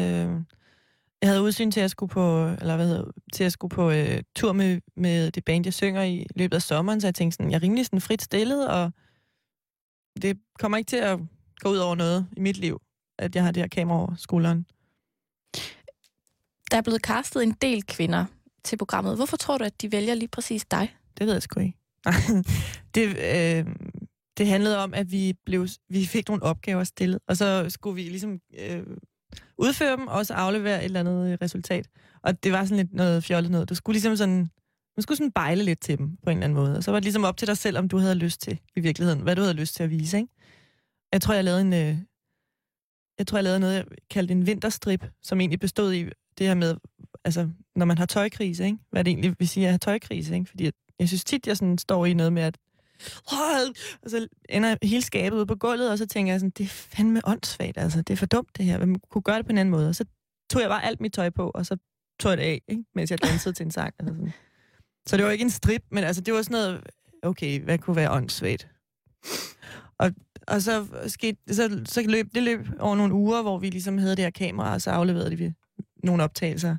jeg 1.22 1.28
havde 1.28 1.42
udsyn 1.42 1.70
til 1.70 1.80
at 1.80 1.90
skulle 1.90 2.10
på, 2.10 2.46
eller 2.60 2.76
hvad 2.76 2.88
hedder, 2.88 3.10
til 3.32 3.44
at 3.44 3.52
skulle 3.52 3.70
på 3.70 3.90
øh, 3.90 4.22
tur 4.36 4.52
med, 4.52 4.80
med 4.96 5.30
det 5.30 5.44
band, 5.44 5.66
jeg 5.66 5.74
synger 5.74 6.02
i 6.02 6.26
løbet 6.36 6.54
af 6.54 6.62
sommeren, 6.62 7.00
så 7.00 7.06
jeg 7.06 7.14
tænkte 7.14 7.36
sådan, 7.36 7.50
jeg 7.50 7.56
er 7.56 7.62
rimelig 7.62 7.86
sådan 7.86 8.00
frit 8.00 8.22
stillet, 8.22 8.68
og 8.68 8.92
det 10.22 10.38
kommer 10.58 10.78
ikke 10.78 10.88
til 10.88 10.96
at 10.96 11.18
gå 11.60 11.68
ud 11.68 11.76
over 11.76 11.94
noget 11.94 12.26
i 12.36 12.40
mit 12.40 12.56
liv, 12.56 12.82
at 13.18 13.34
jeg 13.34 13.44
har 13.44 13.52
det 13.52 13.62
her 13.62 13.68
kamera 13.68 13.98
over 13.98 14.14
skulderen. 14.16 14.66
Der 16.70 16.76
er 16.76 16.82
blevet 16.82 17.00
castet 17.00 17.42
en 17.42 17.52
del 17.52 17.86
kvinder 17.86 18.24
til 18.64 18.76
programmet. 18.76 19.16
Hvorfor 19.16 19.36
tror 19.36 19.58
du, 19.58 19.64
at 19.64 19.82
de 19.82 19.92
vælger 19.92 20.14
lige 20.14 20.28
præcis 20.28 20.64
dig? 20.64 20.96
Det 21.18 21.26
ved 21.26 21.32
jeg 21.32 21.42
sgu 21.42 21.60
ikke. 21.60 21.81
det, 22.94 23.06
øh, 23.08 23.74
det 24.38 24.46
handlede 24.46 24.78
om, 24.78 24.94
at 24.94 25.12
vi, 25.12 25.34
blev, 25.46 25.68
vi 25.88 26.06
fik 26.06 26.28
nogle 26.28 26.42
opgaver 26.42 26.84
stillet, 26.84 27.18
og 27.28 27.36
så 27.36 27.66
skulle 27.70 27.94
vi 27.94 28.02
ligesom 28.02 28.40
øh, 28.58 28.82
udføre 29.58 29.96
dem, 29.96 30.06
og 30.06 30.26
så 30.26 30.34
aflevere 30.34 30.78
et 30.78 30.84
eller 30.84 31.00
andet 31.00 31.32
øh, 31.32 31.38
resultat. 31.42 31.88
Og 32.22 32.44
det 32.44 32.52
var 32.52 32.64
sådan 32.64 32.76
lidt 32.76 32.94
noget 32.94 33.24
fjollet 33.24 33.50
noget. 33.50 33.68
Du 33.68 33.74
skulle 33.74 33.94
ligesom 33.94 34.16
sådan, 34.16 34.50
man 34.96 35.02
skulle 35.02 35.18
sådan 35.18 35.32
bejle 35.32 35.64
lidt 35.64 35.80
til 35.80 35.98
dem 35.98 36.16
på 36.16 36.30
en 36.30 36.36
eller 36.36 36.44
anden 36.44 36.56
måde. 36.56 36.76
Og 36.76 36.84
så 36.84 36.90
var 36.90 36.98
det 36.98 37.04
ligesom 37.04 37.24
op 37.24 37.36
til 37.36 37.48
dig 37.48 37.58
selv, 37.58 37.78
om 37.78 37.88
du 37.88 37.98
havde 37.98 38.14
lyst 38.14 38.40
til, 38.40 38.58
i 38.76 38.80
virkeligheden, 38.80 39.20
hvad 39.20 39.36
du 39.36 39.42
havde 39.42 39.54
lyst 39.54 39.74
til 39.74 39.82
at 39.82 39.90
vise, 39.90 40.16
ikke? 40.16 40.28
Jeg 41.12 41.20
tror, 41.20 41.34
jeg 41.34 41.44
lavede 41.44 41.60
en, 41.60 41.72
øh, 41.72 41.96
jeg 43.18 43.26
tror, 43.26 43.38
jeg 43.38 43.44
lavede 43.44 43.60
noget, 43.60 43.74
jeg 43.74 43.84
kaldte 44.10 44.32
en 44.32 44.46
vinterstrip, 44.46 45.10
som 45.22 45.40
egentlig 45.40 45.60
bestod 45.60 45.92
i 45.92 46.04
det 46.38 46.46
her 46.46 46.54
med, 46.54 46.76
altså, 47.24 47.50
når 47.76 47.86
man 47.86 47.98
har 47.98 48.06
tøjkrise, 48.06 48.64
ikke? 48.64 48.78
Hvad 48.90 49.04
det 49.04 49.10
egentlig 49.10 49.34
vil 49.38 49.48
sige 49.48 49.66
at 49.66 49.72
have 49.72 49.78
tøjkrise, 49.78 50.34
ikke? 50.34 50.46
Fordi 50.46 50.66
at 50.66 50.74
jeg 50.98 51.08
synes 51.08 51.24
tit, 51.24 51.46
jeg 51.46 51.56
sådan 51.56 51.78
står 51.78 52.06
i 52.06 52.14
noget 52.14 52.32
med, 52.32 52.42
at 52.42 52.58
og 54.02 54.10
så 54.10 54.28
ender 54.48 54.76
hele 54.82 55.02
skabet 55.02 55.36
ude 55.36 55.46
på 55.46 55.54
gulvet, 55.54 55.90
og 55.90 55.98
så 55.98 56.06
tænker 56.06 56.32
jeg 56.32 56.40
sådan, 56.40 56.52
det 56.58 56.64
er 56.64 56.68
fandme 56.68 57.20
åndssvagt, 57.24 57.78
altså, 57.78 58.02
det 58.02 58.12
er 58.12 58.16
for 58.16 58.26
dumt 58.26 58.56
det 58.56 58.64
her, 58.64 58.78
man 58.78 59.00
kunne 59.10 59.22
gøre 59.22 59.38
det 59.38 59.46
på 59.46 59.52
en 59.52 59.58
anden 59.58 59.70
måde. 59.70 59.88
Og 59.88 59.94
så 59.94 60.04
tog 60.50 60.62
jeg 60.62 60.70
bare 60.70 60.84
alt 60.84 61.00
mit 61.00 61.12
tøj 61.12 61.30
på, 61.30 61.50
og 61.54 61.66
så 61.66 61.76
tog 62.20 62.30
jeg 62.30 62.38
det 62.38 62.44
af, 62.44 62.62
ikke? 62.68 62.84
mens 62.94 63.10
jeg 63.10 63.22
dansede 63.22 63.54
til 63.54 63.64
en 63.64 63.70
sang. 63.70 63.94
Altså 63.98 64.14
sådan. 64.14 64.32
Så 65.06 65.16
det 65.16 65.24
var 65.24 65.30
ikke 65.30 65.42
en 65.42 65.50
strip, 65.50 65.82
men 65.90 66.04
altså, 66.04 66.22
det 66.22 66.34
var 66.34 66.42
sådan 66.42 66.54
noget, 66.54 66.80
okay, 67.22 67.60
hvad 67.60 67.78
kunne 67.78 67.96
være 67.96 68.10
åndssvagt? 68.10 68.68
Og, 69.98 70.10
og 70.48 70.62
så, 70.62 70.86
skete, 71.06 71.54
så, 71.54 71.82
så 71.84 72.02
løb 72.02 72.34
det 72.34 72.42
løb 72.42 72.68
over 72.80 72.96
nogle 72.96 73.14
uger, 73.14 73.42
hvor 73.42 73.58
vi 73.58 73.70
ligesom 73.70 73.98
havde 73.98 74.16
det 74.16 74.24
her 74.24 74.30
kamera, 74.30 74.74
og 74.74 74.82
så 74.82 74.90
afleverede 74.90 75.36
vi 75.36 75.52
nogle 76.04 76.22
optagelser. 76.22 76.76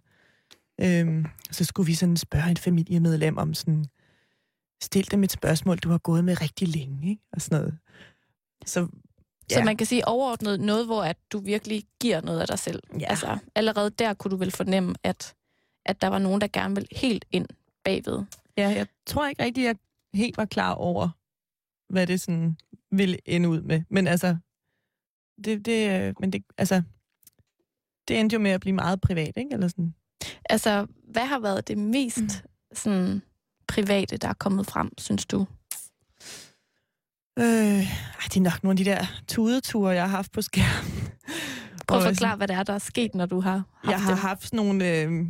Øhm, 0.81 1.25
så 1.51 1.65
skulle 1.65 1.87
vi 1.87 1.93
sådan 1.93 2.17
spørge 2.17 2.51
et 2.51 2.59
familiemedlem 2.59 3.37
om 3.37 3.53
sådan, 3.53 3.85
stil 4.83 5.11
dem 5.11 5.23
et 5.23 5.31
spørgsmål, 5.31 5.77
du 5.77 5.89
har 5.89 5.97
gået 5.97 6.25
med 6.25 6.41
rigtig 6.41 6.67
længe, 6.67 7.09
ikke? 7.09 7.21
og 7.31 7.41
sådan 7.41 7.59
noget. 7.59 7.77
Så, 8.65 8.87
ja. 9.51 9.55
så 9.55 9.63
man 9.63 9.77
kan 9.77 9.87
sige 9.87 10.07
overordnet 10.07 10.59
noget, 10.59 10.85
hvor 10.85 11.03
at 11.03 11.17
du 11.31 11.39
virkelig 11.39 11.83
giver 11.99 12.21
noget 12.21 12.41
af 12.41 12.47
dig 12.47 12.59
selv. 12.59 12.83
Ja. 12.99 13.05
Altså, 13.09 13.37
allerede 13.55 13.89
der 13.89 14.13
kunne 14.13 14.31
du 14.31 14.35
vel 14.35 14.51
fornemme, 14.51 14.95
at, 15.03 15.35
at 15.85 16.01
der 16.01 16.07
var 16.07 16.19
nogen, 16.19 16.41
der 16.41 16.47
gerne 16.53 16.75
ville 16.75 16.87
helt 16.91 17.25
ind 17.31 17.47
bagved. 17.83 18.23
Ja, 18.57 18.69
jeg 18.69 18.87
tror 19.05 19.27
ikke 19.27 19.43
rigtig, 19.43 19.63
jeg 19.63 19.75
helt 20.13 20.37
var 20.37 20.45
klar 20.45 20.73
over, 20.73 21.09
hvad 21.89 22.07
det 22.07 22.21
sådan 22.21 22.57
ville 22.91 23.17
ende 23.25 23.49
ud 23.49 23.61
med. 23.61 23.81
Men 23.89 24.07
altså, 24.07 24.37
det, 25.45 25.65
det, 25.65 26.13
men 26.19 26.33
det, 26.33 26.43
altså, 26.57 26.81
det 28.07 28.19
endte 28.19 28.33
jo 28.33 28.39
med 28.39 28.51
at 28.51 28.61
blive 28.61 28.75
meget 28.75 29.01
privat, 29.01 29.37
ikke? 29.37 29.53
Eller 29.53 29.67
sådan. 29.67 29.93
Altså, 30.49 30.87
hvad 31.07 31.25
har 31.25 31.39
været 31.39 31.67
det 31.67 31.77
mest 31.77 32.19
mm. 32.19 32.29
sådan, 32.73 33.21
private, 33.73 34.17
der 34.17 34.27
er 34.27 34.33
kommet 34.33 34.65
frem, 34.67 34.89
synes 34.97 35.25
du? 35.25 35.45
Øh, 37.39 37.45
det 38.23 38.37
er 38.37 38.41
nok 38.41 38.63
nogle 38.63 38.79
af 38.79 38.85
de 38.85 38.91
der 38.91 39.05
tudeture, 39.27 39.89
jeg 39.89 40.03
har 40.03 40.15
haft 40.15 40.31
på 40.31 40.41
skærmen. 40.41 41.09
Prøv 41.87 41.97
at 41.97 42.03
forklare, 42.03 42.35
hvad 42.37 42.47
det 42.47 42.55
er, 42.55 42.63
der 42.63 42.73
er 42.73 42.79
sket, 42.79 43.15
når 43.15 43.25
du 43.25 43.39
har 43.39 43.63
haft 43.83 43.91
Jeg 43.91 44.01
har 44.01 44.11
det. 44.11 44.19
haft 44.19 44.43
sådan 44.43 44.57
nogle, 44.57 44.89
øh, 44.89 45.25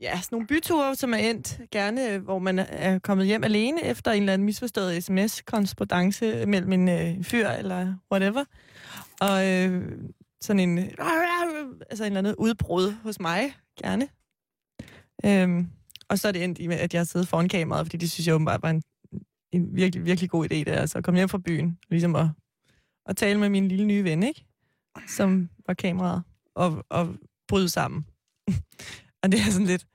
ja, 0.00 0.20
sådan 0.20 0.28
nogle 0.36 0.46
byture, 0.46 0.94
som 0.94 1.14
er 1.14 1.18
endt 1.18 1.60
gerne, 1.72 2.18
hvor 2.18 2.38
man 2.38 2.58
er 2.58 2.98
kommet 2.98 3.26
hjem 3.26 3.44
alene 3.44 3.84
efter 3.84 4.12
en 4.12 4.22
eller 4.22 4.32
anden 4.32 4.46
misforstået 4.46 5.04
sms-korrespondence 5.04 6.46
mellem 6.46 6.72
en 6.72 6.88
øh, 6.88 7.24
fyr 7.24 7.48
eller 7.48 7.94
whatever. 8.12 8.44
Og 9.20 9.46
øh, 9.52 9.92
sådan 10.40 10.60
en, 10.60 10.78
altså 10.78 12.04
en 12.04 12.06
eller 12.06 12.18
anden 12.18 12.34
udbrud 12.38 12.94
hos 13.02 13.20
mig, 13.20 13.56
gerne. 13.82 14.08
Øhm, 15.24 15.68
og 16.10 16.18
så 16.18 16.28
er 16.28 16.32
det 16.32 16.44
endt 16.44 16.58
i 16.58 16.66
med, 16.66 16.76
at 16.76 16.94
jeg 16.94 17.00
har 17.00 17.04
siddet 17.04 17.28
foran 17.28 17.48
kameraet, 17.48 17.86
fordi 17.86 17.96
det 17.96 18.10
synes 18.10 18.26
jeg 18.26 18.34
åbenbart 18.34 18.62
var 18.62 18.70
en, 18.70 18.82
en 19.52 19.76
virkelig, 19.76 20.04
virkelig 20.04 20.30
god 20.30 20.44
idé, 20.44 20.54
det 20.54 20.68
er 20.68 20.80
altså 20.80 20.98
at 20.98 21.04
komme 21.04 21.18
hjem 21.18 21.28
fra 21.28 21.38
byen, 21.38 21.78
ligesom 21.90 22.16
at, 22.16 22.26
at 23.06 23.16
tale 23.16 23.40
med 23.40 23.48
min 23.48 23.68
lille 23.68 23.84
nye 23.84 24.04
ven, 24.04 24.22
ikke? 24.22 24.44
Som 25.08 25.48
var 25.66 25.74
kameraet, 25.74 26.22
og, 26.54 26.84
og 26.88 27.14
bryde 27.48 27.68
sammen. 27.68 28.06
og 29.22 29.32
det 29.32 29.40
er 29.40 29.50
sådan 29.50 29.66
lidt... 29.66 29.86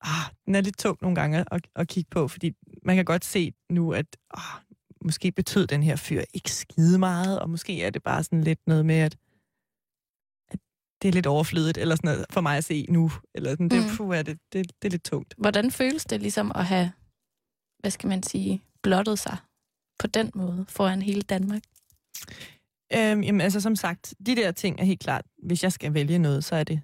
Ah, 0.00 0.30
den 0.46 0.54
er 0.54 0.60
lidt 0.60 0.78
tung 0.78 0.98
nogle 1.02 1.14
gange 1.14 1.44
at, 1.50 1.66
at 1.76 1.88
kigge 1.88 2.08
på, 2.10 2.28
fordi 2.28 2.52
man 2.82 2.96
kan 2.96 3.04
godt 3.04 3.24
se 3.24 3.52
nu, 3.70 3.92
at 3.92 4.16
ah, 4.30 4.60
måske 5.04 5.32
betød 5.32 5.66
den 5.66 5.82
her 5.82 5.96
fyr 5.96 6.22
ikke 6.34 6.52
skide 6.52 6.98
meget, 6.98 7.40
og 7.40 7.50
måske 7.50 7.82
er 7.82 7.90
det 7.90 8.02
bare 8.02 8.24
sådan 8.24 8.44
lidt 8.44 8.60
noget 8.66 8.86
med, 8.86 8.94
at 8.94 9.16
det 11.02 11.08
er 11.08 11.12
lidt 11.12 11.26
overflødigt, 11.26 11.78
eller 11.78 11.96
sådan 11.96 12.08
noget, 12.10 12.26
for 12.30 12.40
mig 12.40 12.56
at 12.56 12.64
se 12.64 12.86
nu. 12.88 13.10
Eller 13.34 13.50
sådan, 13.50 13.68
det, 13.68 13.82
Mm. 13.82 13.96
puh, 13.96 14.16
er 14.16 14.22
det, 14.22 14.38
det, 14.52 14.66
det 14.82 14.88
er 14.88 14.90
lidt 14.90 15.04
tungt. 15.04 15.34
Hvordan 15.38 15.70
føles 15.70 16.04
det 16.04 16.20
ligesom 16.22 16.52
at 16.54 16.64
have, 16.66 16.92
hvad 17.78 17.90
skal 17.90 18.08
man 18.08 18.22
sige, 18.22 18.62
blottet 18.82 19.18
sig 19.18 19.36
på 19.98 20.06
den 20.06 20.30
måde 20.34 20.64
foran 20.68 21.02
hele 21.02 21.22
Danmark? 21.22 21.62
Øhm, 22.94 23.22
jamen, 23.22 23.40
altså 23.40 23.60
som 23.60 23.76
sagt, 23.76 24.14
de 24.26 24.36
der 24.36 24.52
ting 24.52 24.80
er 24.80 24.84
helt 24.84 25.00
klart, 25.00 25.24
hvis 25.42 25.62
jeg 25.62 25.72
skal 25.72 25.94
vælge 25.94 26.18
noget, 26.18 26.44
så 26.44 26.56
er 26.56 26.64
det 26.64 26.80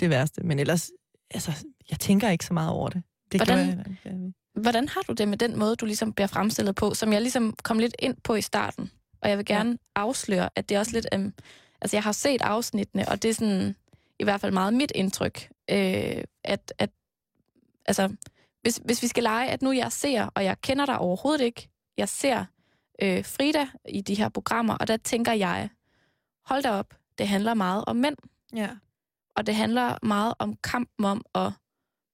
det 0.00 0.10
værste. 0.10 0.42
Men 0.42 0.58
ellers, 0.58 0.90
altså, 1.30 1.64
jeg 1.90 2.00
tænker 2.00 2.28
ikke 2.30 2.44
så 2.44 2.54
meget 2.54 2.70
over 2.70 2.88
det. 2.88 3.02
det 3.32 3.40
Hvordan- 3.40 3.68
jeg 3.68 3.86
ikke. 4.14 4.32
Hvordan 4.62 4.88
har 4.88 5.00
du 5.00 5.12
det 5.12 5.28
med 5.28 5.38
den 5.38 5.58
måde, 5.58 5.76
du 5.76 5.86
ligesom 5.86 6.12
bliver 6.12 6.26
fremstillet 6.26 6.74
på, 6.74 6.94
som 6.94 7.12
jeg 7.12 7.22
ligesom 7.22 7.54
kom 7.62 7.78
lidt 7.78 7.94
ind 7.98 8.16
på 8.24 8.34
i 8.34 8.40
starten? 8.42 8.90
Og 9.22 9.28
jeg 9.28 9.38
vil 9.38 9.46
gerne 9.46 9.70
ja. 9.70 9.76
afsløre, 9.96 10.50
at 10.56 10.68
det 10.68 10.74
er 10.74 10.78
også 10.78 10.92
lidt... 10.92 11.06
Um, 11.14 11.32
altså, 11.80 11.96
jeg 11.96 12.02
har 12.02 12.12
set 12.12 12.42
afsnittene, 12.42 13.08
og 13.08 13.22
det 13.22 13.28
er 13.28 13.34
sådan 13.34 13.76
i 14.18 14.24
hvert 14.24 14.40
fald 14.40 14.52
meget 14.52 14.74
mit 14.74 14.92
indtryk, 14.94 15.48
øh, 15.70 16.24
at, 16.44 16.72
at 16.78 16.90
altså, 17.86 18.16
hvis, 18.62 18.80
hvis 18.84 19.02
vi 19.02 19.06
skal 19.06 19.22
lege, 19.22 19.50
at 19.50 19.62
nu 19.62 19.72
jeg 19.72 19.92
ser, 19.92 20.26
og 20.34 20.44
jeg 20.44 20.60
kender 20.60 20.86
dig 20.86 20.98
overhovedet 20.98 21.44
ikke, 21.44 21.68
jeg 21.96 22.08
ser 22.08 22.44
øh, 23.02 23.24
Frida 23.24 23.66
i 23.88 24.00
de 24.00 24.14
her 24.14 24.28
programmer, 24.28 24.74
og 24.74 24.88
der 24.88 24.96
tænker 24.96 25.32
jeg, 25.32 25.68
hold 26.44 26.62
da 26.62 26.70
op, 26.70 26.94
det 27.18 27.28
handler 27.28 27.54
meget 27.54 27.84
om 27.86 27.96
mænd. 27.96 28.16
Ja. 28.54 28.68
Og 29.36 29.46
det 29.46 29.54
handler 29.54 29.98
meget 30.02 30.34
om 30.38 30.56
kampen 30.56 31.04
om 31.04 31.24
at 31.34 31.52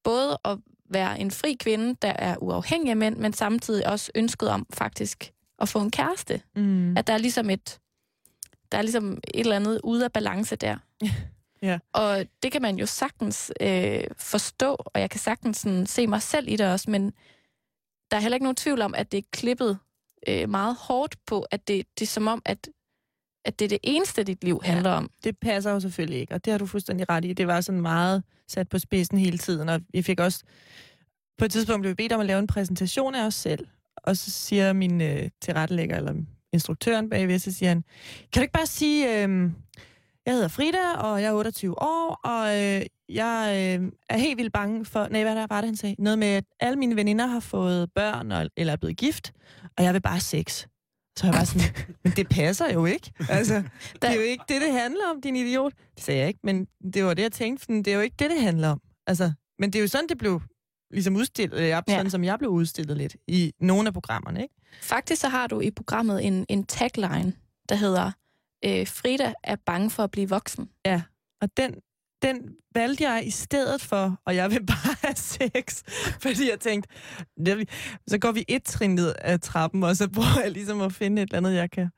både 0.05 0.39
at 0.45 0.59
være 0.91 1.21
en 1.21 1.31
fri 1.31 1.57
kvinde, 1.61 1.97
der 2.03 2.13
er 2.13 2.37
uafhængig 2.37 2.91
af 2.91 2.97
mænd, 2.97 3.17
men 3.17 3.33
samtidig 3.33 3.87
også 3.87 4.13
ønsket 4.15 4.49
om 4.49 4.67
faktisk 4.73 5.33
at 5.59 5.69
få 5.69 5.81
en 5.81 5.91
kæreste. 5.91 6.43
Mm. 6.57 6.97
At 6.97 7.07
der 7.07 7.13
er 7.13 7.19
ligesom 7.19 7.51
et, 7.51 7.81
der 8.73 8.79
er 8.79 8.83
ligesom 8.83 9.13
et 9.13 9.41
eller 9.41 9.57
andet 9.57 9.81
ude 9.85 10.05
af 10.05 10.13
balance 10.13 10.57
der. 10.57 10.77
Ja. 11.63 11.79
Og 11.93 12.27
det 12.43 12.53
kan 12.53 12.63
man 12.63 12.77
jo 12.77 12.87
sagtens 12.87 13.53
øh, 13.61 14.05
forstå, 14.19 14.77
og 14.85 15.01
jeg 15.01 15.11
kan 15.11 15.21
sagtens 15.21 15.57
sådan, 15.57 15.87
se 15.87 16.07
mig 16.07 16.23
selv 16.23 16.49
i 16.49 16.57
det 16.57 16.73
også, 16.73 16.91
men 16.91 17.13
der 18.11 18.17
er 18.17 18.21
heller 18.21 18.37
ikke 18.37 18.45
nogen 18.45 18.57
tvivl 18.57 18.83
om, 18.83 18.95
at 18.95 19.13
det 19.13 19.19
er 19.19 19.23
klippet 19.33 19.79
øh, 20.29 20.49
meget 20.49 20.77
hårdt 20.77 21.17
på, 21.27 21.47
at 21.51 21.69
det, 21.69 21.87
det 21.99 22.05
er 22.05 22.09
som 22.09 22.27
om, 22.27 22.43
at, 22.45 22.69
at 23.45 23.59
det 23.59 23.65
er 23.65 23.69
det 23.69 23.79
eneste, 23.83 24.25
dit 24.25 24.45
liv 24.45 24.61
handler 24.65 24.91
om. 24.91 25.11
Det 25.25 25.39
passer 25.39 25.71
jo 25.71 25.81
selvfølgelig 25.81 26.21
ikke, 26.21 26.35
og 26.35 26.45
det 26.45 26.51
har 26.51 26.59
du 26.59 26.67
fuldstændig 26.67 27.09
ret 27.09 27.25
i. 27.25 27.33
Det 27.33 27.47
var 27.47 27.61
sådan 27.61 27.81
meget 27.81 28.23
sat 28.49 28.69
på 28.69 28.79
spidsen 28.79 29.19
hele 29.19 29.39
tiden, 29.39 29.69
og 29.69 29.81
vi 29.93 30.03
fik 30.03 30.21
også... 30.21 30.45
På 31.39 31.45
et 31.45 31.53
tidspunkt 31.53 31.83
blev 31.83 31.91
vi 31.91 31.95
bedt 31.95 32.13
om 32.13 32.21
at 32.21 32.27
lave 32.27 32.39
en 32.39 32.47
præsentation 32.47 33.15
af 33.15 33.27
os 33.27 33.35
selv, 33.35 33.67
og 33.97 34.17
så 34.17 34.31
siger 34.31 34.73
min 34.73 35.01
øh, 35.01 35.31
tilrettelægger, 35.41 35.97
eller 35.97 36.15
instruktøren 36.53 37.11
bagved, 37.11 37.39
så 37.39 37.53
siger 37.53 37.69
han, 37.69 37.85
kan 38.33 38.41
du 38.41 38.43
ikke 38.43 38.53
bare 38.53 38.67
sige, 38.67 39.25
øh, 39.25 39.51
jeg 40.27 40.35
hedder 40.35 40.49
Frida, 40.49 40.93
og 40.99 41.23
jeg 41.23 41.29
er 41.29 41.33
28 41.33 41.83
år, 41.83 42.21
og 42.25 42.47
øh, 42.63 42.83
jeg 43.09 43.49
øh, 43.81 43.93
er 44.09 44.17
helt 44.17 44.39
vildt 44.39 44.53
bange 44.53 44.85
for... 44.85 45.09
Nej, 45.11 45.23
hvad 45.23 45.37
der 45.37 45.47
var 45.51 45.61
det, 45.61 45.69
han 45.69 45.77
sagde? 45.77 45.97
Noget 45.99 46.19
med, 46.19 46.29
at 46.29 46.45
alle 46.61 46.79
mine 46.79 46.97
veninder 46.97 47.27
har 47.27 47.41
fået 47.41 47.93
børn, 47.95 48.33
og, 48.33 48.49
eller 48.57 48.73
er 48.73 48.77
blevet 48.77 48.97
gift, 48.97 49.33
og 49.79 49.85
jeg 49.85 49.95
vil 49.95 50.01
bare 50.01 50.21
sex. 50.21 50.67
Så 51.19 51.27
jeg 51.27 51.35
var 51.35 51.45
sådan, 51.45 51.87
men 52.05 52.13
det 52.13 52.29
passer 52.29 52.73
jo 52.73 52.85
ikke. 52.85 53.13
Altså, 53.29 53.63
det 53.95 54.11
er 54.11 54.15
jo 54.15 54.21
ikke 54.21 54.45
det, 54.49 54.61
det 54.61 54.73
handler 54.73 55.05
om, 55.15 55.21
din 55.21 55.37
idiot. 55.37 55.73
Det 55.95 56.05
sagde 56.05 56.21
jeg 56.21 56.29
ikke, 56.29 56.41
men 56.45 56.67
det 56.95 57.05
var 57.05 57.15
det, 57.15 57.23
jeg 57.23 57.33
tænkte. 57.33 57.63
Sådan, 57.63 57.83
det 57.83 57.89
er 57.89 57.95
jo 57.95 58.01
ikke 58.01 58.17
det, 58.19 58.31
det 58.31 58.41
handler 58.43 58.69
om. 58.69 58.81
Altså, 59.07 59.33
men 59.59 59.71
det 59.73 59.79
er 59.79 59.83
jo 59.83 59.89
sådan, 59.89 60.09
det 60.09 60.19
blev 60.19 60.41
ligesom 60.93 61.17
udstillet, 61.17 61.57
eller 61.57 61.69
jeg, 61.69 61.83
sådan 61.89 62.11
som 62.11 62.25
jeg 62.25 62.39
blev 62.39 62.51
udstillet 62.51 62.97
lidt 62.97 63.17
i 63.27 63.53
nogle 63.61 63.87
af 63.87 63.93
programmerne, 63.93 64.43
ikke? 64.43 64.55
Faktisk 64.83 65.21
så 65.21 65.29
har 65.29 65.47
du 65.47 65.61
i 65.61 65.71
programmet 65.71 66.27
en, 66.27 66.47
en 66.49 66.65
tagline, 66.65 67.33
der 67.69 67.75
hedder 67.75 68.13
øh, 68.65 68.87
Frida 68.87 69.33
er 69.45 69.57
bange 69.67 69.91
for 69.91 70.05
at 70.05 70.11
blive 70.11 70.29
voksen. 70.29 70.69
Ja, 70.85 71.03
og 71.41 71.57
den, 71.57 71.75
den 72.23 72.57
valgte 72.75 73.05
jeg 73.05 73.27
i 73.27 73.31
stedet 73.31 73.81
for, 73.81 74.21
og 74.27 74.37
jeg 74.37 74.51
vil 74.51 74.67
bare 74.75 74.97
have 75.03 75.17
sex, 75.17 75.83
fordi 76.21 76.51
jeg 76.51 76.61
tænkte, 76.61 76.89
så 78.07 78.19
går 78.19 78.33
vi 78.33 78.45
et 78.49 78.65
trin 78.65 78.95
ned 78.95 79.15
af 79.19 79.41
trappen, 79.41 79.83
og 79.83 79.97
så 79.97 80.09
prøver 80.11 80.41
jeg 80.43 80.51
ligesom 80.51 80.81
at 80.81 80.93
finde 80.93 81.23
et 81.23 81.27
eller 81.27 81.37
andet, 81.37 81.55
jeg 81.55 81.71
kan 81.71 81.89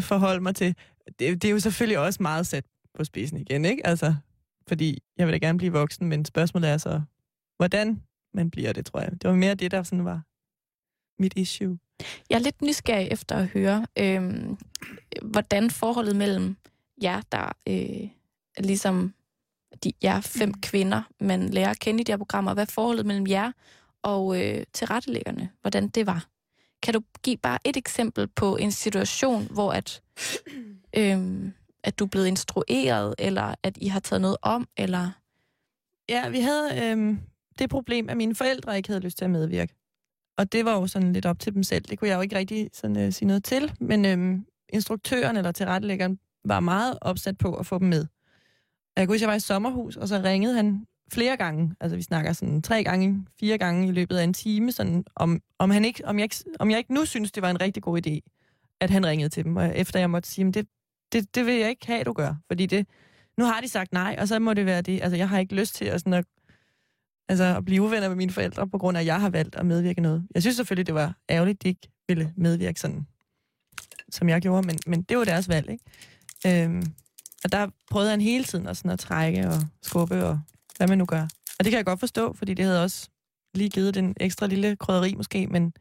forholde 0.00 0.40
mig 0.40 0.54
til. 0.54 0.76
Det, 1.18 1.42
det 1.42 1.44
er 1.44 1.52
jo 1.52 1.60
selvfølgelig 1.60 1.98
også 1.98 2.22
meget 2.22 2.46
sat 2.46 2.64
på 2.94 3.04
spidsen 3.04 3.38
igen, 3.38 3.64
ikke? 3.64 3.86
Altså, 3.86 4.14
fordi 4.68 4.98
jeg 5.18 5.26
vil 5.26 5.32
da 5.32 5.38
gerne 5.38 5.58
blive 5.58 5.72
voksen, 5.72 6.08
men 6.08 6.24
spørgsmålet 6.24 6.70
er 6.70 6.78
så, 6.78 7.02
hvordan 7.58 8.02
man 8.34 8.50
bliver 8.50 8.72
det, 8.72 8.86
tror 8.86 9.00
jeg. 9.00 9.12
Det 9.12 9.30
var 9.30 9.36
mere 9.36 9.54
det, 9.54 9.70
der 9.70 9.82
sådan 9.82 10.04
var 10.04 10.22
mit 11.22 11.32
issue. 11.36 11.78
Jeg 12.30 12.36
er 12.36 12.40
lidt 12.40 12.62
nysgerrig 12.62 13.08
efter 13.10 13.36
at 13.36 13.46
høre, 13.46 13.86
øh, 13.98 14.44
hvordan 15.22 15.70
forholdet 15.70 16.16
mellem 16.16 16.56
jer, 17.02 17.22
der 17.32 17.52
øh, 17.68 18.08
ligesom 18.58 19.14
de, 19.84 19.92
jer 20.02 20.20
fem 20.20 20.54
kvinder, 20.54 21.02
man 21.20 21.48
lærer 21.48 21.70
at 21.70 21.78
kende 21.78 22.00
i 22.00 22.04
de 22.04 22.12
her 22.12 22.16
programmer, 22.16 22.54
hvad 22.54 22.66
forholdet 22.66 23.06
mellem 23.06 23.26
jer 23.26 23.52
og 24.02 24.42
øh, 24.42 24.64
tilrettelæggerne, 24.72 25.50
hvordan 25.60 25.88
det 25.88 26.06
var. 26.06 26.26
Kan 26.82 26.94
du 26.94 27.02
give 27.22 27.36
bare 27.36 27.58
et 27.64 27.76
eksempel 27.76 28.26
på 28.26 28.56
en 28.56 28.72
situation, 28.72 29.46
hvor 29.50 29.72
at, 29.72 30.02
øh, 30.96 31.50
at 31.84 31.98
du 31.98 32.04
er 32.04 32.08
blevet 32.08 32.26
instrueret, 32.26 33.14
eller 33.18 33.54
at 33.62 33.78
I 33.80 33.88
har 33.88 34.00
taget 34.00 34.20
noget 34.20 34.36
om, 34.42 34.68
eller... 34.76 35.10
Ja, 36.08 36.28
vi 36.28 36.40
havde 36.40 36.90
øhm, 36.90 37.20
det 37.58 37.70
problem, 37.70 38.08
at 38.08 38.16
mine 38.16 38.34
forældre 38.34 38.76
ikke 38.76 38.88
havde 38.88 39.00
lyst 39.00 39.18
til 39.18 39.24
at 39.24 39.30
medvirke. 39.30 39.74
Og 40.38 40.52
det 40.52 40.64
var 40.64 40.74
jo 40.74 40.86
sådan 40.86 41.12
lidt 41.12 41.26
op 41.26 41.38
til 41.38 41.54
dem 41.54 41.62
selv. 41.62 41.84
Det 41.84 41.98
kunne 41.98 42.08
jeg 42.08 42.16
jo 42.16 42.20
ikke 42.20 42.36
rigtig 42.36 42.70
sådan, 42.72 42.98
øh, 42.98 43.12
sige 43.12 43.26
noget 43.26 43.44
til. 43.44 43.72
Men 43.80 44.04
øhm, 44.04 44.46
instruktøren 44.68 45.36
eller 45.36 45.52
tilrettelæggeren 45.52 46.18
var 46.44 46.60
meget 46.60 46.98
opsat 47.00 47.38
på 47.38 47.54
at 47.54 47.66
få 47.66 47.78
dem 47.78 47.88
med. 47.88 48.06
Jeg 48.96 49.06
kunne 49.06 49.14
huske, 49.14 49.22
jeg 49.22 49.28
var 49.28 49.34
i 49.34 49.40
sommerhus, 49.40 49.96
og 49.96 50.08
så 50.08 50.20
ringede 50.24 50.54
han 50.54 50.86
flere 51.12 51.36
gange. 51.36 51.74
Altså, 51.80 51.96
vi 51.96 52.02
snakker 52.02 52.32
sådan 52.32 52.62
tre 52.62 52.84
gange, 52.84 53.26
fire 53.40 53.58
gange 53.58 53.88
i 53.88 53.92
løbet 53.92 54.16
af 54.16 54.24
en 54.24 54.34
time, 54.34 54.72
sådan, 54.72 55.04
om, 55.16 55.40
om, 55.58 55.70
han 55.70 55.84
ikke, 55.84 56.06
om, 56.06 56.18
jeg 56.18 56.24
ikke, 56.24 56.36
om 56.58 56.70
jeg 56.70 56.78
ikke 56.78 56.94
nu 56.94 57.04
synes, 57.04 57.32
det 57.32 57.42
var 57.42 57.50
en 57.50 57.60
rigtig 57.60 57.82
god 57.82 58.06
idé, 58.06 58.20
at 58.80 58.90
han 58.90 59.06
ringede 59.06 59.28
til 59.28 59.44
dem. 59.44 59.56
Og 59.56 59.78
efter 59.78 60.00
jeg 60.00 60.10
måtte 60.10 60.28
sige, 60.28 60.44
"Men 60.44 60.54
det, 60.54 60.66
det, 61.12 61.34
det 61.34 61.46
vil 61.46 61.54
jeg 61.54 61.70
ikke 61.70 61.86
have, 61.86 62.04
du 62.04 62.12
gør. 62.12 62.34
Fordi 62.46 62.66
det, 62.66 62.86
nu 63.38 63.44
har 63.44 63.60
de 63.60 63.68
sagt 63.68 63.92
nej, 63.92 64.16
og 64.18 64.28
så 64.28 64.38
må 64.38 64.54
det 64.54 64.66
være 64.66 64.82
det. 64.82 65.02
Altså, 65.02 65.16
jeg 65.16 65.28
har 65.28 65.38
ikke 65.38 65.54
lyst 65.54 65.74
til 65.74 65.84
at, 65.84 66.00
sådan 66.00 66.12
at, 66.12 66.24
altså, 67.28 67.44
at 67.56 67.64
blive 67.64 67.82
uvenner 67.82 68.08
med 68.08 68.16
mine 68.16 68.32
forældre, 68.32 68.68
på 68.68 68.78
grund 68.78 68.96
af, 68.96 69.00
at 69.00 69.06
jeg 69.06 69.20
har 69.20 69.30
valgt 69.30 69.56
at 69.56 69.66
medvirke 69.66 70.00
noget. 70.00 70.26
Jeg 70.34 70.42
synes 70.42 70.56
selvfølgelig, 70.56 70.86
det 70.86 70.94
var 70.94 71.14
ærgerligt, 71.30 71.62
de 71.62 71.68
ikke 71.68 71.90
ville 72.08 72.32
medvirke 72.36 72.80
sådan, 72.80 73.06
som 74.10 74.28
jeg 74.28 74.42
gjorde, 74.42 74.66
men, 74.66 74.78
men 74.86 75.02
det 75.02 75.18
var 75.18 75.24
deres 75.24 75.48
valg, 75.48 75.70
ikke? 75.70 76.64
Øhm, 76.64 76.82
og 77.44 77.52
der 77.52 77.68
prøvede 77.90 78.10
han 78.10 78.20
hele 78.20 78.44
tiden 78.44 78.66
at, 78.66 78.76
sådan 78.76 78.90
at 78.90 78.98
trække 78.98 79.48
og 79.48 79.60
skubbe, 79.82 80.24
og 80.24 80.40
hvad 80.76 80.88
man 80.88 80.98
nu 80.98 81.04
gør. 81.04 81.22
Og 81.58 81.64
det 81.64 81.70
kan 81.70 81.76
jeg 81.76 81.84
godt 81.84 82.00
forstå, 82.00 82.32
fordi 82.32 82.54
det 82.54 82.64
havde 82.64 82.82
også 82.84 83.08
lige 83.54 83.70
givet 83.70 83.94
den 83.94 84.14
ekstra 84.20 84.46
lille 84.46 84.76
krydderi 84.76 85.14
måske, 85.14 85.46
men, 85.46 85.62
men 85.62 85.72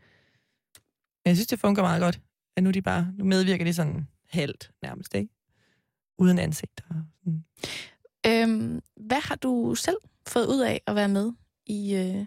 jeg 1.26 1.36
synes, 1.36 1.48
det 1.48 1.60
fungerer 1.60 1.86
meget 1.86 2.02
godt, 2.02 2.20
at 2.58 2.64
nu, 2.64 2.72
de 2.72 2.82
bare, 2.82 3.14
nu 3.18 3.26
medvirker 3.26 3.66
de 3.66 3.74
sådan 3.74 4.08
halvt 4.30 4.72
nærmest, 4.82 5.16
ikke? 5.16 5.34
Uden 6.18 6.40
ansigt. 6.40 6.84
Og 6.90 6.96
sådan. 7.24 7.46
Øhm, 8.28 8.82
hvad 8.96 9.22
har 9.22 9.36
du 9.36 9.76
selv 9.76 9.98
fået 10.28 10.46
ud 10.48 10.62
af 10.62 10.82
at 10.88 10.96
være 10.96 11.10
med 11.10 11.32
i, 11.66 11.96
øh, 11.96 12.26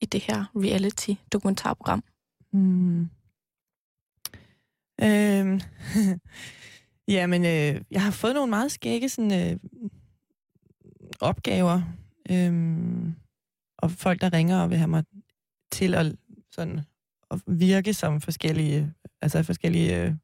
i 0.00 0.06
det 0.06 0.20
her 0.20 0.44
reality-dokumentarprogram? 0.56 2.04
Mm. 2.52 3.08
Øhm. 5.02 5.60
Jamen, 7.08 7.44
øh, 7.44 7.82
jeg 7.90 8.02
har 8.02 8.10
fået 8.10 8.34
nogle 8.34 8.50
meget 8.50 8.72
skægge 8.72 9.08
sådan, 9.08 9.52
øh, 9.52 9.58
opgaver. 11.20 11.82
øh, 12.30 13.12
og 13.78 13.90
folk, 13.90 14.20
der 14.20 14.32
ringer 14.32 14.62
og 14.62 14.70
vil 14.70 14.78
have 14.78 14.88
mig 14.88 15.04
til 15.72 15.94
at, 15.94 16.16
sådan, 16.52 16.80
at 17.30 17.40
virke 17.46 17.94
som 17.94 18.20
forskellige, 18.20 18.92
altså 19.22 19.42
forskellige 19.42 20.02
øh, 20.02 20.14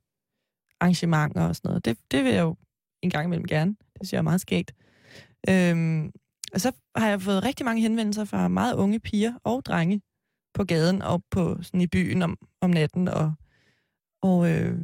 arrangementer 0.80 1.46
og 1.48 1.56
sådan 1.56 1.68
noget. 1.68 1.84
Det, 1.84 1.98
det 2.10 2.24
vil 2.24 2.32
jeg 2.32 2.42
jo 2.42 2.56
en 3.02 3.10
gang 3.10 3.24
imellem 3.24 3.46
gerne. 3.46 3.70
Det 3.70 4.00
synes 4.00 4.12
jeg 4.12 4.18
er 4.18 4.22
meget 4.22 4.40
skægt. 4.40 4.74
Øhm, 5.48 6.12
og 6.56 6.60
så 6.60 6.72
har 6.96 7.08
jeg 7.08 7.22
fået 7.22 7.44
rigtig 7.44 7.64
mange 7.64 7.82
henvendelser 7.82 8.24
fra 8.24 8.48
meget 8.48 8.74
unge 8.74 9.00
piger 9.00 9.34
og 9.44 9.64
drenge 9.64 10.02
på 10.54 10.64
gaden 10.64 11.02
og 11.02 11.22
på 11.30 11.58
sådan 11.62 11.80
i 11.80 11.86
byen 11.86 12.22
om, 12.22 12.38
om 12.60 12.70
natten. 12.70 13.08
Og, 13.08 13.32
og 14.22 14.50
øh, 14.50 14.78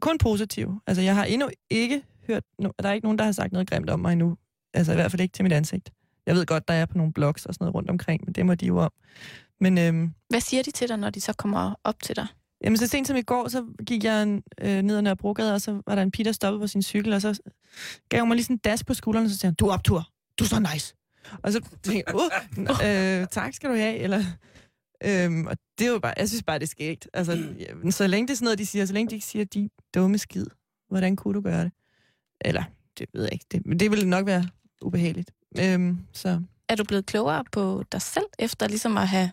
kun 0.00 0.18
positiv. 0.18 0.80
Altså, 0.86 1.02
jeg 1.02 1.14
har 1.14 1.24
endnu 1.24 1.48
ikke 1.70 2.02
hørt... 2.26 2.42
No, 2.58 2.70
der 2.82 2.88
er 2.88 2.92
ikke 2.92 3.04
nogen, 3.04 3.18
der 3.18 3.24
har 3.24 3.32
sagt 3.32 3.52
noget 3.52 3.70
grimt 3.70 3.90
om 3.90 4.00
mig 4.00 4.12
endnu. 4.12 4.36
Altså, 4.74 4.92
i 4.92 4.94
hvert 4.94 5.10
fald 5.10 5.20
ikke 5.20 5.32
til 5.32 5.42
mit 5.42 5.52
ansigt. 5.52 5.90
Jeg 6.26 6.34
ved 6.34 6.46
godt, 6.46 6.68
der 6.68 6.74
er 6.74 6.86
på 6.86 6.98
nogle 6.98 7.12
blogs 7.12 7.46
og 7.46 7.54
sådan 7.54 7.64
noget 7.64 7.74
rundt 7.74 7.90
omkring, 7.90 8.24
men 8.24 8.34
det 8.34 8.46
må 8.46 8.54
de 8.54 8.66
jo 8.66 8.78
om. 8.78 8.92
Men 9.60 9.78
øhm, 9.78 10.14
Hvad 10.28 10.40
siger 10.40 10.62
de 10.62 10.70
til 10.70 10.88
dig, 10.88 10.96
når 10.96 11.10
de 11.10 11.20
så 11.20 11.32
kommer 11.32 11.74
op 11.84 12.02
til 12.02 12.16
dig? 12.16 12.26
Jamen, 12.64 12.76
så 12.76 12.86
sent 12.86 13.06
som 13.06 13.16
i 13.16 13.22
går, 13.22 13.48
så 13.48 13.66
gik 13.86 14.04
jeg 14.04 14.42
øh, 14.60 14.82
ned 14.82 14.96
ad 14.96 15.02
Nørrebrogade, 15.02 15.54
og 15.54 15.60
så 15.60 15.82
var 15.86 15.94
der 15.94 16.02
en 16.02 16.10
pige, 16.10 16.24
der 16.24 16.32
stoppede 16.32 16.60
på 16.60 16.66
sin 16.66 16.82
cykel, 16.82 17.12
og 17.12 17.20
så 17.20 17.40
gav 18.08 18.20
hun 18.20 18.28
mig 18.28 18.34
lige 18.34 18.44
sådan 18.44 18.54
en 18.54 18.60
das 18.64 18.84
på 18.84 18.94
skulderen, 18.94 19.24
og 19.24 19.30
så 19.30 19.38
sagde 19.38 19.50
hun, 19.50 19.54
du 19.54 19.66
er 19.66 19.72
optur, 19.72 20.08
du 20.40 20.44
er 20.44 20.48
så 20.48 20.66
nice. 20.72 20.94
Og 21.42 21.52
så 21.52 21.60
tænkte 21.82 22.04
jeg, 22.06 22.14
uh, 22.14 23.20
øh, 23.20 23.26
tak 23.30 23.54
skal 23.54 23.70
du 23.70 23.74
have, 23.74 23.96
eller... 23.96 24.24
Øhm, 25.04 25.46
og 25.46 25.56
det 25.78 25.86
er 25.86 25.90
jo 25.90 25.98
bare, 25.98 26.14
jeg 26.16 26.28
synes 26.28 26.42
bare, 26.42 26.58
det 26.58 26.64
er 26.64 26.68
skægt. 26.68 27.08
Altså, 27.12 27.54
så 27.90 28.06
længe 28.06 28.26
det 28.26 28.32
er 28.32 28.36
sådan 28.36 28.44
noget, 28.44 28.58
de 28.58 28.66
siger, 28.66 28.86
så 28.86 28.92
længe 28.92 29.10
de 29.10 29.14
ikke 29.14 29.26
siger, 29.26 29.44
de 29.44 29.70
dumme 29.94 30.18
skid, 30.18 30.46
hvordan 30.88 31.16
kunne 31.16 31.34
du 31.34 31.40
gøre 31.40 31.64
det? 31.64 31.72
Eller, 32.40 32.64
det 32.98 33.06
ved 33.14 33.22
jeg 33.22 33.32
ikke, 33.32 33.46
det, 33.50 33.66
men 33.66 33.80
det 33.80 33.90
ville 33.90 34.08
nok 34.08 34.26
være 34.26 34.48
ubehageligt. 34.82 35.30
Øhm, 35.58 35.98
så 36.12 36.42
Er 36.68 36.74
du 36.74 36.84
blevet 36.84 37.06
klogere 37.06 37.44
på 37.52 37.84
dig 37.92 38.02
selv, 38.02 38.26
efter 38.38 38.68
ligesom 38.68 38.96
at 38.96 39.08
have 39.08 39.30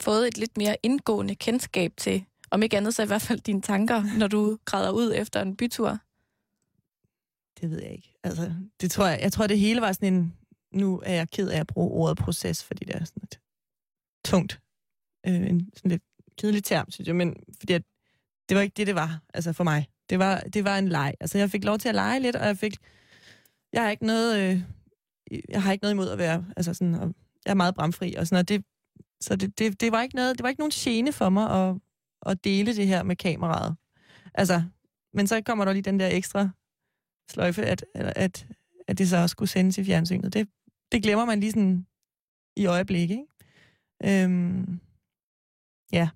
fået 0.00 0.28
et 0.28 0.38
lidt 0.38 0.56
mere 0.56 0.76
indgående 0.82 1.34
kendskab 1.34 1.92
til, 1.96 2.24
om 2.50 2.62
ikke 2.62 2.76
andet 2.76 2.94
så 2.94 3.02
i 3.02 3.06
hvert 3.06 3.22
fald 3.22 3.40
dine 3.40 3.62
tanker, 3.62 4.02
når 4.18 4.26
du 4.28 4.58
græder 4.64 4.90
ud 4.90 5.12
efter 5.16 5.42
en 5.42 5.56
bytur? 5.56 5.98
Det 7.62 7.70
ved 7.70 7.82
jeg 7.82 7.92
ikke. 7.92 8.14
Altså, 8.24 8.54
det 8.80 8.90
tror 8.90 9.06
jeg, 9.06 9.20
jeg 9.22 9.32
tror, 9.32 9.46
det 9.46 9.58
hele 9.58 9.80
var 9.80 9.92
sådan 9.92 10.14
en, 10.14 10.36
nu 10.72 11.02
er 11.04 11.14
jeg 11.14 11.30
ked 11.30 11.48
af 11.48 11.60
at 11.60 11.66
bruge 11.66 11.90
ordet 11.90 12.18
proces, 12.18 12.64
fordi 12.64 12.84
det 12.84 12.96
er 12.96 13.04
sådan 13.04 13.22
et 13.22 13.40
tungt, 14.24 14.60
øh, 15.26 15.34
en 15.50 15.70
sådan 15.76 15.90
lidt 15.90 16.02
kedelig 16.38 16.64
term, 16.64 16.90
synes 16.90 17.08
jeg, 17.08 17.16
men 17.16 17.36
fordi 17.58 17.72
at, 17.72 17.82
det 18.48 18.56
var 18.56 18.62
ikke 18.62 18.74
det, 18.76 18.86
det 18.86 18.94
var, 18.94 19.22
altså 19.34 19.52
for 19.52 19.64
mig. 19.64 19.88
Det 20.10 20.18
var, 20.18 20.40
det 20.40 20.64
var 20.64 20.78
en 20.78 20.88
leg. 20.88 21.14
Altså, 21.20 21.38
jeg 21.38 21.50
fik 21.50 21.64
lov 21.64 21.78
til 21.78 21.88
at 21.88 21.94
lege 21.94 22.20
lidt, 22.20 22.36
og 22.36 22.46
jeg 22.46 22.58
fik, 22.58 22.76
jeg 23.72 23.82
har 23.82 23.90
ikke 23.90 24.06
noget, 24.06 24.40
øh, 24.40 24.62
jeg 25.48 25.62
har 25.62 25.72
ikke 25.72 25.82
noget 25.82 25.94
imod 25.94 26.08
at 26.08 26.18
være, 26.18 26.46
altså 26.56 26.74
sådan, 26.74 26.94
og 26.94 27.14
jeg 27.44 27.50
er 27.50 27.54
meget 27.54 27.74
bramfri, 27.74 28.14
og 28.14 28.26
sådan 28.26 28.40
og 28.40 28.48
Det, 28.48 28.64
så 29.20 29.36
det, 29.36 29.58
det, 29.58 29.80
det, 29.80 29.92
var 29.92 30.02
ikke 30.02 30.16
noget, 30.16 30.38
det 30.38 30.42
var 30.42 30.48
ikke 30.48 30.60
nogen 30.60 30.72
gene 30.74 31.12
for 31.12 31.28
mig 31.28 31.50
at, 31.50 31.76
at 32.26 32.44
dele 32.44 32.76
det 32.76 32.86
her 32.86 33.02
med 33.02 33.16
kameraet. 33.16 33.76
Altså, 34.34 34.62
men 35.14 35.26
så 35.26 35.42
kommer 35.46 35.64
der 35.64 35.72
lige 35.72 35.82
den 35.82 36.00
der 36.00 36.08
ekstra 36.08 36.50
sløjfe, 37.32 37.62
at, 37.62 37.84
at, 37.94 38.46
at 38.88 38.98
det 38.98 39.08
så 39.08 39.16
også 39.16 39.32
skulle 39.32 39.48
sendes 39.48 39.78
i 39.78 39.84
fjernsynet. 39.84 40.32
Det, 40.32 40.48
det 40.92 41.02
glemmer 41.02 41.24
man 41.24 41.40
lige 41.40 41.52
sådan 41.52 41.86
i 42.56 42.66
øjeblikket, 42.66 43.14
ikke? 43.14 44.24
Øhm, 44.24 44.80
ja. 45.92 46.08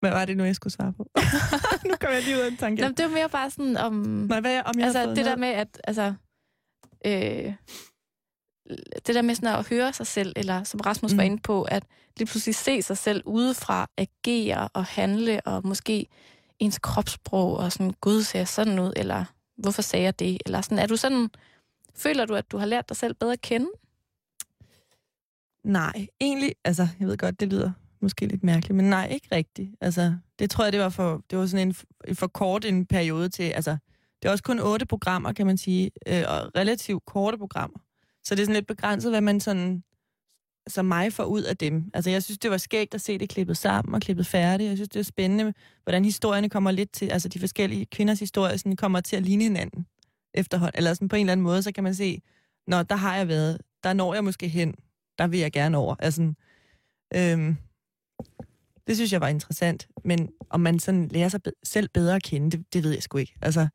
Hvad 0.00 0.10
var 0.10 0.24
det 0.24 0.36
nu, 0.36 0.44
jeg 0.44 0.54
skulle 0.54 0.72
svare 0.72 0.92
på? 0.92 1.02
nu 1.88 1.94
kommer 2.00 2.14
jeg 2.14 2.24
lige 2.24 2.36
ud 2.36 2.40
af 2.40 2.48
en 2.48 2.56
tanke. 2.56 2.82
Nå, 2.82 2.88
det 2.88 3.04
var 3.04 3.10
mere 3.10 3.28
bare 3.28 3.50
sådan 3.50 3.76
om... 3.76 3.92
Nej, 3.92 4.40
hvad, 4.40 4.62
om 4.64 4.78
jeg 4.78 4.86
altså, 4.86 5.06
det 5.08 5.16
der 5.16 5.24
noget? 5.24 5.38
med, 5.38 5.48
at... 5.48 5.80
Altså, 5.84 6.14
øh, 7.06 7.54
det 9.06 9.14
der 9.14 9.22
med 9.22 9.34
sådan 9.34 9.58
at 9.58 9.68
høre 9.68 9.92
sig 9.92 10.06
selv, 10.06 10.32
eller 10.36 10.64
som 10.64 10.80
Rasmus 10.80 11.12
mm. 11.12 11.18
var 11.18 11.24
inde 11.24 11.42
på, 11.42 11.62
at 11.62 11.84
lige 12.16 12.26
pludselig 12.26 12.54
se 12.54 12.82
sig 12.82 12.98
selv 12.98 13.22
udefra, 13.26 13.90
agere 13.96 14.68
og 14.68 14.84
handle, 14.84 15.40
og 15.46 15.66
måske 15.66 16.06
ens 16.58 16.78
kropssprog, 16.78 17.56
og 17.56 17.72
sådan, 17.72 17.94
gud, 18.00 18.22
ser 18.22 18.38
jeg 18.38 18.48
sådan 18.48 18.78
ud, 18.78 18.92
eller 18.96 19.24
hvorfor 19.58 19.82
sagde 19.82 20.04
jeg 20.04 20.18
det? 20.18 20.38
Eller 20.46 20.60
sådan, 20.60 20.78
er 20.78 20.86
du 20.86 20.96
sådan, 20.96 21.30
føler 21.94 22.24
du, 22.24 22.34
at 22.34 22.50
du 22.50 22.58
har 22.58 22.66
lært 22.66 22.88
dig 22.88 22.96
selv 22.96 23.14
bedre 23.14 23.32
at 23.32 23.40
kende? 23.40 23.68
Nej, 25.64 26.06
egentlig, 26.20 26.54
altså, 26.64 26.88
jeg 27.00 27.08
ved 27.08 27.16
godt, 27.16 27.40
det 27.40 27.48
lyder 27.48 27.72
måske 28.00 28.26
lidt 28.26 28.44
mærkeligt, 28.44 28.76
men 28.76 28.90
nej, 28.90 29.08
ikke 29.10 29.28
rigtigt. 29.32 29.70
Altså, 29.80 30.16
det 30.38 30.50
tror 30.50 30.64
jeg, 30.64 30.72
det 30.72 30.80
var 30.80 30.88
for, 30.88 31.22
det 31.30 31.38
var 31.38 31.46
sådan 31.46 31.68
en, 31.68 31.74
en 32.08 32.16
for 32.16 32.26
kort 32.26 32.64
en 32.64 32.86
periode 32.86 33.28
til, 33.28 33.42
altså, 33.42 33.76
det 34.22 34.28
er 34.28 34.32
også 34.32 34.44
kun 34.44 34.60
otte 34.60 34.86
programmer, 34.86 35.32
kan 35.32 35.46
man 35.46 35.58
sige, 35.58 35.90
øh, 36.08 36.24
og 36.28 36.50
relativt 36.56 37.04
korte 37.06 37.38
programmer. 37.38 37.78
Så 38.24 38.34
det 38.34 38.40
er 38.40 38.44
sådan 38.44 38.54
lidt 38.54 38.66
begrænset, 38.66 39.12
hvad 39.12 39.20
man 39.20 39.40
sådan, 39.40 39.82
som 40.68 40.84
mig 40.84 41.12
får 41.12 41.24
ud 41.24 41.42
af 41.42 41.56
dem. 41.56 41.90
Altså, 41.94 42.10
jeg 42.10 42.22
synes, 42.22 42.38
det 42.38 42.50
var 42.50 42.56
skægt 42.56 42.94
at 42.94 43.00
se 43.00 43.18
det 43.18 43.28
klippet 43.28 43.56
sammen 43.56 43.94
og 43.94 44.00
klippet 44.00 44.26
færdigt. 44.26 44.68
Jeg 44.68 44.76
synes, 44.76 44.88
det 44.88 45.00
er 45.00 45.04
spændende, 45.04 45.54
hvordan 45.84 46.04
historierne 46.04 46.48
kommer 46.48 46.70
lidt 46.70 46.92
til, 46.92 47.06
altså 47.08 47.28
de 47.28 47.38
forskellige 47.40 47.86
kvinders 47.86 48.20
historier 48.20 48.56
sådan, 48.56 48.76
kommer 48.76 49.00
til 49.00 49.16
at 49.16 49.22
ligne 49.22 49.44
hinanden 49.44 49.86
efterhånden. 50.34 50.78
Eller 50.78 50.94
sådan 50.94 51.08
på 51.08 51.16
en 51.16 51.20
eller 51.20 51.32
anden 51.32 51.44
måde, 51.44 51.62
så 51.62 51.72
kan 51.72 51.84
man 51.84 51.94
se, 51.94 52.22
når 52.66 52.82
der 52.82 52.96
har 52.96 53.16
jeg 53.16 53.28
været, 53.28 53.58
der 53.84 53.92
når 53.92 54.14
jeg 54.14 54.24
måske 54.24 54.48
hen, 54.48 54.74
der 55.18 55.26
vil 55.26 55.40
jeg 55.40 55.52
gerne 55.52 55.76
over. 55.76 55.94
Altså, 55.98 56.32
øhm, 57.14 57.56
Det 58.86 58.96
synes 58.96 59.12
jeg 59.12 59.20
var 59.20 59.28
interessant. 59.28 59.88
Men 60.04 60.28
om 60.50 60.60
man 60.60 60.78
sådan 60.78 61.08
lærer 61.08 61.28
sig 61.28 61.42
be- 61.42 61.52
selv 61.64 61.88
bedre 61.88 62.16
at 62.16 62.22
kende, 62.22 62.50
det, 62.50 62.74
det 62.74 62.84
ved 62.84 62.92
jeg 62.92 63.02
sgu 63.02 63.18
ikke. 63.18 63.34
Altså, 63.42 63.68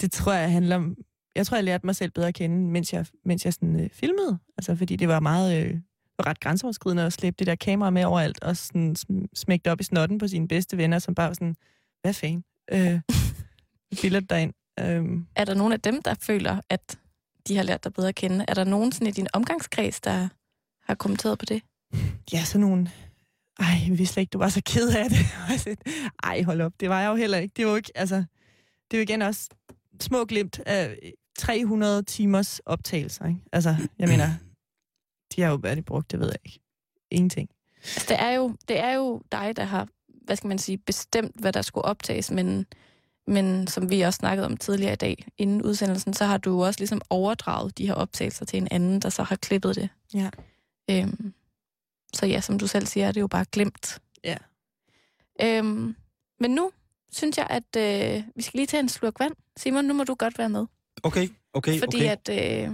det 0.00 0.12
tror 0.12 0.32
jeg 0.32 0.52
handler 0.52 0.76
om... 0.76 0.96
Jeg 1.36 1.46
tror, 1.46 1.56
jeg 1.56 1.64
lærte 1.64 1.86
mig 1.86 1.96
selv 1.96 2.10
bedre 2.10 2.28
at 2.28 2.34
kende, 2.34 2.56
mens 2.70 2.92
jeg, 2.92 3.06
mens 3.24 3.44
jeg 3.44 3.52
sådan, 3.54 3.80
øh, 3.80 3.90
filmede. 3.92 4.38
Altså, 4.58 4.76
fordi 4.76 4.96
det 4.96 5.08
var 5.08 5.20
meget... 5.20 5.66
Øh, 5.66 5.78
var 6.24 6.26
ret 6.30 6.40
grænseoverskridende 6.40 7.02
at 7.02 7.12
slæbe 7.12 7.36
det 7.38 7.46
der 7.46 7.54
kamera 7.54 7.90
med 7.90 8.04
overalt, 8.04 8.42
og 8.42 8.56
sådan 8.56 8.96
sm- 8.98 9.26
smægte 9.34 9.72
op 9.72 9.80
i 9.80 9.84
snotten 9.84 10.18
på 10.18 10.28
sine 10.28 10.48
bedste 10.48 10.76
venner, 10.76 10.98
som 10.98 11.14
bare 11.14 11.26
var 11.28 11.34
sådan, 11.34 11.56
hvad 12.02 12.14
fanden? 12.14 12.44
Øh, 12.72 13.00
billeder 14.02 14.26
derind. 14.26 14.52
Øhm, 14.80 15.26
Er 15.36 15.44
der 15.44 15.54
nogen 15.54 15.72
af 15.72 15.80
dem, 15.80 16.02
der 16.02 16.14
føler, 16.20 16.60
at 16.68 16.98
de 17.48 17.56
har 17.56 17.62
lært 17.62 17.84
dig 17.84 17.92
bedre 17.92 18.08
at 18.08 18.14
kende? 18.14 18.44
Er 18.48 18.54
der 18.54 18.64
nogen 18.64 18.92
sådan 18.92 19.06
i 19.06 19.10
din 19.10 19.26
omgangskreds, 19.32 20.00
der 20.00 20.28
har 20.86 20.94
kommenteret 20.94 21.38
på 21.38 21.44
det? 21.46 21.62
ja, 22.32 22.44
sådan 22.44 22.60
nogle... 22.60 22.90
Ej, 23.58 23.66
jeg 23.88 23.98
vidste 23.98 24.12
slet 24.14 24.20
ikke, 24.20 24.30
du 24.30 24.38
var 24.38 24.48
så 24.48 24.62
ked 24.66 24.88
af 24.88 25.10
det. 25.10 25.18
Sagde, 25.60 25.76
Ej, 26.22 26.42
hold 26.42 26.60
op, 26.60 26.72
det 26.80 26.88
var 26.88 27.00
jeg 27.00 27.08
jo 27.08 27.14
heller 27.16 27.38
ikke. 27.38 27.52
Det 27.56 27.64
var 27.64 27.70
jo 27.70 27.76
ikke, 27.76 27.92
altså... 27.94 28.16
Det 28.90 28.96
er 28.96 28.98
jo 28.98 29.02
igen 29.02 29.22
også 29.22 29.48
små 30.00 30.24
glimt 30.24 30.60
af 30.66 30.98
300 31.38 32.02
timers 32.02 32.58
optagelser, 32.58 33.26
ikke? 33.26 33.40
Altså, 33.52 33.76
jeg 33.98 34.08
mener, 34.08 34.28
de 35.36 35.42
har 35.42 35.50
jo 35.50 35.56
været 35.56 35.84
brugt, 35.84 36.10
det 36.10 36.20
ved 36.20 36.26
jeg 36.26 36.38
ikke. 36.44 36.60
Ingenting. 37.10 37.50
Altså, 37.76 38.06
det, 38.08 38.20
er 38.20 38.30
jo, 38.30 38.56
det 38.68 38.78
er 38.78 38.92
jo 38.92 39.22
dig, 39.32 39.56
der 39.56 39.64
har, 39.64 39.88
hvad 40.08 40.36
skal 40.36 40.48
man 40.48 40.58
sige, 40.58 40.78
bestemt, 40.78 41.40
hvad 41.40 41.52
der 41.52 41.62
skulle 41.62 41.84
optages, 41.84 42.30
men, 42.30 42.66
men 43.26 43.66
som 43.66 43.90
vi 43.90 44.00
også 44.00 44.16
snakkede 44.16 44.46
om 44.46 44.56
tidligere 44.56 44.92
i 44.92 44.96
dag, 44.96 45.26
inden 45.38 45.62
udsendelsen, 45.62 46.14
så 46.14 46.24
har 46.24 46.38
du 46.38 46.50
jo 46.50 46.58
også 46.58 46.80
ligesom 46.80 47.00
overdraget 47.10 47.78
de 47.78 47.86
her 47.86 47.94
optagelser 47.94 48.44
til 48.44 48.56
en 48.56 48.68
anden, 48.70 49.00
der 49.00 49.08
så 49.08 49.22
har 49.22 49.36
klippet 49.36 49.76
det. 49.76 49.88
Ja. 50.14 50.30
Øhm, 50.90 51.34
så 52.14 52.26
ja, 52.26 52.40
som 52.40 52.58
du 52.58 52.66
selv 52.66 52.86
siger, 52.86 53.08
er 53.08 53.12
det 53.12 53.20
jo 53.20 53.26
bare 53.26 53.44
glemt. 53.52 54.00
Ja. 54.24 54.36
Øhm, 55.42 55.96
men 56.40 56.50
nu 56.50 56.70
synes 57.12 57.38
jeg, 57.38 57.46
at 57.50 57.76
øh, 57.76 58.22
vi 58.36 58.42
skal 58.42 58.58
lige 58.58 58.66
tage 58.66 58.80
en 58.80 58.88
slurk 58.88 59.20
vand. 59.20 59.34
Simon, 59.56 59.84
nu 59.84 59.94
må 59.94 60.04
du 60.04 60.14
godt 60.14 60.38
være 60.38 60.48
med. 60.48 60.66
Okay, 61.02 61.28
okay, 61.52 61.78
fordi 61.78 61.96
okay. 61.96 62.16
at 62.30 62.68
øh, 62.68 62.72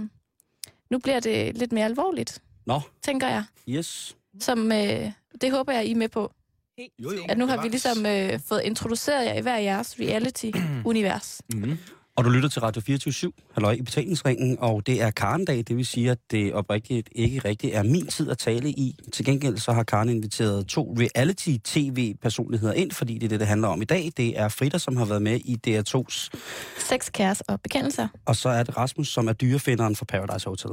nu 0.89 0.99
bliver 0.99 1.19
det 1.19 1.57
lidt 1.57 1.71
mere 1.71 1.85
alvorligt, 1.85 2.41
Nå, 2.67 2.81
tænker 3.03 3.27
jeg. 3.27 3.43
yes. 3.69 4.15
Som, 4.39 4.71
øh, 4.71 5.11
det 5.41 5.51
håber 5.51 5.73
jeg, 5.73 5.85
I 5.85 5.91
er 5.91 5.95
med 5.95 6.09
på. 6.09 6.31
Jo, 6.79 7.11
jo, 7.11 7.25
At 7.29 7.37
nu 7.37 7.45
har 7.47 7.61
vi 7.61 7.67
ligesom 7.67 8.05
øh, 8.05 8.39
fået 8.47 8.61
introduceret 8.63 9.25
jer 9.25 9.33
i 9.33 9.41
hver 9.41 9.57
jeres 9.57 9.95
reality-univers. 9.99 11.41
Mm. 11.53 11.77
Og 12.17 12.25
du 12.25 12.29
lytter 12.29 12.49
til 12.49 12.61
Radio 12.61 12.81
24 12.81 13.31
halløj 13.53 13.71
i 13.71 13.81
betalingsringen, 13.81 14.57
og 14.59 14.87
det 14.87 15.01
er 15.01 15.11
Karen-dag, 15.11 15.57
det 15.57 15.77
vil 15.77 15.85
sige, 15.85 16.11
at 16.11 16.17
det 16.31 16.53
oprigtigt 16.53 17.09
ikke 17.11 17.39
rigtigt 17.39 17.75
er 17.75 17.83
min 17.83 18.07
tid 18.07 18.29
at 18.29 18.37
tale 18.37 18.69
i. 18.69 18.95
Til 19.13 19.25
gengæld 19.25 19.57
så 19.57 19.71
har 19.71 19.83
Karen 19.83 20.09
inviteret 20.09 20.67
to 20.67 20.95
reality-tv-personligheder 20.99 22.73
ind, 22.73 22.91
fordi 22.91 23.13
det 23.13 23.23
er 23.23 23.29
det, 23.29 23.39
det 23.39 23.47
handler 23.47 23.67
om 23.67 23.81
i 23.81 23.85
dag. 23.85 24.11
Det 24.17 24.39
er 24.39 24.49
Frida, 24.49 24.77
som 24.77 24.97
har 24.97 25.05
været 25.05 25.21
med 25.21 25.39
i 25.45 25.57
DR2's, 25.67 26.29
Sex, 26.79 27.11
kæres 27.11 27.41
og 27.41 27.61
bekendelser. 27.61 28.07
og 28.25 28.35
så 28.35 28.49
er 28.49 28.63
det 28.63 28.77
Rasmus, 28.77 29.07
som 29.07 29.27
er 29.27 29.33
dyrefinderen 29.33 29.95
for 29.95 30.05
Paradise 30.05 30.49
Hotel. 30.49 30.69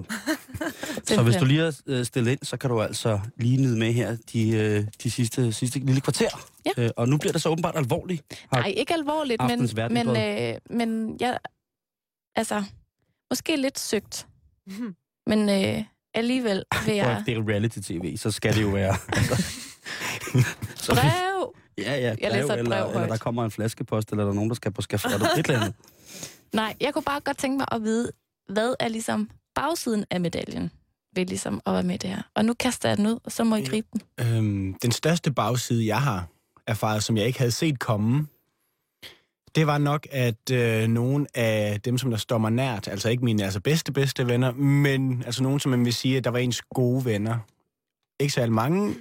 så 1.05 1.23
hvis 1.23 1.37
du 1.37 1.45
lige 1.45 1.63
er 1.63 1.81
øh, 1.87 2.05
stillet 2.05 2.31
ind, 2.33 2.41
så 2.43 2.57
kan 2.57 2.71
du 2.71 2.83
altså 2.83 3.21
lige 3.37 3.57
nyde 3.57 3.79
med 3.79 3.93
her 3.93 4.17
de, 4.33 4.51
øh, 4.51 4.85
de 5.03 5.11
sidste, 5.11 5.53
sidste 5.53 5.79
lille 5.79 6.01
kvarter. 6.01 6.54
Ja. 6.67 6.85
Øh, 6.85 6.91
og 6.97 7.09
nu 7.09 7.19
bliver 7.19 7.33
det 7.33 7.43
så 7.43 7.49
åbenbart 7.49 7.77
alvorligt. 7.77 8.47
Nej, 8.53 8.75
ikke 8.77 8.95
alvorligt, 8.95 9.43
men, 9.43 9.69
men, 9.91 10.17
øh, 10.17 10.59
men 10.71 11.17
jeg... 11.21 11.39
Altså, 12.37 12.65
måske 13.31 13.57
lidt 13.57 13.79
søgt. 13.79 14.27
Men 15.27 15.49
øh, 15.49 15.85
alligevel 16.15 16.65
vil 16.87 16.95
jeg... 16.95 17.23
Det 17.27 17.37
er 17.37 17.49
reality-tv, 17.49 18.17
så 18.17 18.31
skal 18.31 18.55
det 18.55 18.63
jo 18.63 18.69
være... 18.69 18.97
så, 20.85 20.95
Brev! 20.95 21.55
Ja, 21.79 21.97
ja. 21.97 22.15
Jeg 22.21 22.33
læser 22.33 22.55
eller, 22.55 22.71
brev 22.71 22.87
eller 22.87 22.99
højt. 22.99 23.11
der 23.11 23.17
kommer 23.17 23.45
en 23.45 23.51
flaskepost, 23.51 24.11
eller 24.11 24.25
der 24.25 24.31
er 24.31 24.35
nogen, 24.35 24.51
der 24.51 24.57
skal 24.57 24.73
på 24.73 24.83
skafottet. 24.83 25.29
Et 25.39 25.47
eller 25.47 25.61
andet. 25.61 25.75
Nej, 26.53 26.77
jeg 26.81 26.95
kunne 26.95 27.03
bare 27.03 27.21
godt 27.21 27.39
tænke 27.39 27.57
mig 27.57 27.67
at 27.73 27.83
vide, 27.83 28.13
hvad 28.49 28.75
er 28.81 28.89
ligesom 28.89 29.31
bagsiden 29.55 30.05
af 30.11 30.21
medaljen 30.21 30.71
ved 31.17 31.27
ligesom 31.27 31.61
at 31.67 31.73
være 31.73 31.83
med 31.83 31.99
det 31.99 32.11
her. 32.11 32.23
Og 32.35 32.45
nu 32.45 32.55
kaster 32.55 32.89
jeg 32.89 32.99
den 32.99 33.07
ud, 33.07 33.19
og 33.25 33.33
så 33.33 33.45
må 33.45 33.57
I 33.57 33.65
gribe 33.65 33.89
den. 33.93 34.01
Øhm, 34.21 34.75
den 34.75 34.93
største 34.93 35.33
bagside, 35.33 35.87
jeg 35.87 36.03
har 36.03 36.27
erfaret, 36.67 37.03
som 37.03 37.17
jeg 37.17 37.27
ikke 37.27 37.39
havde 37.39 37.51
set 37.51 37.79
komme, 37.79 38.27
det 39.55 39.67
var 39.67 39.79
nok, 39.79 40.07
at 40.11 40.51
øh, 40.53 40.89
nogle 40.89 41.27
af 41.35 41.81
dem, 41.81 41.99
som 41.99 42.11
der 42.11 42.17
står 42.17 42.39
mig 42.39 42.51
nært, 42.51 42.89
altså 42.89 43.09
ikke 43.09 43.25
mine 43.25 43.45
altså 43.45 43.61
bedste, 43.61 43.93
bedste 43.93 44.27
venner, 44.27 44.53
men 44.53 45.23
altså 45.23 45.43
nogen, 45.43 45.61
som 45.61 45.71
man 45.71 45.85
vil 45.85 45.93
sige, 45.93 46.17
at 46.17 46.25
der 46.25 46.31
var 46.31 46.39
ens 46.39 46.63
gode 46.63 47.05
venner. 47.05 47.39
Ikke 48.21 48.35
så 48.35 48.47
mange, 48.47 48.95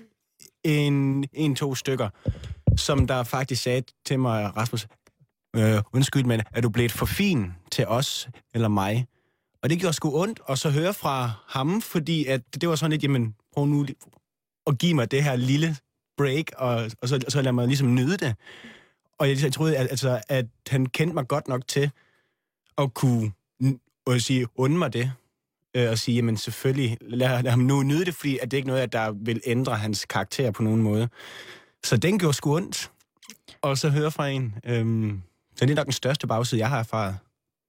en, 0.64 1.26
en 1.34 1.56
to 1.56 1.76
stykker, 1.76 2.10
som 2.78 3.08
der 3.08 3.24
faktisk 3.24 3.64
sagde 3.64 3.84
til 4.06 4.20
mig, 4.20 4.58
Rasmus, 4.58 4.88
øh, 5.56 5.82
undskyld, 5.94 6.24
men 6.24 6.42
er 6.52 6.62
du 6.62 6.70
blevet 6.70 6.92
for 6.92 7.06
fin 7.06 7.54
til 7.72 7.88
os 7.88 8.30
eller 8.54 8.68
mig? 8.68 9.08
Og 9.64 9.70
det 9.70 9.80
gjorde 9.80 9.94
sgu 9.94 10.22
ondt 10.22 10.40
at 10.50 10.60
så 10.60 10.70
høre 10.70 10.94
fra 10.94 11.32
ham, 11.48 11.82
fordi 11.82 12.26
at 12.26 12.42
det 12.62 12.70
var 12.70 12.76
sådan 12.76 12.92
lidt, 12.92 13.04
jamen, 13.04 13.36
prøv 13.54 13.66
nu 13.66 13.86
at 14.68 14.78
give 14.78 14.94
mig 14.94 15.12
det 15.12 15.24
her 15.24 15.36
lille 15.36 15.76
break, 16.18 16.46
og, 16.58 16.92
og 17.02 17.10
så, 17.10 17.20
så 17.30 17.42
lad 17.42 17.52
mig 17.52 17.68
ligesom 17.68 17.96
nyde 17.96 18.18
det. 18.18 18.36
Og 19.18 19.30
jeg, 19.30 19.44
jeg 19.44 19.54
troede, 19.54 19.78
at, 19.78 19.88
altså, 19.90 20.22
at 20.30 20.46
han 20.70 20.86
kendte 20.86 21.14
mig 21.14 21.28
godt 21.28 21.48
nok 21.48 21.68
til 21.68 21.92
at 22.78 22.94
kunne 22.94 23.32
at 24.12 24.22
sige, 24.22 24.48
unde 24.56 24.78
mig 24.78 24.94
det. 24.94 25.12
Øh, 25.76 25.90
og 25.90 25.98
sige, 25.98 26.16
jamen 26.16 26.38
selvfølgelig, 26.38 26.98
lad, 27.02 27.44
lad 27.44 27.52
ham 27.52 27.60
nu 27.60 27.84
nyde 27.84 28.06
det, 28.06 28.16
fordi 28.16 28.38
at 28.38 28.52
det 28.52 28.58
er 28.58 28.60
ikke 28.60 28.68
noget, 28.68 28.82
at 28.82 28.94
der 28.94 29.12
vil 29.12 29.42
ændre 29.46 29.76
hans 29.76 30.06
karakter 30.06 30.52
på 30.52 30.64
nogen 30.64 30.82
måde. 30.82 31.10
Så 31.84 31.98
den 31.98 32.20
gjorde 32.20 32.34
sgu 32.38 32.56
ondt. 32.56 32.92
Og 33.62 33.78
så 33.78 33.90
høre 33.90 34.12
fra 34.12 34.28
en. 34.30 34.56
Øhm, 34.66 35.22
så 35.56 35.66
det 35.66 35.72
er 35.72 35.76
nok 35.76 35.86
den 35.86 35.94
største 35.94 36.28
bagside, 36.28 36.62
jeg 36.62 36.70
har 36.70 36.80
erfaret. 36.80 37.18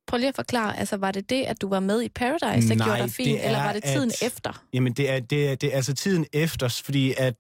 Prøv 0.07 0.18
lige 0.18 0.28
at 0.28 0.34
forklare, 0.34 0.78
altså 0.78 0.97
var 0.97 1.11
det 1.11 1.30
det, 1.30 1.42
at 1.42 1.61
du 1.61 1.68
var 1.68 1.80
med 1.80 2.03
i 2.03 2.09
Paradise, 2.09 2.68
der 2.68 2.74
Nej, 2.74 2.86
gjorde 2.86 3.03
dig 3.03 3.11
fin, 3.11 3.26
det 3.26 3.40
er, 3.45 3.47
eller 3.47 3.62
var 3.62 3.72
det 3.72 3.84
tiden 3.84 4.11
at- 4.22 4.26
efter? 4.26 4.62
Jamen, 4.72 4.92
det 4.92 5.11
er, 5.11 5.20
det, 5.20 5.49
er, 5.49 5.55
det 5.55 5.72
er 5.72 5.76
altså 5.76 5.95
tiden 5.95 6.26
efter, 6.32 6.68
fordi 6.84 7.14
at 7.18 7.34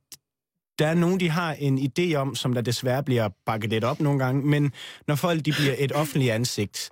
der 0.78 0.86
er 0.86 0.94
nogen, 0.94 1.20
de 1.20 1.30
har 1.30 1.52
en 1.52 1.78
idé 1.78 2.14
om, 2.14 2.34
som 2.34 2.54
der 2.54 2.60
desværre 2.60 3.02
bliver 3.02 3.28
bakket 3.46 3.70
lidt 3.70 3.84
op 3.84 4.00
nogle 4.00 4.18
gange, 4.18 4.42
men 4.46 4.72
når 5.08 5.14
folk 5.14 5.44
de 5.44 5.52
bliver 5.52 5.74
et 5.78 5.92
offentligt 5.92 6.32
ansigt, 6.32 6.90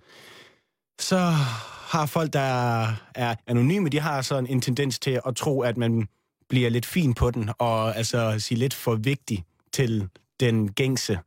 så 1.01 1.19
har 1.93 2.07
folk, 2.07 2.33
der 2.33 2.41
er 3.15 3.35
anonyme, 3.47 3.89
de 3.89 4.01
har 4.01 4.23
sådan 4.23 4.47
en 4.47 4.61
tendens 4.61 4.99
til 4.99 5.21
at 5.27 5.37
tro, 5.37 5.61
at 5.63 5.77
man 5.77 6.09
bliver 6.49 6.71
lidt 6.71 6.87
fin 6.87 7.15
på 7.15 7.31
den, 7.31 7.51
og 7.59 7.97
altså 7.97 8.39
sige 8.39 8.59
lidt 8.59 8.75
for 8.75 8.95
vigtig 8.95 9.45
til 9.73 10.09
den 10.41 10.73
gængse 10.73 11.19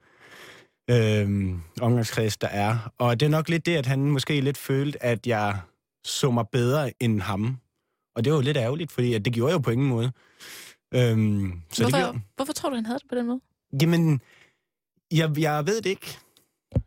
øh, 0.89 1.49
omgangskreds, 1.82 2.38
der 2.38 2.47
er. 2.47 2.91
Og 2.97 3.20
det 3.20 3.26
er 3.26 3.30
nok 3.30 3.49
lidt 3.49 3.66
det, 3.66 3.76
at 3.76 3.86
han 3.86 3.99
måske 3.99 4.41
lidt 4.41 4.58
følte, 4.58 5.03
at 5.03 5.28
jeg 5.28 5.58
så 6.03 6.32
mig 6.32 6.45
bedre 6.51 6.91
end 6.99 7.22
ham. 7.22 7.58
Og 8.16 8.24
det 8.24 8.34
var 8.34 8.38
jo 8.38 8.43
lidt 8.43 8.58
ærgerligt, 8.58 8.91
fordi 8.91 9.14
at 9.14 9.26
det 9.26 9.34
gjorde 9.34 9.49
jeg 9.49 9.58
jo 9.58 9.62
på 9.62 9.72
ingen 9.72 9.88
måde. 9.88 10.12
Øhm, 10.96 11.62
så 11.72 11.84
det 11.84 11.91
Hvorfor, 11.91 11.98
gjorde, 11.98 12.20
hvorfor 12.36 12.54
tror 12.54 12.70
du, 12.70 12.76
han 12.76 12.86
havde 12.86 13.00
det 13.00 13.10
på 13.10 13.16
den 13.16 13.28
måde? 13.28 13.39
jamen, 13.82 14.22
jeg, 15.12 15.39
jeg 15.39 15.68
ved 15.68 15.82
det 15.82 15.89
ikke. 15.89 16.18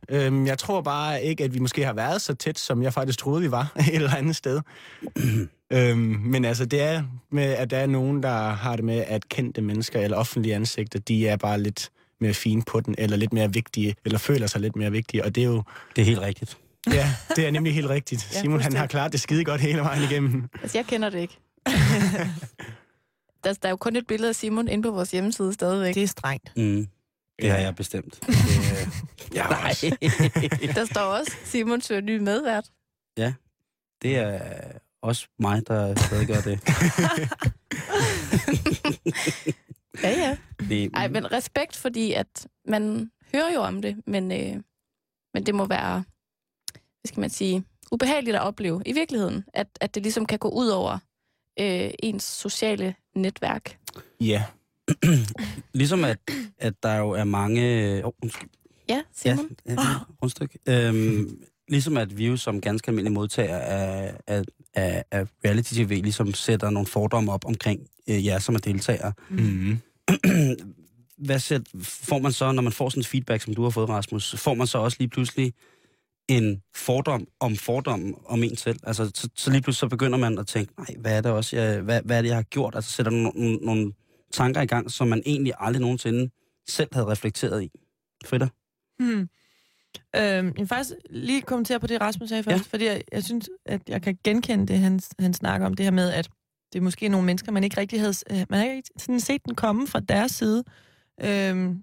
Øhm, 0.09 0.47
jeg 0.47 0.59
tror 0.59 0.81
bare 0.81 1.23
ikke, 1.23 1.45
at 1.45 1.55
vi 1.55 1.59
måske 1.59 1.85
har 1.85 1.93
været 1.93 2.23
så 2.23 2.35
tæt, 2.35 2.59
som 2.59 2.83
jeg 2.83 2.93
faktisk 2.93 3.19
troede, 3.19 3.43
vi 3.43 3.51
var 3.51 3.73
et 3.89 3.95
eller 3.95 4.17
andet 4.17 4.37
sted. 4.37 4.61
øhm, 5.73 5.99
men 6.25 6.45
altså, 6.45 6.65
det 6.67 6.83
er 6.83 7.03
med, 7.33 7.45
at 7.45 7.71
der 7.71 7.77
er 7.79 7.87
nogen, 7.87 8.23
der 8.23 8.49
har 8.49 8.77
det 8.77 8.85
med, 8.85 9.05
at 9.07 9.29
kendte 9.29 9.61
mennesker 9.61 10.01
eller 10.01 10.17
offentlige 10.17 10.55
ansigter, 10.55 10.99
de 10.99 11.29
er 11.29 11.37
bare 11.37 11.61
lidt 11.61 11.91
mere 12.21 12.35
fine 12.35 12.63
på 12.63 12.81
den, 12.81 12.95
eller 12.99 13.17
lidt 13.17 13.33
mere 13.33 13.53
vigtige, 13.53 13.95
eller 14.05 14.19
føler 14.19 14.47
sig 14.47 14.61
lidt 14.61 14.77
mere 14.77 14.91
vigtige, 14.91 15.25
og 15.25 15.35
det 15.35 15.41
er 15.41 15.47
jo... 15.47 15.63
Det 15.97 16.03
er 16.03 16.07
helt 16.07 16.21
rigtigt. 16.21 16.59
Ja, 16.93 17.15
det 17.37 17.47
er 17.47 17.51
nemlig 17.51 17.75
helt 17.75 17.89
rigtigt. 17.89 18.29
Ja, 18.35 18.41
Simon, 18.41 18.61
han 18.61 18.77
har 18.77 18.87
klaret 18.87 19.13
det 19.13 19.21
skide 19.21 19.45
godt 19.45 19.61
hele 19.61 19.81
vejen 19.81 20.03
igennem. 20.03 20.49
Altså, 20.63 20.79
jeg 20.79 20.87
kender 20.87 21.11
det 21.11 21.19
ikke. 21.19 21.39
der, 23.45 23.53
der 23.53 23.69
er 23.69 23.71
jo 23.71 23.77
kun 23.77 23.97
et 23.97 24.07
billede 24.07 24.29
af 24.29 24.35
Simon 24.35 24.69
inde 24.69 24.83
på 24.83 24.91
vores 24.91 25.11
hjemmeside 25.11 25.53
stadigvæk. 25.53 25.95
Det 25.95 26.03
er 26.03 26.07
strengt. 26.07 26.53
Mm. 26.57 26.89
Det 27.43 27.51
har 27.51 27.59
jeg 27.59 27.75
bestemt. 27.77 28.21
Det, 28.27 28.29
øh, 28.29 29.35
jeg 29.35 29.45
har 29.45 29.51
Nej. 29.51 30.75
Der 30.75 30.85
står 30.85 31.01
også, 31.01 31.33
Simon 31.45 31.81
søger 31.81 32.01
ny 32.01 32.19
medvært. 32.19 32.69
ja, 33.17 33.35
det 34.03 34.17
er 34.17 34.41
også 35.03 35.29
mig, 35.39 35.67
der 35.67 35.95
stadig 35.95 36.27
gør 36.27 36.41
det. 36.41 36.61
Ja, 40.03 40.09
ja. 40.11 40.37
det 40.69 40.91
Ej, 40.95 41.09
men 41.09 41.33
respekt, 41.33 41.77
fordi 41.77 42.13
at 42.13 42.47
man 42.65 43.11
hører 43.33 43.53
jo 43.55 43.61
om 43.61 43.83
det, 43.83 44.03
men, 44.07 44.33
øh, 44.33 44.63
men 45.35 45.47
det 45.47 45.55
må 45.55 45.67
være, 45.67 46.05
hvad 46.73 47.07
skal 47.07 47.21
man 47.21 47.31
sige, 47.31 47.65
ubehageligt 47.93 48.37
at 48.37 48.43
opleve 48.43 48.83
i 48.87 48.93
virkeligheden, 48.93 49.45
at, 49.55 49.67
at 49.81 49.95
det 49.95 50.03
ligesom 50.03 50.27
kan 50.27 50.39
gå 50.39 50.49
ud 50.49 50.69
over 50.69 50.99
øh, 51.61 51.91
ens 52.03 52.25
sociale 52.25 52.95
netværk. 53.19 53.79
Ja. 54.21 54.45
Ligesom 55.75 56.05
at, 56.05 56.19
at 56.59 56.75
der 56.83 56.97
jo 56.97 57.11
er 57.11 57.25
mange... 57.25 58.05
Oh, 58.05 58.13
undskyld. 58.23 58.49
Ja, 58.89 59.03
Simon? 59.15 59.51
Ja, 59.67 59.73
ja 59.73 59.79
rundstykke. 60.23 60.59
Øhm, 60.69 61.43
ligesom 61.69 61.97
at 61.97 62.19
vi 62.19 62.27
jo 62.27 62.37
som 62.37 62.61
ganske 62.61 62.89
almindelige 62.89 63.15
modtagere 63.15 63.61
af, 63.63 64.15
af, 64.27 64.43
af, 64.75 65.05
af 65.11 65.27
reality-tv 65.45 66.01
ligesom 66.03 66.35
sætter 66.35 66.71
nogle 66.71 66.87
fordomme 66.87 67.33
op 67.33 67.45
omkring 67.45 67.81
øh, 68.09 68.27
jer 68.27 68.39
som 68.39 68.55
er 68.55 68.59
deltagere. 68.59 69.13
Mm. 69.31 69.79
hvad 71.27 71.39
ser, 71.39 71.61
får 71.83 72.19
man 72.19 72.33
så, 72.33 72.53
når 72.53 72.63
man 72.63 72.73
får 72.73 72.89
sådan 72.89 73.05
feedback, 73.05 73.43
som 73.43 73.55
du 73.55 73.63
har 73.63 73.71
fået, 73.71 73.89
Rasmus, 73.89 74.35
får 74.39 74.55
man 74.55 74.67
så 74.67 74.79
også 74.79 74.97
lige 75.01 75.09
pludselig 75.09 75.53
en 76.29 76.63
fordom 76.77 77.27
om 77.41 77.57
fordommen 77.57 78.15
om 78.25 78.43
en 78.43 78.57
selv? 78.57 78.79
Altså, 78.83 79.11
så, 79.15 79.29
så 79.37 79.51
lige 79.51 79.63
pludselig 79.63 79.81
så 79.81 79.89
begynder 79.89 80.19
man 80.19 80.39
at 80.39 80.47
tænke, 80.47 80.73
nej, 80.79 80.97
hvad 80.99 81.17
er 81.17 81.21
det 81.21 81.31
også, 81.31 81.57
jeg, 81.57 81.81
hvad, 81.81 82.03
hvad 82.05 82.19
er 82.19 82.23
det, 82.23 82.29
jeg 82.29 82.37
har 82.37 82.43
gjort? 82.43 82.75
Altså, 82.75 82.91
sætter 82.91 83.13
nogle, 83.13 83.57
nogle, 83.57 83.93
tanker 84.33 84.61
i 84.61 84.67
gang, 84.67 84.91
som 84.91 85.09
man 85.09 85.23
egentlig 85.27 85.53
aldrig 85.59 85.81
nogensinde 85.81 86.31
selv 86.69 86.89
havde 86.93 87.07
reflekteret 87.07 87.63
i. 87.63 87.71
Frida? 88.27 88.49
Hmm. 88.99 89.29
Øhm, 90.17 90.47
jeg 90.47 90.55
vil 90.57 90.67
faktisk 90.67 90.97
lige 91.11 91.43
kommentere 91.43 91.81
på 91.81 91.87
det, 91.87 92.01
Rasmus 92.01 92.29
sagde 92.29 92.43
først, 92.43 92.65
ja. 92.65 92.69
fordi 92.71 92.85
jeg, 92.85 93.03
jeg 93.13 93.25
synes, 93.25 93.49
at 93.67 93.83
jeg 93.89 94.03
kan 94.03 94.19
genkende 94.25 94.67
det, 94.67 94.79
han, 94.79 95.01
han 95.19 95.35
snakker 95.35 95.67
om, 95.67 95.75
det 95.75 95.87
her 95.87 95.91
med, 95.91 96.11
at 96.11 96.31
det 96.73 96.79
er 96.79 96.83
måske 96.83 97.09
nogle 97.09 97.27
mennesker, 97.27 97.53
man 97.53 97.65
ikke 97.65 97.77
rigtig 97.77 98.01
havde, 98.01 98.15
øh, 98.31 98.47
man 98.51 98.59
har 98.59 98.67
ikke 98.67 98.91
sådan 98.97 99.21
set 99.21 99.45
den 99.45 99.55
komme 99.55 99.87
fra 99.87 100.01
deres 100.01 100.33
side. 100.33 100.65
Øhm, 101.21 101.83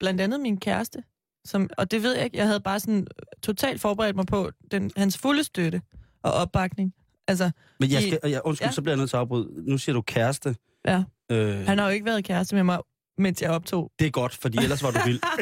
blandt 0.00 0.20
andet 0.20 0.40
min 0.40 0.60
kæreste, 0.60 1.02
som, 1.44 1.70
og 1.78 1.90
det 1.90 2.02
ved 2.02 2.14
jeg 2.14 2.24
ikke, 2.24 2.36
jeg 2.36 2.46
havde 2.46 2.60
bare 2.60 2.80
sådan 2.80 3.06
totalt 3.42 3.80
forberedt 3.80 4.16
mig 4.16 4.26
på 4.26 4.50
den, 4.70 4.90
hans 4.96 5.18
fulde 5.18 5.44
støtte 5.44 5.82
og 6.22 6.32
opbakning. 6.32 6.92
Altså, 7.28 7.50
Men 7.80 7.90
jeg 7.90 8.02
skal, 8.02 8.18
jeg, 8.30 8.40
undskyld, 8.44 8.68
Ja. 8.68 8.72
så 8.72 8.82
bliver 8.82 8.92
jeg 8.92 8.98
nødt 8.98 9.10
til 9.10 9.16
at 9.16 9.20
afbryde. 9.20 9.48
Nu 9.70 9.78
siger 9.78 9.94
du 9.94 10.00
kæreste. 10.02 10.56
Ja. 10.88 11.02
Øh, 11.32 11.66
Han 11.66 11.78
har 11.78 11.84
jo 11.86 11.90
ikke 11.92 12.06
været 12.06 12.24
kæreste 12.24 12.54
med 12.56 12.62
mig, 12.64 12.78
mens 13.18 13.42
jeg 13.42 13.50
optog. 13.50 13.90
det 13.98 14.06
er 14.06 14.10
godt, 14.10 14.34
fordi 14.34 14.58
ellers 14.58 14.82
var 14.82 14.90
du 14.90 14.98
vild. 15.06 15.20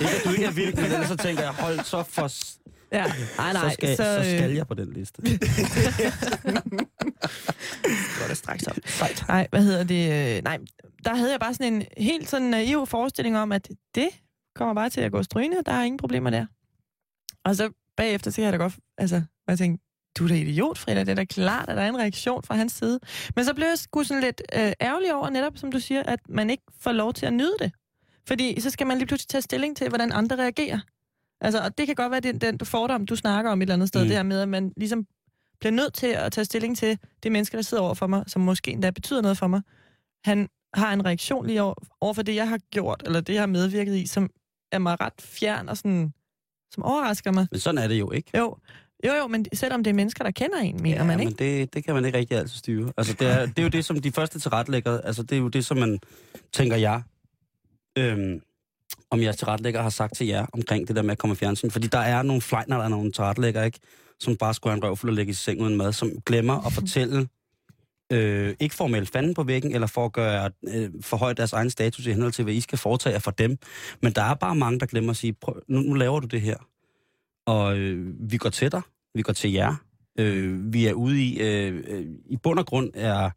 ikke, 0.00 0.14
at 0.16 0.22
du 0.24 0.30
ikke 0.30 0.44
er 0.44 0.50
vild, 0.50 0.74
men 0.74 0.84
ellers 0.84 1.08
så 1.08 1.16
tænker 1.16 1.42
jeg, 1.42 1.52
hold 1.52 1.80
så 1.84 2.02
for... 2.02 2.28
s- 2.28 2.58
Ja, 2.92 3.04
nej, 3.38 3.52
nej. 3.52 3.68
så, 3.68 3.74
skal, 3.74 3.96
så, 3.96 4.02
så, 4.02 4.14
så 4.14 4.18
øh, 4.32 4.38
skal 4.38 4.52
jeg 4.52 4.66
på 4.66 4.74
den 4.74 4.92
liste. 4.92 5.22
går 8.20 8.28
det 8.28 8.36
straks 8.36 8.66
op. 8.66 8.76
Nej, 9.28 9.46
hvad 9.50 9.62
hedder 9.62 9.84
det? 9.84 10.36
øh, 10.36 10.42
Nej, 10.44 10.58
der 11.04 11.14
havde 11.14 11.30
jeg 11.30 11.40
bare 11.40 11.54
sådan 11.54 11.72
en 11.74 11.82
helt 11.96 12.28
sådan 12.30 12.46
naiv 12.46 12.86
forestilling 12.86 13.38
om, 13.38 13.52
at 13.52 13.68
det 13.94 14.08
kommer 14.54 14.74
bare 14.74 14.90
til 14.90 15.00
at 15.00 15.12
gå 15.12 15.22
strygende, 15.22 15.62
der 15.66 15.72
er 15.72 15.82
ingen 15.82 15.98
problemer 15.98 16.30
der. 16.30 16.46
Og 17.44 17.56
så 17.56 17.70
bagefter, 17.96 18.30
så 18.30 18.34
kan 18.34 18.44
jeg 18.44 18.52
da 18.52 18.58
godt, 18.58 18.74
altså, 18.98 19.22
jeg 19.48 19.58
tænkte, 19.58 19.84
du 20.18 20.24
er 20.24 20.28
da 20.28 20.34
idiot, 20.34 20.78
Frida, 20.78 21.00
det 21.00 21.08
er 21.08 21.14
da 21.14 21.24
klart, 21.24 21.68
at 21.68 21.76
der 21.76 21.82
er 21.82 21.88
en 21.88 21.98
reaktion 21.98 22.42
fra 22.42 22.54
hans 22.54 22.72
side. 22.72 23.00
Men 23.36 23.44
så 23.44 23.54
blev 23.54 23.66
jeg 23.66 23.78
sgu 23.78 24.02
sådan 24.02 24.22
lidt 24.22 24.42
øh, 24.54 24.72
ærgerlig 24.80 25.14
over, 25.14 25.30
netop 25.30 25.58
som 25.58 25.72
du 25.72 25.80
siger, 25.80 26.02
at 26.02 26.20
man 26.28 26.50
ikke 26.50 26.62
får 26.80 26.92
lov 26.92 27.12
til 27.12 27.26
at 27.26 27.32
nyde 27.32 27.54
det. 27.58 27.72
Fordi 28.26 28.60
så 28.60 28.70
skal 28.70 28.86
man 28.86 28.98
lige 28.98 29.06
pludselig 29.06 29.28
tage 29.28 29.42
stilling 29.42 29.76
til, 29.76 29.88
hvordan 29.88 30.12
andre 30.12 30.36
reagerer. 30.36 30.80
Altså, 31.40 31.60
og 31.60 31.78
det 31.78 31.86
kan 31.86 31.94
godt 31.94 32.10
være 32.10 32.20
den, 32.20 32.38
den 32.38 32.58
fordom, 32.58 33.06
du 33.06 33.16
snakker 33.16 33.50
om 33.50 33.58
et 33.58 33.62
eller 33.62 33.74
andet 33.74 33.88
sted, 33.88 34.00
mm. 34.00 34.06
det 34.06 34.16
her 34.16 34.22
med, 34.22 34.40
at 34.40 34.48
man 34.48 34.72
ligesom 34.76 35.06
bliver 35.60 35.72
nødt 35.72 35.94
til 35.94 36.06
at 36.06 36.32
tage 36.32 36.44
stilling 36.44 36.76
til 36.76 36.98
det 37.22 37.32
menneske, 37.32 37.56
der 37.56 37.62
sidder 37.62 37.82
over 37.82 37.94
for 37.94 38.06
mig, 38.06 38.24
som 38.26 38.42
måske 38.42 38.70
endda 38.70 38.90
betyder 38.90 39.22
noget 39.22 39.38
for 39.38 39.46
mig. 39.46 39.62
Han 40.24 40.48
har 40.74 40.92
en 40.92 41.04
reaktion 41.04 41.46
lige 41.46 41.62
over, 41.62 41.74
over 42.00 42.12
for 42.12 42.22
det, 42.22 42.34
jeg 42.34 42.48
har 42.48 42.58
gjort, 42.58 43.02
eller 43.06 43.20
det, 43.20 43.34
jeg 43.34 43.42
har 43.42 43.46
medvirket 43.46 43.96
i, 43.96 44.06
som 44.06 44.30
er 44.74 44.78
mig 44.78 45.00
ret 45.00 45.12
fjern 45.20 45.68
og 45.68 45.76
sådan, 45.76 46.12
som 46.70 46.82
overrasker 46.82 47.32
mig. 47.32 47.46
Men 47.50 47.60
sådan 47.60 47.78
er 47.78 47.88
det 47.88 47.98
jo 47.98 48.10
ikke. 48.10 48.38
Jo, 48.38 48.56
jo, 49.06 49.14
jo, 49.14 49.26
men 49.26 49.46
selvom 49.52 49.84
det 49.84 49.90
er 49.90 49.94
mennesker, 49.94 50.24
der 50.24 50.30
kender 50.30 50.58
en, 50.58 50.82
mener 50.82 50.96
ja, 50.96 51.04
man, 51.04 51.18
men 51.18 51.28
ikke? 51.28 51.44
det, 51.44 51.74
det 51.74 51.84
kan 51.84 51.94
man 51.94 52.04
ikke 52.04 52.18
rigtig 52.18 52.38
altid 52.38 52.58
styre. 52.58 52.92
Altså, 52.96 53.12
det, 53.12 53.26
er, 53.26 53.46
det 53.46 53.58
er 53.58 53.62
jo 53.62 53.68
det, 53.68 53.84
som 53.84 54.00
de 54.00 54.12
første 54.12 54.38
tilrettelægger, 54.38 55.00
altså 55.00 55.22
det 55.22 55.36
er 55.36 55.40
jo 55.40 55.48
det, 55.48 55.64
som 55.64 55.76
man, 55.76 55.98
tænker 56.52 56.76
jeg, 56.76 57.02
øhm, 57.98 58.40
om 59.10 59.22
jeres 59.22 59.36
tilrettelægger 59.36 59.82
har 59.82 59.90
sagt 59.90 60.16
til 60.16 60.26
jer 60.26 60.46
omkring 60.52 60.88
det 60.88 60.96
der 60.96 61.02
med 61.02 61.12
at 61.12 61.18
komme 61.18 61.32
i 61.32 61.36
fjernsyn. 61.36 61.70
Fordi 61.70 61.86
der 61.86 61.98
er 61.98 62.22
nogle 62.22 62.42
flejner, 62.42 62.76
der 62.76 62.84
er 62.84 62.88
nogle 62.88 63.12
tilrettelægger, 63.12 63.62
ikke? 63.62 63.78
Som 64.20 64.36
bare 64.36 64.54
skulle 64.54 64.72
have 64.72 64.78
en 64.78 64.84
røvfuld 64.84 65.10
og 65.10 65.14
lægge 65.14 65.30
i 65.30 65.34
seng 65.34 65.62
uden 65.62 65.76
mad, 65.76 65.92
som 65.92 66.10
glemmer 66.26 66.66
at 66.66 66.72
fortælle, 66.72 67.28
øh, 68.14 68.54
ikke 68.60 68.74
for 68.74 68.84
at 68.84 68.90
melde 68.90 69.06
fanden 69.06 69.34
på 69.34 69.42
væggen, 69.42 69.74
eller 69.74 69.86
for 69.86 70.04
at 70.04 70.12
gøre, 70.12 70.50
øh, 70.68 70.90
forhøje 71.00 71.34
deres 71.34 71.52
egen 71.52 71.70
status 71.70 72.06
i 72.06 72.12
henhold 72.12 72.32
til, 72.32 72.44
hvad 72.44 72.54
I 72.54 72.60
skal 72.60 72.78
foretage 72.78 73.20
for 73.20 73.30
dem. 73.30 73.58
Men 74.02 74.12
der 74.12 74.22
er 74.22 74.34
bare 74.34 74.54
mange, 74.54 74.80
der 74.80 74.86
glemmer 74.86 75.10
at 75.10 75.16
sige, 75.16 75.32
prøv, 75.32 75.62
nu, 75.68 75.80
nu 75.80 75.94
laver 75.94 76.20
du 76.20 76.26
det 76.26 76.40
her. 76.40 76.56
Og 77.46 77.78
øh, 77.78 78.14
vi 78.30 78.36
går 78.36 78.50
til 78.50 78.72
dig, 78.72 78.82
vi 79.14 79.22
går 79.22 79.32
til 79.32 79.52
jer. 79.52 79.74
Øh, 80.18 80.72
vi 80.72 80.86
er 80.86 80.92
ude 80.92 81.22
i, 81.22 81.40
øh, 81.40 81.84
øh, 81.86 82.06
i 82.26 82.36
bund 82.36 82.58
og 82.58 82.66
grund 82.66 82.90
er, 82.94 83.30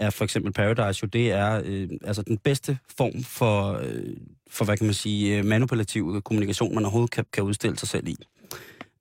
er 0.00 0.10
for 0.10 0.24
eksempel 0.24 0.52
Paradise 0.52 1.00
jo, 1.02 1.08
det 1.08 1.32
er 1.32 1.62
øh, 1.64 1.88
altså 2.04 2.22
den 2.22 2.38
bedste 2.38 2.78
form 2.96 3.22
for, 3.22 3.72
øh, 3.72 4.16
for 4.50 4.64
hvad 4.64 4.76
kan 4.76 4.86
man 4.86 4.94
sige, 4.94 5.38
øh, 5.38 5.44
manipulativ 5.44 6.22
kommunikation, 6.22 6.74
man 6.74 6.84
overhovedet 6.84 7.10
kan, 7.10 7.24
kan 7.32 7.44
udstille 7.44 7.78
sig 7.78 7.88
selv 7.88 8.08
i. 8.08 8.16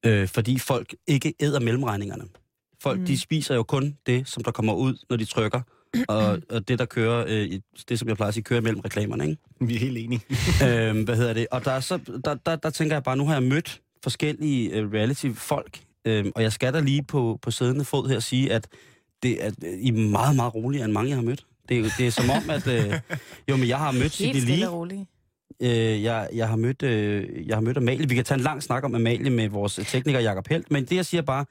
Øh, 0.05 0.27
fordi 0.27 0.59
folk 0.59 0.95
ikke 1.07 1.33
æder 1.39 1.59
mellemregningerne. 1.59 2.23
Folk, 2.81 2.99
mm. 2.99 3.05
de 3.05 3.19
spiser 3.19 3.55
jo 3.55 3.63
kun 3.63 3.97
det, 4.05 4.27
som 4.27 4.43
der 4.43 4.51
kommer 4.51 4.73
ud, 4.73 4.97
når 5.09 5.17
de 5.17 5.25
trykker, 5.25 5.61
og, 6.07 6.39
og 6.49 6.67
det, 6.67 6.79
der 6.79 6.85
kører, 6.85 7.25
øh, 7.27 7.59
det 7.89 7.99
som 7.99 8.07
jeg 8.07 8.15
plejer 8.15 8.27
at 8.27 8.33
sige, 8.33 8.43
kører 8.43 8.61
mellem 8.61 8.79
reklamerne, 8.79 9.29
ikke? 9.29 9.41
Vi 9.59 9.75
er 9.75 9.79
helt 9.79 9.97
enige. 9.97 10.21
øhm, 10.67 11.03
hvad 11.03 11.15
hedder 11.15 11.33
det? 11.33 11.47
Og 11.51 11.65
der, 11.65 11.71
er 11.71 11.79
så, 11.79 11.99
der, 12.25 12.35
der, 12.45 12.55
der 12.55 12.69
tænker 12.69 12.95
jeg 12.95 13.03
bare, 13.03 13.17
nu 13.17 13.25
har 13.25 13.33
jeg 13.33 13.43
mødt 13.43 13.81
forskellige 14.03 14.69
øh, 14.69 14.91
reality-folk, 14.93 15.79
øhm, 16.05 16.31
og 16.35 16.41
jeg 16.41 16.53
skal 16.53 16.73
da 16.73 16.79
lige 16.79 17.03
på, 17.03 17.39
på 17.41 17.51
siddende 17.51 17.85
fod 17.85 18.09
her 18.09 18.19
sige, 18.19 18.53
at 18.53 18.67
det 19.23 19.45
er, 19.45 19.51
I 19.79 19.87
er 19.87 19.93
meget, 19.93 20.35
meget 20.35 20.55
roligere 20.55 20.85
end 20.85 20.93
mange, 20.93 21.09
jeg 21.09 21.17
har 21.17 21.23
mødt. 21.23 21.45
Det 21.69 21.79
er, 21.79 21.89
det 21.97 22.07
er 22.07 22.11
som 22.11 22.29
om, 22.29 22.49
at... 22.49 22.67
Øh, 22.67 22.99
jo, 23.49 23.57
men 23.57 23.67
jeg 23.67 23.77
har 23.77 23.91
mødt 23.91 24.17
Helt 24.17 24.41
stille 24.41 24.87
Lee. 24.89 25.05
Øh, 25.61 26.03
jeg, 26.03 26.29
jeg, 26.33 26.47
har 26.47 26.55
mødt, 26.55 26.83
øh, 26.83 27.47
jeg 27.47 27.55
har 27.55 27.61
mødt 27.61 27.77
Amalie. 27.77 28.09
Vi 28.09 28.15
kan 28.15 28.23
tage 28.23 28.37
en 28.37 28.43
lang 28.43 28.63
snak 28.63 28.83
om 28.83 28.95
Amalie 28.95 29.29
med 29.29 29.49
vores 29.49 29.75
tekniker 29.75 30.19
Jakob 30.19 30.47
Helt, 30.47 30.71
men 30.71 30.85
det 30.85 30.95
jeg 30.95 31.05
siger 31.05 31.21
bare, 31.21 31.45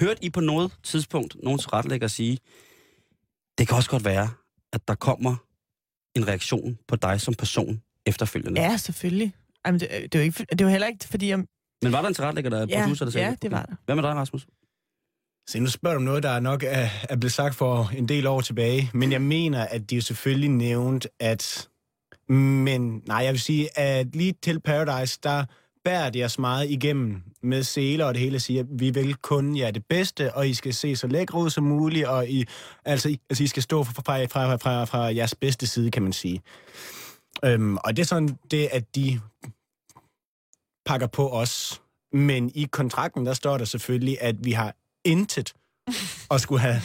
hørte 0.00 0.24
I 0.24 0.30
på 0.30 0.40
noget 0.40 0.72
tidspunkt 0.82 1.36
nogen 1.42 1.58
tilrettelægger 1.58 2.08
sige, 2.08 2.38
det 3.58 3.68
kan 3.68 3.76
også 3.76 3.90
godt 3.90 4.04
være, 4.04 4.30
at 4.72 4.88
der 4.88 4.94
kommer 4.94 5.36
en 6.16 6.28
reaktion 6.28 6.78
på 6.88 6.96
dig 6.96 7.20
som 7.20 7.34
person 7.34 7.82
efterfølgende. 8.06 8.60
Ja, 8.60 8.76
selvfølgelig. 8.76 9.34
Jamen, 9.66 9.80
det, 9.80 9.88
det, 9.90 10.14
er 10.14 10.18
jo 10.18 10.24
ikke, 10.24 10.46
det 10.50 10.60
er 10.60 10.64
jo 10.64 10.70
heller 10.70 10.86
ikke, 10.86 11.04
fordi 11.04 11.28
jeg... 11.28 11.38
Men 11.82 11.92
var 11.92 12.00
der 12.00 12.08
en 12.08 12.14
tilrettelægger, 12.14 12.50
der 12.50 12.58
er 12.58 12.66
Ja, 12.68 12.82
producer, 12.82 13.04
der 13.04 13.12
sagde 13.12 13.26
ja, 13.26 13.34
det 13.42 13.50
var 13.50 13.62
der. 13.62 13.74
Hvad 13.84 13.94
med 13.94 14.02
dig, 14.02 14.14
Rasmus? 14.14 14.46
Så 15.48 15.60
nu 15.60 15.66
spørger 15.66 15.94
du 15.94 15.98
om 15.98 16.04
noget, 16.04 16.22
der 16.22 16.40
nok 16.40 16.62
er, 16.62 16.88
er 17.08 17.16
blevet 17.16 17.32
sagt 17.32 17.54
for 17.54 17.90
en 17.96 18.08
del 18.08 18.26
år 18.26 18.40
tilbage. 18.40 18.90
Men 18.94 19.12
jeg 19.12 19.22
mener, 19.22 19.64
at 19.64 19.90
de 19.90 19.94
jo 19.94 20.00
selvfølgelig 20.00 20.50
nævnt, 20.50 21.06
at... 21.20 21.68
Men 22.28 23.02
nej, 23.06 23.16
jeg 23.18 23.32
vil 23.32 23.40
sige, 23.40 23.78
at 23.78 24.16
lige 24.16 24.34
til 24.42 24.60
Paradise, 24.60 25.18
der 25.22 25.44
bærer 25.84 26.10
de 26.10 26.24
os 26.24 26.38
meget 26.38 26.70
igennem 26.70 27.22
med 27.42 27.62
seler 27.62 28.04
og 28.04 28.14
det 28.14 28.20
hele 28.22 28.40
siger, 28.40 28.64
vi 28.70 28.90
vil 28.90 29.14
kun 29.14 29.56
jer 29.56 29.70
det 29.70 29.84
bedste, 29.88 30.34
og 30.34 30.48
I 30.48 30.54
skal 30.54 30.74
se 30.74 30.96
så 30.96 31.06
lækre 31.06 31.38
ud 31.38 31.50
som 31.50 31.64
muligt, 31.64 32.06
og 32.06 32.28
I, 32.28 32.44
altså, 32.84 33.08
I- 33.08 33.20
altså, 33.30 33.44
I 33.44 33.46
skal 33.46 33.62
stå 33.62 33.84
fra, 33.84 34.02
fra, 34.02 34.24
fra, 34.24 34.56
fra, 34.56 34.84
fra 34.84 34.98
jeres 35.14 35.34
bedste 35.34 35.66
side, 35.66 35.90
kan 35.90 36.02
man 36.02 36.12
sige. 36.12 36.42
Øhm, 37.44 37.76
og 37.76 37.96
det 37.96 38.02
er 38.02 38.06
sådan 38.06 38.38
det, 38.50 38.68
at 38.72 38.94
de 38.96 39.20
pakker 40.86 41.06
på 41.06 41.30
os. 41.30 41.82
Men 42.12 42.50
i 42.54 42.64
kontrakten, 42.70 43.26
der 43.26 43.32
står 43.34 43.58
der 43.58 43.64
selvfølgelig, 43.64 44.16
at 44.20 44.44
vi 44.44 44.52
har 44.52 44.74
intet 45.04 45.52
at 46.34 46.40
skulle 46.40 46.60
have 46.60 46.80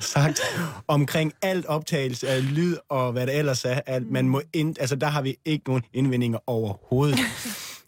sagt 0.00 0.40
omkring 0.88 1.32
alt 1.42 1.66
optagelse 1.66 2.28
af 2.28 2.54
lyd 2.54 2.76
og 2.88 3.12
hvad 3.12 3.26
det 3.26 3.38
ellers 3.38 3.64
er. 3.64 3.80
At 3.86 4.02
man 4.10 4.28
må 4.28 4.42
ind, 4.52 4.76
altså, 4.80 4.96
der 4.96 5.06
har 5.06 5.22
vi 5.22 5.36
ikke 5.44 5.64
nogen 5.68 5.82
indvendinger 5.94 6.38
overhovedet. 6.46 7.18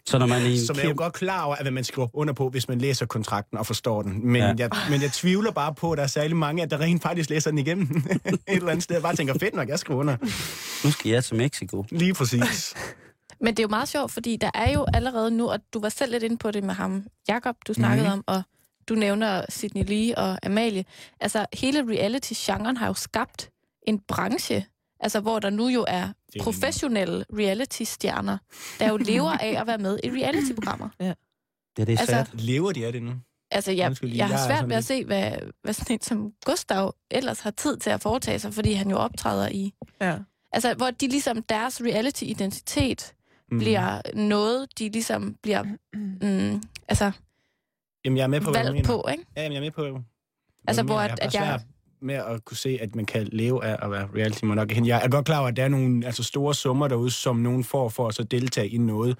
Så 0.05 0.17
når 0.17 0.25
man 0.25 0.45
i 0.45 0.65
Som 0.65 0.75
jeg 0.75 0.83
er 0.85 0.89
jo 0.89 0.93
godt 0.97 1.13
klar 1.13 1.43
over, 1.43 1.55
at 1.55 1.61
hvad 1.61 1.71
man 1.71 1.83
skriver 1.83 2.07
under 2.13 2.33
på, 2.33 2.49
hvis 2.49 2.67
man 2.67 2.77
læser 2.81 3.05
kontrakten 3.05 3.57
og 3.57 3.65
forstår 3.65 4.01
den. 4.01 4.27
Men, 4.27 4.41
Ja. 4.41 4.53
jeg, 4.57 4.69
men 4.89 5.01
jeg 5.01 5.11
tvivler 5.11 5.51
bare 5.51 5.73
på, 5.73 5.91
at 5.91 5.97
der 5.97 6.03
er 6.03 6.07
særlig 6.07 6.37
mange, 6.37 6.63
at 6.63 6.71
der 6.71 6.79
rent 6.79 7.01
faktisk 7.01 7.29
læser 7.29 7.49
den 7.51 7.57
igennem. 7.59 7.87
Et 8.25 8.39
eller 8.47 8.69
andet 8.69 8.83
sted. 8.83 8.95
Jeg 8.95 9.03
bare 9.03 9.15
tænker, 9.15 9.33
fedt 9.39 9.55
nok, 9.55 9.69
jeg 9.69 9.79
skriver 9.79 9.99
under. 9.99 10.17
Nu 10.85 10.91
skal 10.91 11.11
jeg 11.11 11.23
til 11.23 11.35
Mexico. 11.35 11.85
Lige 11.91 12.13
præcis. 12.13 12.73
Men 13.41 13.47
det 13.47 13.59
er 13.59 13.63
jo 13.63 13.67
meget 13.69 13.89
sjovt, 13.89 14.11
fordi 14.11 14.37
der 14.41 14.49
er 14.53 14.71
jo 14.71 14.85
allerede 14.93 15.31
nu, 15.31 15.49
og 15.49 15.59
du 15.73 15.79
var 15.79 15.89
selv 15.89 16.11
lidt 16.11 16.23
inde 16.23 16.37
på 16.37 16.51
det 16.51 16.63
med 16.63 16.73
ham, 16.73 17.03
Jakob, 17.27 17.55
du 17.67 17.73
snakkede 17.73 18.07
mm. 18.07 18.13
om, 18.13 18.23
og 18.27 18.41
du 18.89 18.95
nævner 18.95 19.45
Sidney 19.49 19.83
Lee 19.83 20.17
og 20.17 20.45
Amalie. 20.45 20.85
Altså, 21.19 21.45
hele 21.53 21.83
reality-genren 21.87 22.77
har 22.77 22.87
jo 22.87 22.93
skabt 22.93 23.49
en 23.87 23.99
branche, 23.99 24.65
altså 24.99 25.19
hvor 25.19 25.39
der 25.39 25.49
nu 25.49 25.67
jo 25.67 25.85
er 25.87 26.09
professionelle 26.41 27.25
reality-stjerner, 27.33 28.37
der 28.79 28.89
jo 28.89 28.97
lever 28.97 29.31
af 29.31 29.61
at 29.61 29.67
være 29.67 29.77
med 29.77 29.99
i 30.03 30.09
reality-programmer. 30.09 30.89
Ja. 30.99 31.13
Det, 31.77 31.87
det 31.87 31.93
er 31.93 31.99
Altså, 31.99 32.05
svært. 32.05 32.41
Lever 32.41 32.71
de 32.71 32.85
af 32.85 32.91
det 32.91 33.03
nu? 33.03 33.13
Altså, 33.51 33.71
jeg, 33.71 33.95
lige, 34.01 34.17
jeg 34.17 34.27
har 34.27 34.37
er 34.37 34.47
svært 34.47 34.69
ved 34.69 34.75
at 34.75 34.83
se, 34.85 35.05
hvad, 35.05 35.31
hvad 35.63 35.73
sådan 35.73 35.93
en 35.93 36.01
som 36.01 36.33
Gustav 36.45 36.95
ellers 37.11 37.39
har 37.39 37.51
tid 37.51 37.77
til 37.77 37.89
at 37.89 38.01
foretage 38.01 38.39
sig, 38.39 38.53
fordi 38.53 38.73
han 38.73 38.89
jo 38.89 38.97
optræder 38.97 39.49
i... 39.49 39.73
Ja. 40.01 40.17
Altså, 40.51 40.73
hvor 40.73 40.91
de 40.91 41.07
ligesom, 41.07 41.43
deres 41.43 41.81
reality-identitet 41.81 43.13
mm. 43.51 43.57
bliver 43.57 44.01
noget, 44.13 44.79
de 44.79 44.89
ligesom 44.89 45.35
bliver... 45.43 45.63
Mm, 45.93 46.63
altså, 46.87 47.11
Jamen, 48.09 48.17
jeg 48.17 48.23
er 48.23 48.27
med 48.27 48.41
på, 48.41 48.51
hvad 48.51 48.71
mener. 48.71 48.83
på, 48.85 49.05
ikke? 49.11 49.23
Ja, 49.37 49.41
jamen, 49.41 49.53
jeg 49.53 49.59
er 49.59 49.63
med 49.63 49.71
på, 49.71 49.81
hvad 49.81 50.01
Altså, 50.67 50.83
hvor 50.83 50.99
at- 50.99 51.09
jeg 51.09 51.17
at 51.21 51.33
jeg- 51.33 51.59
med 52.01 52.15
at 52.15 52.45
kunne 52.45 52.57
se, 52.57 52.77
at 52.81 52.95
man 52.95 53.05
kan 53.05 53.29
leve 53.31 53.65
af 53.65 53.77
at 53.85 53.91
være 53.91 54.07
reality 54.15 54.43
nok. 54.45 54.71
Jeg 54.87 55.01
er 55.03 55.07
godt 55.09 55.25
klar 55.25 55.39
over, 55.39 55.47
at 55.47 55.55
der 55.57 55.63
er 55.63 55.67
nogle 55.67 56.05
altså, 56.05 56.23
store 56.23 56.53
summer 56.55 56.87
derude, 56.87 57.11
som 57.11 57.35
nogen 57.35 57.63
får 57.63 57.89
for 57.89 58.07
at 58.07 58.15
så 58.15 58.23
deltage 58.23 58.67
i 58.69 58.77
noget. 58.77 59.17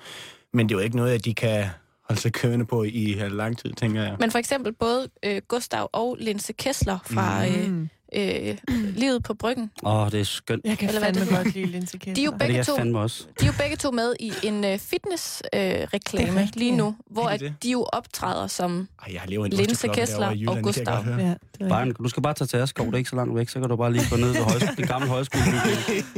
Men 0.53 0.69
det 0.69 0.75
er 0.75 0.79
jo 0.79 0.83
ikke 0.83 0.95
noget, 0.95 1.11
at 1.13 1.25
de 1.25 1.33
kan 1.33 1.65
holde 2.09 2.21
sig 2.21 2.33
kørende 2.33 2.65
på 2.65 2.83
i 2.83 3.11
øh, 3.21 3.31
lang 3.31 3.57
tid, 3.57 3.73
tænker 3.73 4.03
jeg. 4.03 4.15
Men 4.19 4.31
for 4.31 4.39
eksempel 4.39 4.73
både 4.73 5.07
øh, 5.25 5.41
Gustav 5.47 5.89
og 5.93 6.17
Linse 6.19 6.53
Kessler 6.53 6.99
fra 7.05 7.45
Mhm. 7.45 7.55
øh, 7.55 7.71
Mm. 7.71 7.89
Øh, 8.15 8.57
livet 8.95 9.23
på 9.23 9.33
bryggen. 9.33 9.71
Åh, 9.83 9.95
oh, 9.95 10.11
det 10.11 10.19
er 10.19 10.23
skønt. 10.23 10.65
Jeg 10.65 10.77
kan 10.77 10.87
Eller 10.89 11.01
fandme 11.01 11.21
det 11.21 11.29
godt 11.29 11.53
lide 11.53 11.65
Linse 11.65 11.97
De 11.97 12.21
er 12.21 12.25
jo 12.25 12.31
begge 12.31 12.63
to, 12.63 12.73
også. 12.93 13.25
de 13.39 13.45
er 13.45 13.47
jo 13.47 13.53
begge 13.57 13.75
to 13.75 13.91
med 13.91 14.13
i 14.19 14.31
en 14.43 14.65
øh, 14.65 14.79
fitness-reklame 14.79 16.41
øh, 16.41 16.47
lige 16.53 16.75
nu, 16.75 16.95
hvor 17.11 17.27
de 17.27 17.33
at 17.33 17.53
de 17.63 17.71
jo 17.71 17.83
optræder 17.93 18.47
som 18.47 18.87
Ej, 19.07 19.13
jeg 19.13 19.21
lever 19.27 19.45
i 19.45 19.47
en 19.47 19.53
Linse 19.53 19.87
Kessler 19.87 20.31
Jylland, 20.31 20.49
og 20.49 20.63
Gustav. 20.63 21.05
Ja, 21.19 21.33
Bayern, 21.59 21.93
du 21.93 22.09
skal 22.09 22.23
bare 22.23 22.33
tage 22.33 22.47
til 22.47 22.57
Askov, 22.57 22.85
det 22.85 22.93
er 22.93 22.97
ikke 22.97 23.09
så 23.09 23.15
langt 23.15 23.35
væk, 23.35 23.49
så 23.49 23.59
kan 23.59 23.69
du 23.69 23.75
bare 23.75 23.93
lige 23.93 24.03
gå 24.09 24.15
ned 24.15 24.27
ved 24.27 24.43
højskole, 24.43 24.75
det 24.77 24.87
gamle 24.87 25.07
højskole 25.07 25.43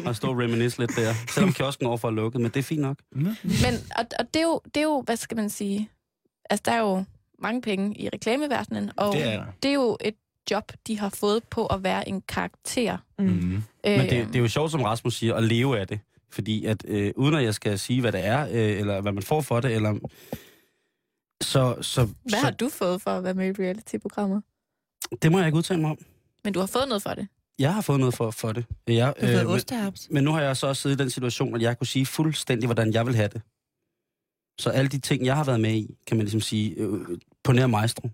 og 0.05 0.15
stå 0.15 0.27
og 0.27 0.37
reminisce 0.39 0.79
lidt 0.79 0.91
der. 0.95 1.13
Selvom 1.29 1.53
kiosken 1.53 1.87
overfor 1.87 2.07
er 2.07 2.11
lukket, 2.11 2.41
men 2.41 2.51
det 2.51 2.59
er 2.59 2.63
fint 2.63 2.81
nok. 2.81 2.97
Men, 3.11 3.33
og, 3.97 4.05
og 4.19 4.25
det, 4.33 4.39
er 4.39 4.43
jo, 4.43 4.61
det 4.65 4.77
er 4.77 4.83
jo, 4.83 5.01
hvad 5.05 5.17
skal 5.17 5.37
man 5.37 5.49
sige, 5.49 5.89
altså 6.49 6.63
der 6.65 6.71
er 6.71 6.79
jo 6.79 7.03
mange 7.39 7.61
penge 7.61 7.97
i 7.97 8.09
reklameverdenen, 8.09 8.91
og 8.97 9.13
Det 9.13 9.33
er 9.33 9.43
det 9.63 9.69
er 9.69 9.73
jo 9.73 9.97
et 10.01 10.15
job, 10.51 10.71
de 10.87 10.99
har 10.99 11.09
fået 11.09 11.43
på 11.43 11.65
at 11.65 11.83
være 11.83 12.09
en 12.09 12.21
karakter. 12.21 12.97
Mm. 13.19 13.25
Mm. 13.25 13.63
Men 13.85 13.99
det, 13.99 14.09
det 14.27 14.35
er 14.35 14.39
jo 14.39 14.47
sjovt, 14.47 14.71
som 14.71 14.81
Rasmus 14.81 15.15
siger, 15.15 15.35
at 15.35 15.43
leve 15.43 15.79
af 15.79 15.87
det. 15.87 15.99
Fordi 16.29 16.65
at, 16.65 16.85
øh, 16.87 17.13
uden 17.15 17.35
at 17.35 17.43
jeg 17.43 17.53
skal 17.53 17.79
sige, 17.79 18.01
hvad 18.01 18.11
det 18.11 18.25
er, 18.25 18.47
øh, 18.47 18.79
eller 18.79 19.01
hvad 19.01 19.11
man 19.11 19.23
får 19.23 19.41
for 19.41 19.59
det, 19.59 19.71
eller... 19.75 19.99
Så, 21.41 21.75
så, 21.81 22.05
Hvad 22.05 22.13
så 22.29 22.37
har 22.37 22.51
du 22.51 22.69
fået 22.69 23.01
for 23.01 23.11
at 23.11 23.23
være 23.23 23.33
med 23.33 23.59
i 23.59 23.63
reality-programmer? 23.63 24.41
det 25.21 25.31
må 25.31 25.37
jeg 25.37 25.47
ikke 25.47 25.57
udtale 25.57 25.81
mig 25.81 25.91
om. 25.91 25.97
Men 26.43 26.53
du 26.53 26.59
har 26.59 26.67
fået 26.67 26.87
noget 26.87 27.03
for 27.03 27.13
det. 27.13 27.27
Jeg 27.59 27.73
har 27.73 27.81
fået 27.81 27.99
noget 27.99 28.13
for, 28.13 28.31
for 28.31 28.51
det. 28.51 28.65
Jeg, 28.87 29.13
Du 29.21 29.25
har 29.25 29.43
fået 29.43 29.71
men, 29.71 29.93
men 30.09 30.23
nu 30.23 30.31
har 30.31 30.41
jeg 30.41 30.57
så 30.57 30.67
også 30.67 30.81
siddet 30.81 30.99
i 30.99 31.03
den 31.03 31.09
situation, 31.09 31.55
at 31.55 31.61
jeg 31.61 31.77
kunne 31.77 31.87
sige 31.87 32.05
fuldstændig, 32.05 32.67
hvordan 32.67 32.93
jeg 32.93 33.05
vil 33.05 33.15
have 33.15 33.27
det. 33.27 33.41
Så 34.59 34.69
alle 34.69 34.89
de 34.89 34.99
ting, 34.99 35.25
jeg 35.25 35.35
har 35.35 35.43
været 35.43 35.59
med 35.59 35.73
i, 35.73 35.95
kan 36.07 36.17
man 36.17 36.23
ligesom 36.23 36.41
sige, 36.41 36.75
øh, 36.77 37.17
på 37.43 37.51
nær 37.51 37.67
maestro, 37.67 38.09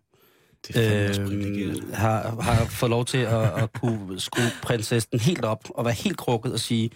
øh, 0.76 1.94
har, 1.94 2.42
har 2.42 2.66
fået 2.66 2.90
lov 2.90 3.06
til 3.06 3.18
at, 3.18 3.64
at 3.64 3.74
kunne 3.74 4.20
skrue 4.20 4.52
prinsessen 4.62 5.20
helt 5.20 5.46
op 5.46 5.64
og 5.70 5.86
være 5.86 5.94
helt 5.94 6.18
krukket 6.18 6.54
og 6.54 6.60
sige, 6.60 6.90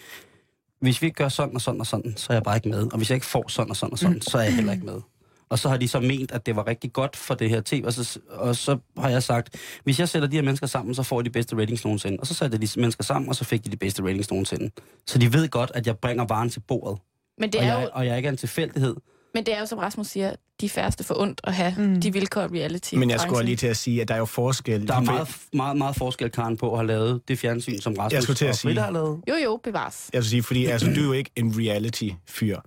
hvis 0.80 1.02
vi 1.02 1.08
ikke 1.08 1.16
gør 1.16 1.30
sådan 1.30 1.56
og 1.56 1.62
sådan 1.62 1.80
og 1.80 1.88
sådan, 1.88 2.14
så 2.18 2.28
er 2.30 2.36
jeg 2.36 2.44
bare 2.44 2.56
ikke 2.56 2.70
med. 2.70 2.92
Og 2.92 2.98
hvis 2.98 3.10
jeg 3.10 3.16
ikke 3.16 3.26
får 3.26 3.46
sådan 3.48 3.70
og 3.70 3.78
sådan 3.78 3.94
og 3.94 4.00
sådan, 4.00 4.22
så 4.22 4.38
er 4.38 4.42
jeg 4.42 4.56
heller 4.56 4.74
ikke 4.74 4.86
med. 4.86 5.02
Og 5.50 5.60
så 5.60 5.70
har 5.70 5.78
de 5.78 5.88
så 5.88 6.00
ment, 6.00 6.32
at 6.32 6.46
det 6.46 6.56
var 6.56 6.68
rigtig 6.68 6.94
godt 6.94 7.16
for 7.16 7.34
det 7.34 7.50
her 7.50 7.62
tv, 7.66 7.84
og 7.86 7.94
så, 7.94 8.20
og 8.30 8.56
så 8.56 8.78
har 8.98 9.10
jeg 9.10 9.24
sagt, 9.24 9.56
hvis 9.84 10.00
jeg 10.00 10.10
sætter 10.10 10.28
de 10.28 10.36
her 10.36 10.44
mennesker 10.44 10.68
sammen, 10.68 10.96
så 10.96 11.04
får 11.04 11.22
de 11.22 11.26
de 11.26 11.30
bedste 11.30 11.56
ratings 11.56 11.84
nogensinde. 11.84 12.18
Og 12.20 12.28
så 12.28 12.34
satte 12.34 12.56
jeg 12.56 12.76
de 12.76 12.82
mennesker 12.82 13.04
sammen, 13.04 13.30
og 13.30 13.36
så 13.36 13.44
fik 13.44 13.66
de 13.66 13.70
de 13.72 13.78
bedste 13.78 14.04
ratings 14.04 14.32
nogensinde. 14.32 14.72
Så 15.08 15.18
de 15.18 15.34
ved 15.34 15.50
godt, 15.50 15.72
at 15.76 15.88
jeg 15.88 15.98
bringer 15.98 16.26
varen 16.26 16.50
til 16.50 16.60
bordet. 16.60 17.00
Men 17.38 17.52
det 17.52 17.60
og, 17.60 17.66
er 17.66 17.74
jeg, 17.74 17.84
jo, 17.84 17.90
og 17.94 18.06
jeg 18.06 18.18
ikke 18.18 18.28
er 18.28 18.32
en 18.32 18.38
tilfældighed. 18.38 18.96
men 19.34 19.46
det 19.46 19.56
er 19.56 19.60
jo 19.60 19.66
som 19.66 19.78
Rasmus 19.78 20.08
siger, 20.08 20.36
de 20.62 20.70
færreste 20.70 21.04
for 21.04 21.20
ondt 21.22 21.42
at 21.44 21.54
have 21.54 21.74
Mm. 21.78 22.02
de 22.02 22.14
vilkår 22.14 22.42
reality. 22.42 22.96
Men 22.96 23.10
jeg 23.10 23.20
skulle 23.20 23.44
lige 23.46 23.56
til 23.56 23.68
at 23.68 23.78
sige, 23.78 24.02
at 24.02 24.08
der 24.08 24.14
er 24.14 24.18
jo 24.18 24.26
forskel. 24.26 24.88
Der 24.88 24.96
er 24.96 25.00
meget, 25.00 25.28
meget, 25.54 25.78
meget 25.78 25.96
forskel, 25.96 26.30
Karen, 26.32 26.58
på 26.58 26.72
at 26.72 26.78
have 26.78 26.88
lavet 26.88 27.22
det 27.28 27.40
fjernsyn, 27.40 27.80
som 27.80 27.94
Rasmus 27.94 28.14
Jeg 28.14 28.24
skulle 28.24 28.38
til 28.38 28.46
at 28.46 28.56
sige- 28.58 28.80
har 28.80 28.92
lavet. 28.92 29.22
Jo, 29.30 29.34
jo, 29.44 29.60
bevares. 29.64 30.10
Jeg 30.14 30.20
vil 30.22 30.30
sige, 30.30 30.44
fordi 30.44 30.66
altså, 30.66 30.88
du 30.96 31.02
er 31.02 31.06
jo 31.06 31.12
ikke 31.14 31.30
en 31.36 31.54
reality-fyr. 31.58 32.58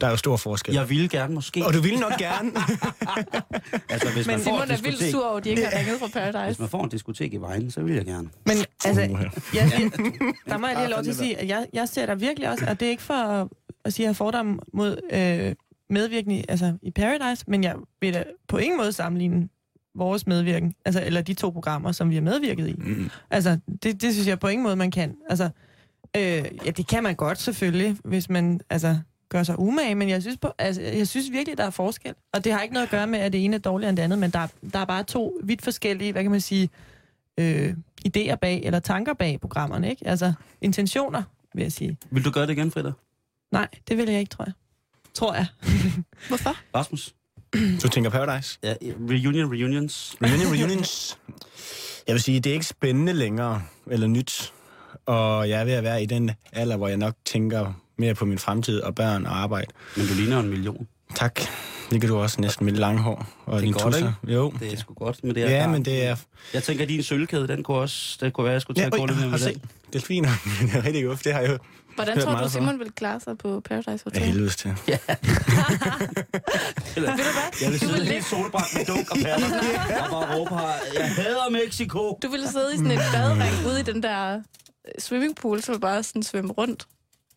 Der 0.00 0.06
er 0.06 0.10
jo 0.10 0.16
stor 0.16 0.36
forskel. 0.36 0.74
Jeg 0.74 0.90
ville 0.90 1.08
gerne 1.08 1.34
måske. 1.34 1.66
Og 1.66 1.72
du 1.74 1.80
ville 1.80 1.98
nok 2.00 2.12
gerne. 2.18 2.50
Altså, 3.88 4.08
hvis 4.14 4.26
Men 4.26 4.32
man 4.36 4.44
får 4.44 4.50
Simon 4.64 4.70
er 4.70 4.82
vildt 4.82 5.10
sur 5.10 5.24
over, 5.26 5.36
at 5.36 5.44
de 5.44 5.50
ikke 5.50 5.64
har 5.66 5.78
ringet 5.78 5.98
fra 5.98 6.06
hvis 6.06 6.12
Paradise. 6.14 6.60
man 6.60 6.68
får 6.70 6.84
en 6.84 6.90
diskotek 6.90 7.32
i 7.32 7.36
vejen, 7.36 7.70
så 7.70 7.80
vil 7.82 7.94
jeg 7.94 8.04
gerne. 8.04 8.28
Men 8.46 8.56
altså, 8.84 9.06
Uha. 9.10 9.24
jeg, 9.24 9.30
jeg, 9.54 9.90
der 10.48 10.58
må 10.58 10.66
jeg 10.66 10.76
lige 10.76 10.86
have 10.86 10.90
lov 10.90 11.02
til 11.02 11.10
at 11.10 11.16
sige, 11.16 11.38
at 11.40 11.48
jeg, 11.48 11.66
jeg 11.72 11.88
ser 11.88 12.06
der 12.06 12.14
virkelig 12.14 12.48
også, 12.50 12.64
og 12.68 12.80
det 12.80 12.86
er 12.86 12.90
ikke 12.90 13.02
for 13.02 13.14
at, 13.14 13.48
at 13.84 13.92
sige, 13.92 14.04
at 14.04 14.06
jeg 14.06 14.08
har 14.08 14.14
fordomme 14.14 14.58
mod 14.72 14.96
øh, 15.12 15.54
medvirkning 15.90 16.50
altså, 16.50 16.76
i 16.82 16.90
Paradise, 16.90 17.44
men 17.46 17.64
jeg 17.64 17.76
vil 18.00 18.14
da 18.14 18.24
på 18.48 18.58
ingen 18.58 18.78
måde 18.78 18.92
sammenligne 18.92 19.48
vores 19.94 20.26
medvirken, 20.26 20.74
altså, 20.84 21.02
eller 21.04 21.22
de 21.22 21.34
to 21.34 21.50
programmer, 21.50 21.92
som 21.92 22.10
vi 22.10 22.14
har 22.14 22.22
medvirket 22.22 22.68
i. 22.68 22.74
Mm. 22.78 23.10
Altså, 23.30 23.58
det, 23.82 24.02
det 24.02 24.12
synes 24.12 24.28
jeg 24.28 24.40
på 24.40 24.48
ingen 24.48 24.62
måde, 24.62 24.76
man 24.76 24.90
kan. 24.90 25.16
Altså, 25.28 25.44
øh, 26.16 26.22
ja, 26.66 26.70
det 26.70 26.86
kan 26.86 27.02
man 27.02 27.14
godt 27.14 27.40
selvfølgelig, 27.40 27.96
hvis 28.04 28.30
man 28.30 28.60
altså, 28.70 28.98
gør 29.28 29.42
sig 29.42 29.58
umage, 29.58 29.94
men 29.94 30.08
jeg 30.08 30.22
synes, 30.22 30.36
på, 30.36 30.52
altså, 30.58 30.82
jeg 30.82 31.08
synes 31.08 31.32
virkelig, 31.32 31.58
der 31.58 31.64
er 31.64 31.70
forskel. 31.70 32.14
Og 32.32 32.44
det 32.44 32.52
har 32.52 32.62
ikke 32.62 32.72
noget 32.72 32.86
at 32.86 32.90
gøre 32.90 33.06
med, 33.06 33.18
at 33.18 33.32
det 33.32 33.44
ene 33.44 33.56
er 33.56 33.60
dårligere 33.60 33.88
end 33.88 33.96
det 33.96 34.02
andet, 34.02 34.18
men 34.18 34.30
der, 34.30 34.46
der 34.72 34.78
er 34.78 34.84
bare 34.84 35.02
to 35.02 35.40
vidt 35.44 35.62
forskellige, 35.62 36.12
hvad 36.12 36.22
kan 36.22 36.30
man 36.30 36.40
sige, 36.40 36.70
øh, 37.38 37.74
idéer 38.08 38.34
bag, 38.34 38.60
eller 38.64 38.78
tanker 38.78 39.14
bag 39.14 39.40
programmerne, 39.40 39.90
ikke? 39.90 40.08
Altså, 40.08 40.32
intentioner, 40.60 41.22
vil 41.54 41.62
jeg 41.62 41.72
sige. 41.72 41.98
Vil 42.10 42.24
du 42.24 42.30
gøre 42.30 42.46
det 42.46 42.52
igen, 42.52 42.70
Frida? 42.70 42.92
Nej, 43.52 43.68
det 43.88 43.96
vil 43.96 44.08
jeg 44.08 44.20
ikke, 44.20 44.30
tror 44.30 44.44
jeg. 44.44 44.52
Tror 45.16 45.34
jeg. 45.34 45.46
Hvorfor? 46.28 46.56
Rasmus? 46.74 47.14
Du 47.82 47.88
tænker 47.88 48.10
Paradise? 48.10 48.58
Ja, 48.62 48.74
reunion, 48.82 49.52
reunions. 49.52 50.16
Reunion, 50.22 50.52
reunions. 50.60 51.18
Jeg 52.06 52.12
vil 52.14 52.22
sige, 52.22 52.40
det 52.40 52.50
er 52.50 52.54
ikke 52.54 52.66
spændende 52.66 53.12
længere, 53.12 53.62
eller 53.90 54.06
nyt. 54.06 54.52
Og 55.06 55.48
jeg 55.48 55.60
er 55.60 55.64
ved 55.64 55.72
at 55.72 55.82
være 55.84 56.02
i 56.02 56.06
den 56.06 56.30
alder, 56.52 56.76
hvor 56.76 56.88
jeg 56.88 56.96
nok 56.96 57.14
tænker 57.24 57.72
mere 57.98 58.14
på 58.14 58.24
min 58.24 58.38
fremtid 58.38 58.80
og 58.80 58.94
børn 58.94 59.26
og 59.26 59.36
arbejde. 59.38 59.66
Men 59.96 60.06
du 60.06 60.14
ligner 60.14 60.40
en 60.40 60.48
million. 60.48 60.86
Tak. 61.14 61.40
Det 61.90 62.00
kan 62.00 62.10
du 62.10 62.16
også 62.16 62.40
næsten 62.40 62.64
med 62.66 62.72
lange 62.72 63.00
hår. 63.02 63.26
Og 63.46 63.52
Det 63.52 63.58
er 63.58 63.60
din 63.64 63.72
godt, 63.72 63.94
tusser. 63.94 64.12
Jo. 64.28 64.52
Det 64.60 64.72
er 64.72 64.76
sgu 64.76 64.94
godt 64.94 65.24
med 65.24 65.34
det 65.34 65.42
her 65.42 65.50
Ja, 65.50 65.58
garn. 65.60 65.72
men 65.72 65.84
det 65.84 66.04
er... 66.04 66.16
Jeg 66.54 66.62
tænker, 66.62 66.82
at 66.82 66.88
din 66.88 67.02
sølvkæde, 67.02 67.48
den 67.48 67.62
kunne 67.62 67.76
også... 67.76 68.18
Det 68.20 68.32
kunne 68.32 68.44
være, 68.44 68.52
at 68.52 68.54
jeg 68.54 68.62
skulle 68.62 69.14
mere 69.14 69.16
har 69.20 69.28
med 69.28 69.38
se. 69.38 69.52
den. 69.52 69.62
Delfiner. 69.96 70.28
det 70.60 70.74
er 70.74 70.84
rigtig 70.84 71.04
godt. 71.04 71.24
Det 71.24 71.32
har 71.32 71.40
jeg 71.40 71.50
jo 71.50 71.58
Hvordan 71.94 72.20
tror 72.20 72.34
du. 72.42 72.48
Simon 72.48 72.78
vil 72.78 72.92
klare 72.92 73.20
sig 73.20 73.38
på 73.38 73.60
Paradise 73.60 74.04
Hotel? 74.04 74.20
af 74.22 74.26
helvedes 74.26 74.56
til. 74.56 74.70
Eller, 74.70 74.90
Ved 76.96 77.24
du 77.24 77.32
hvad? 77.36 77.48
jeg 77.62 77.70
vil 77.70 77.80
Du 77.80 77.86
sidde 77.86 77.98
vil 77.98 78.08
helt 78.08 78.24
solbrændt 78.24 78.74
med 78.76 78.84
dunk 78.84 79.10
og 79.10 79.16
patter. 79.16 79.46
og 80.04 80.10
bare 80.10 80.38
råbe 80.38 80.54
her, 80.54 80.68
jeg 80.94 81.14
hader 81.14 81.50
Mexico. 81.50 82.18
Du 82.22 82.28
ville 82.28 82.48
sidde 82.48 82.74
i 82.74 82.76
sådan 82.76 82.90
en 82.90 82.98
badering 83.12 83.66
ude 83.66 83.80
i 83.80 83.82
den 83.82 84.02
der 84.02 84.36
øh, 84.36 84.40
swimmingpool, 84.98 85.62
så 85.62 85.78
bare 85.78 86.02
sådan 86.02 86.22
svømme 86.22 86.52
rundt. 86.52 86.86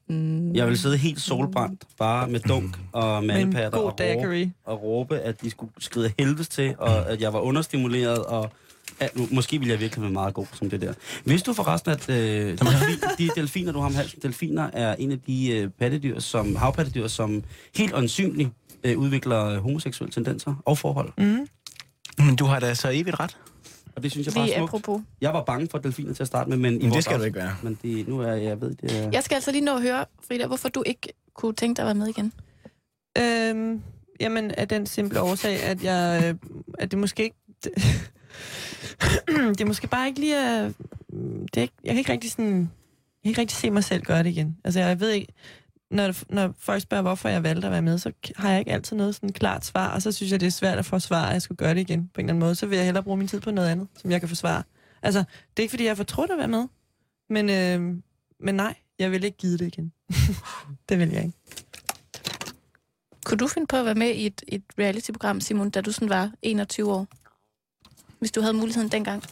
Mm. 0.10 0.56
Jeg 0.56 0.68
vil 0.68 0.78
sidde 0.80 0.98
helt 0.98 1.22
solbrændt, 1.22 1.84
bare 1.98 2.28
med 2.28 2.40
dunk 2.40 2.78
og 2.92 3.24
mandepatter 3.24 3.80
og 3.80 4.00
råbe, 4.00 4.52
og 4.66 4.84
råbe, 4.84 5.20
at 5.20 5.42
de 5.42 5.50
skulle 5.50 5.72
skride 5.80 6.12
helvedes 6.20 6.50
til, 6.50 6.76
og 6.78 7.10
at 7.12 7.22
jeg 7.22 7.34
var 7.34 7.40
understimuleret, 7.40 8.26
og 8.26 8.52
at, 9.00 9.32
måske 9.32 9.60
ville 9.60 9.72
jeg 9.72 9.80
virkelig 9.80 10.02
være 10.02 10.12
meget 10.12 10.34
god 10.34 10.46
som 10.54 10.70
det 10.70 10.82
der. 10.82 10.94
Vidste 11.26 11.46
du 11.52 11.54
forresten, 11.54 11.92
at 11.92 12.10
øh, 12.10 12.18
delfin, 12.18 13.00
de 13.18 13.30
delfiner, 13.36 13.72
du 13.72 13.80
har 13.80 13.86
om 13.86 13.96
halsen, 13.96 14.20
delfiner 14.22 14.70
er 14.74 14.96
en 14.96 15.12
af 15.12 15.20
de 15.20 15.52
øh, 15.52 15.70
pattedyr, 15.70 16.20
som, 16.20 16.56
havpattedyr, 16.56 17.08
som 17.08 17.44
helt 17.76 17.94
åndsynligt 17.94 18.50
øh, 18.84 18.98
udvikler 18.98 19.60
homoseksuelle 19.60 20.12
tendenser 20.14 20.56
og 20.66 20.78
forhold. 20.78 21.14
Mm. 21.18 21.48
Men 22.26 22.36
du 22.36 22.46
har 22.46 22.60
da 22.60 22.74
så 22.74 22.90
evigt 22.90 23.20
ret. 23.20 23.38
Og 23.96 24.04
det 24.04 24.12
synes 24.12 24.28
jeg 24.28 24.34
bare 24.34 24.46
Lige 24.46 24.54
er 24.56 24.60
smukt. 24.60 24.70
apropos. 24.70 25.02
Jeg 25.22 25.34
var 25.34 25.44
bange 25.44 25.68
for 25.72 25.78
delfiner 25.78 26.14
til 26.14 26.24
at 26.24 26.28
starte 26.28 26.50
med, 26.50 26.58
men, 26.58 26.82
i 26.82 26.84
Men 26.84 26.94
det 26.94 27.04
skal 27.04 27.18
du 27.18 27.24
afs- 27.24 27.26
ikke 27.26 27.40
være. 27.40 27.56
Men 27.64 27.80
det, 27.84 28.08
nu 28.08 28.20
er 28.20 28.32
jeg 28.34 28.62
ved 28.62 28.76
det. 28.76 29.06
Er... 29.06 29.10
Jeg 29.12 29.24
skal 29.24 29.36
altså 29.36 29.52
lige 29.52 29.66
nå 29.66 29.76
at 29.76 29.82
høre, 29.82 30.06
Frida, 30.28 30.48
hvorfor 30.48 30.70
du 30.70 30.84
ikke 30.86 31.10
kunne 31.34 31.54
tænke 31.54 31.78
dig 31.78 31.84
at 31.84 31.86
være 31.86 31.96
med 31.96 32.08
igen. 32.08 32.34
Øhm, 33.18 33.82
jamen, 34.20 34.52
af 34.52 34.68
den 34.68 34.86
simple 34.86 35.22
årsag, 35.22 35.64
at 35.64 35.84
jeg, 35.84 36.24
øh, 36.26 36.36
at 36.80 36.92
det 36.92 37.00
måske 37.00 37.24
ikke... 37.24 37.36
det 39.56 39.62
er 39.62 39.66
måske 39.66 39.88
bare 39.88 40.08
ikke 40.08 40.20
lige 40.20 40.74
Uh, 41.14 41.42
Det 41.42 41.58
er 41.58 41.62
ikke, 41.62 41.74
jeg 41.84 41.92
kan 41.92 41.98
ikke 41.98 42.12
rigtig 42.12 42.32
sådan... 42.32 42.60
Jeg 43.24 43.24
kan 43.24 43.30
ikke 43.30 43.42
rigtig 43.42 43.58
se 43.58 43.72
mig 43.72 43.84
selv 43.84 44.04
gøre 44.04 44.24
det 44.24 44.30
igen. 44.30 44.58
Altså, 44.64 44.80
jeg 44.80 45.00
ved 45.00 45.10
ikke... 45.12 45.34
Når, 45.92 46.34
når 46.34 46.54
folk 46.60 46.82
spørger, 46.82 47.02
hvorfor 47.02 47.30
jeg 47.30 47.44
valgte 47.44 47.68
at 47.68 47.72
være 47.72 47.82
med, 47.82 47.98
så 47.98 48.12
har 48.36 48.50
jeg 48.50 48.60
ikke 48.60 48.72
altid 48.72 48.98
noget 48.98 49.16
sådan 49.16 49.34
klart 49.34 49.66
svar, 49.66 49.92
og 49.92 50.02
så 50.02 50.12
synes 50.12 50.32
jeg, 50.32 50.40
det 50.40 50.48
er 50.48 50.52
svært 50.52 50.78
at 50.78 50.86
forsvare, 50.86 51.28
at 51.28 51.34
jeg 51.34 51.42
skulle 51.42 51.58
gøre 51.58 51.74
det 51.74 51.80
igen 51.82 52.08
på 52.14 52.22
en 52.22 52.26
eller 52.26 52.34
anden 52.34 52.40
måde. 52.40 52.56
Så 52.56 52.66
vil 52.66 52.76
jeg 52.76 52.86
hellere 52.86 53.04
bruge 53.04 53.18
min 53.18 53.28
tid 53.28 53.40
på 53.40 53.52
noget 53.52 53.70
andet, 53.70 53.88
som 53.96 54.12
jeg 54.12 54.20
kan 54.20 54.30
forsvare. 54.30 54.64
Altså, 55.02 55.20
det 55.20 55.60
er 55.60 55.62
ikke, 55.62 55.72
fordi 55.72 55.84
jeg 55.84 55.92
er 55.92 55.96
fortrudt 55.96 56.32
at 56.32 56.38
være 56.38 56.48
med, 56.48 56.68
men, 57.30 57.50
øh, 57.50 57.96
men 58.40 58.56
nej, 58.56 58.76
jeg 59.00 59.12
vil 59.12 59.24
ikke 59.24 59.38
give 59.38 59.58
det 59.58 59.68
igen. 59.68 59.92
det 60.90 61.00
vil 61.00 61.10
jeg 61.10 61.24
ikke. 61.24 61.38
Kunne 63.26 63.38
du 63.38 63.48
finde 63.48 63.68
på 63.68 63.78
at 63.78 63.86
være 63.86 63.96
med 63.96 64.10
i 64.10 64.26
et, 64.26 64.44
et 64.48 64.64
reality-program, 64.80 65.42
Simon, 65.42 65.70
da 65.70 65.82
du 65.82 65.92
sådan 65.92 66.10
var 66.10 66.32
21 66.42 66.94
år? 66.94 67.08
Hvis 68.20 68.32
du 68.32 68.42
havde 68.42 68.54
muligheden 68.54 68.90
dengang. 68.90 69.24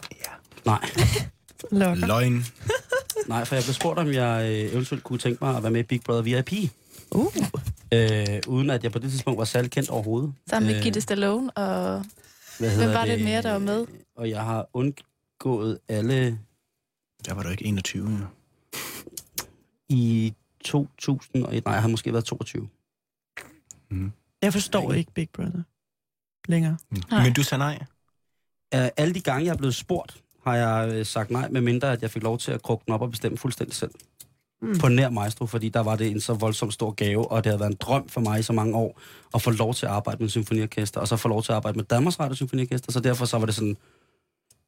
Nej, 0.64 0.90
Lokker. 1.70 2.06
Løgn. 2.06 2.44
nej, 3.28 3.44
for 3.44 3.54
jeg 3.54 3.64
blev 3.64 3.74
spurgt, 3.74 3.98
om 3.98 4.12
jeg 4.12 4.42
øh, 4.52 4.72
eventuelt 4.72 5.04
kunne 5.04 5.18
tænke 5.18 5.44
mig 5.44 5.56
at 5.56 5.62
være 5.62 5.72
med 5.72 5.80
i 5.80 5.82
Big 5.82 6.00
Brother 6.00 6.22
VIP. 6.22 6.52
Uh. 7.10 7.26
Øh, 7.92 8.40
uden 8.46 8.70
at 8.70 8.84
jeg 8.84 8.92
på 8.92 8.98
det 8.98 9.10
tidspunkt 9.10 9.38
var 9.38 9.44
særlig 9.44 9.70
kendt 9.70 9.90
overhovedet. 9.90 10.32
Sammen 10.50 10.66
med 10.70 10.76
Øh, 10.76 10.82
Gitte 10.82 11.00
Stallone 11.00 11.50
og... 11.50 12.04
Hvad 12.58 12.68
Hvem 12.68 12.78
hedder 12.80 12.98
var 12.98 13.04
det 13.06 13.24
mere, 13.24 13.42
der 13.42 13.52
var 13.52 13.58
med? 13.58 13.86
Og 14.16 14.30
jeg 14.30 14.44
har 14.44 14.68
undgået 14.72 15.78
alle 15.88 16.38
Der 17.26 17.34
var 17.34 17.42
du 17.42 17.48
ikke 17.48 17.64
21. 17.64 18.10
jo. 18.10 18.26
i 19.88 20.34
2001. 20.64 21.64
Nej, 21.64 21.72
jeg 21.74 21.82
har 21.82 21.88
måske 21.88 22.12
været 22.12 22.24
22. 22.24 22.68
Jeg 24.42 24.52
forstår 24.52 24.92
ikke 24.92 25.12
Big 25.12 25.28
Brother 25.32 25.62
længere. 26.48 26.78
Nej. 27.10 27.22
Men 27.22 27.32
du 27.32 27.42
sagde 27.42 27.58
nej. 27.58 27.78
Uh, 28.74 28.86
alle 28.96 29.14
de 29.14 29.20
gange, 29.20 29.46
jeg 29.46 29.52
er 29.52 29.56
blevet 29.56 29.74
spurgt, 29.74 30.22
har 30.44 30.56
jeg 30.56 30.94
øh, 30.94 31.06
sagt 31.06 31.30
nej, 31.30 31.48
med 31.48 31.60
mindre 31.60 31.92
at 31.92 32.02
jeg 32.02 32.10
fik 32.10 32.22
lov 32.22 32.38
til 32.38 32.52
at 32.52 32.62
krukke 32.62 32.84
den 32.86 32.94
op 32.94 33.02
og 33.02 33.10
bestemme 33.10 33.38
fuldstændig 33.38 33.76
selv. 33.76 33.90
Mm. 34.62 34.78
På 34.78 34.88
nær 34.88 35.10
maestro, 35.10 35.46
fordi 35.46 35.68
der 35.68 35.80
var 35.80 35.96
det 35.96 36.10
en 36.10 36.20
så 36.20 36.34
voldsom 36.34 36.70
stor 36.70 36.90
gave, 36.90 37.30
og 37.30 37.44
det 37.44 37.50
havde 37.50 37.60
været 37.60 37.70
en 37.70 37.76
drøm 37.80 38.08
for 38.08 38.20
mig 38.20 38.40
i 38.40 38.42
så 38.42 38.52
mange 38.52 38.76
år, 38.76 39.00
at 39.34 39.42
få 39.42 39.50
lov 39.50 39.74
til 39.74 39.86
at 39.86 39.92
arbejde 39.92 40.22
med 40.22 40.28
symfoniorkester, 40.28 41.00
og 41.00 41.08
så 41.08 41.16
få 41.16 41.28
lov 41.28 41.42
til 41.42 41.52
at 41.52 41.56
arbejde 41.56 41.76
med 41.78 41.84
Danmarks 41.84 42.20
Radio 42.20 42.34
Symfoniorkester, 42.34 42.92
så 42.92 43.00
derfor 43.00 43.24
så 43.24 43.38
var 43.38 43.46
det 43.46 43.54
sådan, 43.54 43.76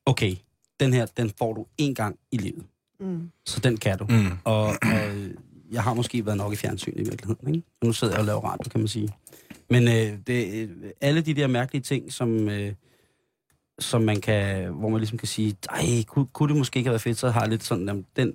okay, 0.07 0.37
den 0.81 0.93
her, 0.93 1.07
den 1.07 1.33
får 1.39 1.53
du 1.53 1.67
én 1.83 1.93
gang 1.95 2.19
i 2.33 2.37
livet. 2.37 2.65
Mm. 3.01 3.31
Så 3.47 3.61
den 3.61 3.77
kan 3.77 3.99
du. 3.99 4.07
Mm. 4.09 4.27
Og, 4.45 4.65
og 4.67 4.77
øh, 5.17 5.31
jeg 5.73 5.83
har 5.83 5.95
måske 5.95 6.27
været 6.27 6.39
nok 6.39 6.53
i 6.53 6.57
fjernsyn 6.57 6.93
i 6.97 7.03
virkeligheden. 7.03 7.55
Ikke? 7.55 7.67
Nu 7.85 7.93
sidder 7.93 8.15
jeg 8.15 8.21
og 8.21 8.27
laver 8.27 8.41
radio, 8.41 8.69
kan 8.71 8.81
man 8.81 8.89
sige. 8.89 9.09
Men 9.71 9.89
øh, 9.89 10.19
det, 10.27 10.55
øh, 10.55 10.69
alle 11.01 11.21
de 11.21 11.35
der 11.35 11.47
mærkelige 11.47 11.83
ting, 11.83 12.13
som, 12.13 12.49
øh, 12.49 12.73
som 13.81 14.03
man 14.03 14.21
kan, 14.21 14.73
hvor 14.73 14.89
man 14.89 14.99
ligesom 15.01 15.19
kan 15.19 15.29
sige, 15.29 15.57
ej, 15.71 15.85
kunne, 16.07 16.27
kunne 16.27 16.49
det 16.49 16.57
måske 16.57 16.77
ikke 16.79 16.89
have 16.89 16.93
været 16.93 17.03
fedt, 17.03 17.19
så 17.19 17.31
har 17.31 17.41
jeg 17.41 17.49
lidt 17.49 17.65
sådan, 17.65 17.87
jamen, 17.87 18.07
den, 18.17 18.33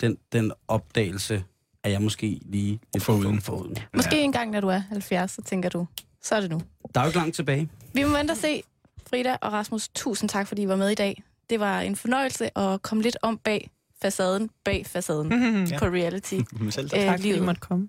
den, 0.00 0.18
den 0.32 0.52
opdagelse 0.68 1.44
er 1.84 1.90
jeg 1.90 2.02
måske 2.02 2.40
lige 2.44 2.80
lidt 2.94 3.04
Foruden. 3.04 3.40
foruden. 3.40 3.76
Måske 3.96 4.20
en 4.20 4.32
gang, 4.32 4.50
når 4.50 4.60
du 4.60 4.68
er 4.68 4.78
70, 4.78 5.30
så 5.30 5.42
tænker 5.42 5.68
du, 5.68 5.86
så 6.22 6.34
er 6.34 6.40
det 6.40 6.50
nu. 6.50 6.60
Der 6.94 7.00
er 7.00 7.04
jo 7.04 7.08
ikke 7.08 7.18
langt 7.18 7.34
tilbage. 7.36 7.68
Vi 7.94 8.04
må 8.04 8.16
vente 8.16 8.30
og 8.32 8.36
se. 8.36 8.62
Frida 9.10 9.36
og 9.40 9.52
Rasmus, 9.52 9.88
tusind 9.88 10.28
tak, 10.28 10.46
fordi 10.48 10.62
I 10.62 10.68
var 10.68 10.76
med 10.76 10.88
i 10.90 10.94
dag. 10.94 11.22
Det 11.50 11.60
var 11.60 11.80
en 11.80 11.96
fornøjelse 11.96 12.58
at 12.58 12.82
komme 12.82 13.02
lidt 13.02 13.16
om 13.22 13.38
bag 13.38 13.70
facaden, 14.02 14.50
bag 14.64 14.86
facaden 14.86 15.28
Ja. 15.70 15.78
på 15.78 15.84
reality. 15.84 16.34
Selv 16.70 16.84
Øh, 16.94 17.00
Tak, 17.00 17.18
fordi 17.18 17.34
I 17.34 17.40
måtte 17.40 17.60
komme. 17.60 17.88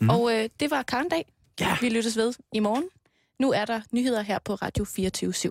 Mhm. 0.00 0.10
Og 0.10 0.32
øh, 0.34 0.48
det 0.60 0.70
var 0.70 0.82
Karndag. 0.82 1.24
Ja. 1.60 1.76
Vi 1.80 1.88
lyttes 1.88 2.16
ved 2.16 2.32
i 2.52 2.58
morgen. 2.58 2.84
Nu 3.40 3.52
er 3.52 3.64
der 3.64 3.80
nyheder 3.92 4.22
her 4.22 4.38
på 4.44 4.54
Radio 4.54 4.84
24 4.84 5.32
/7. 5.36 5.50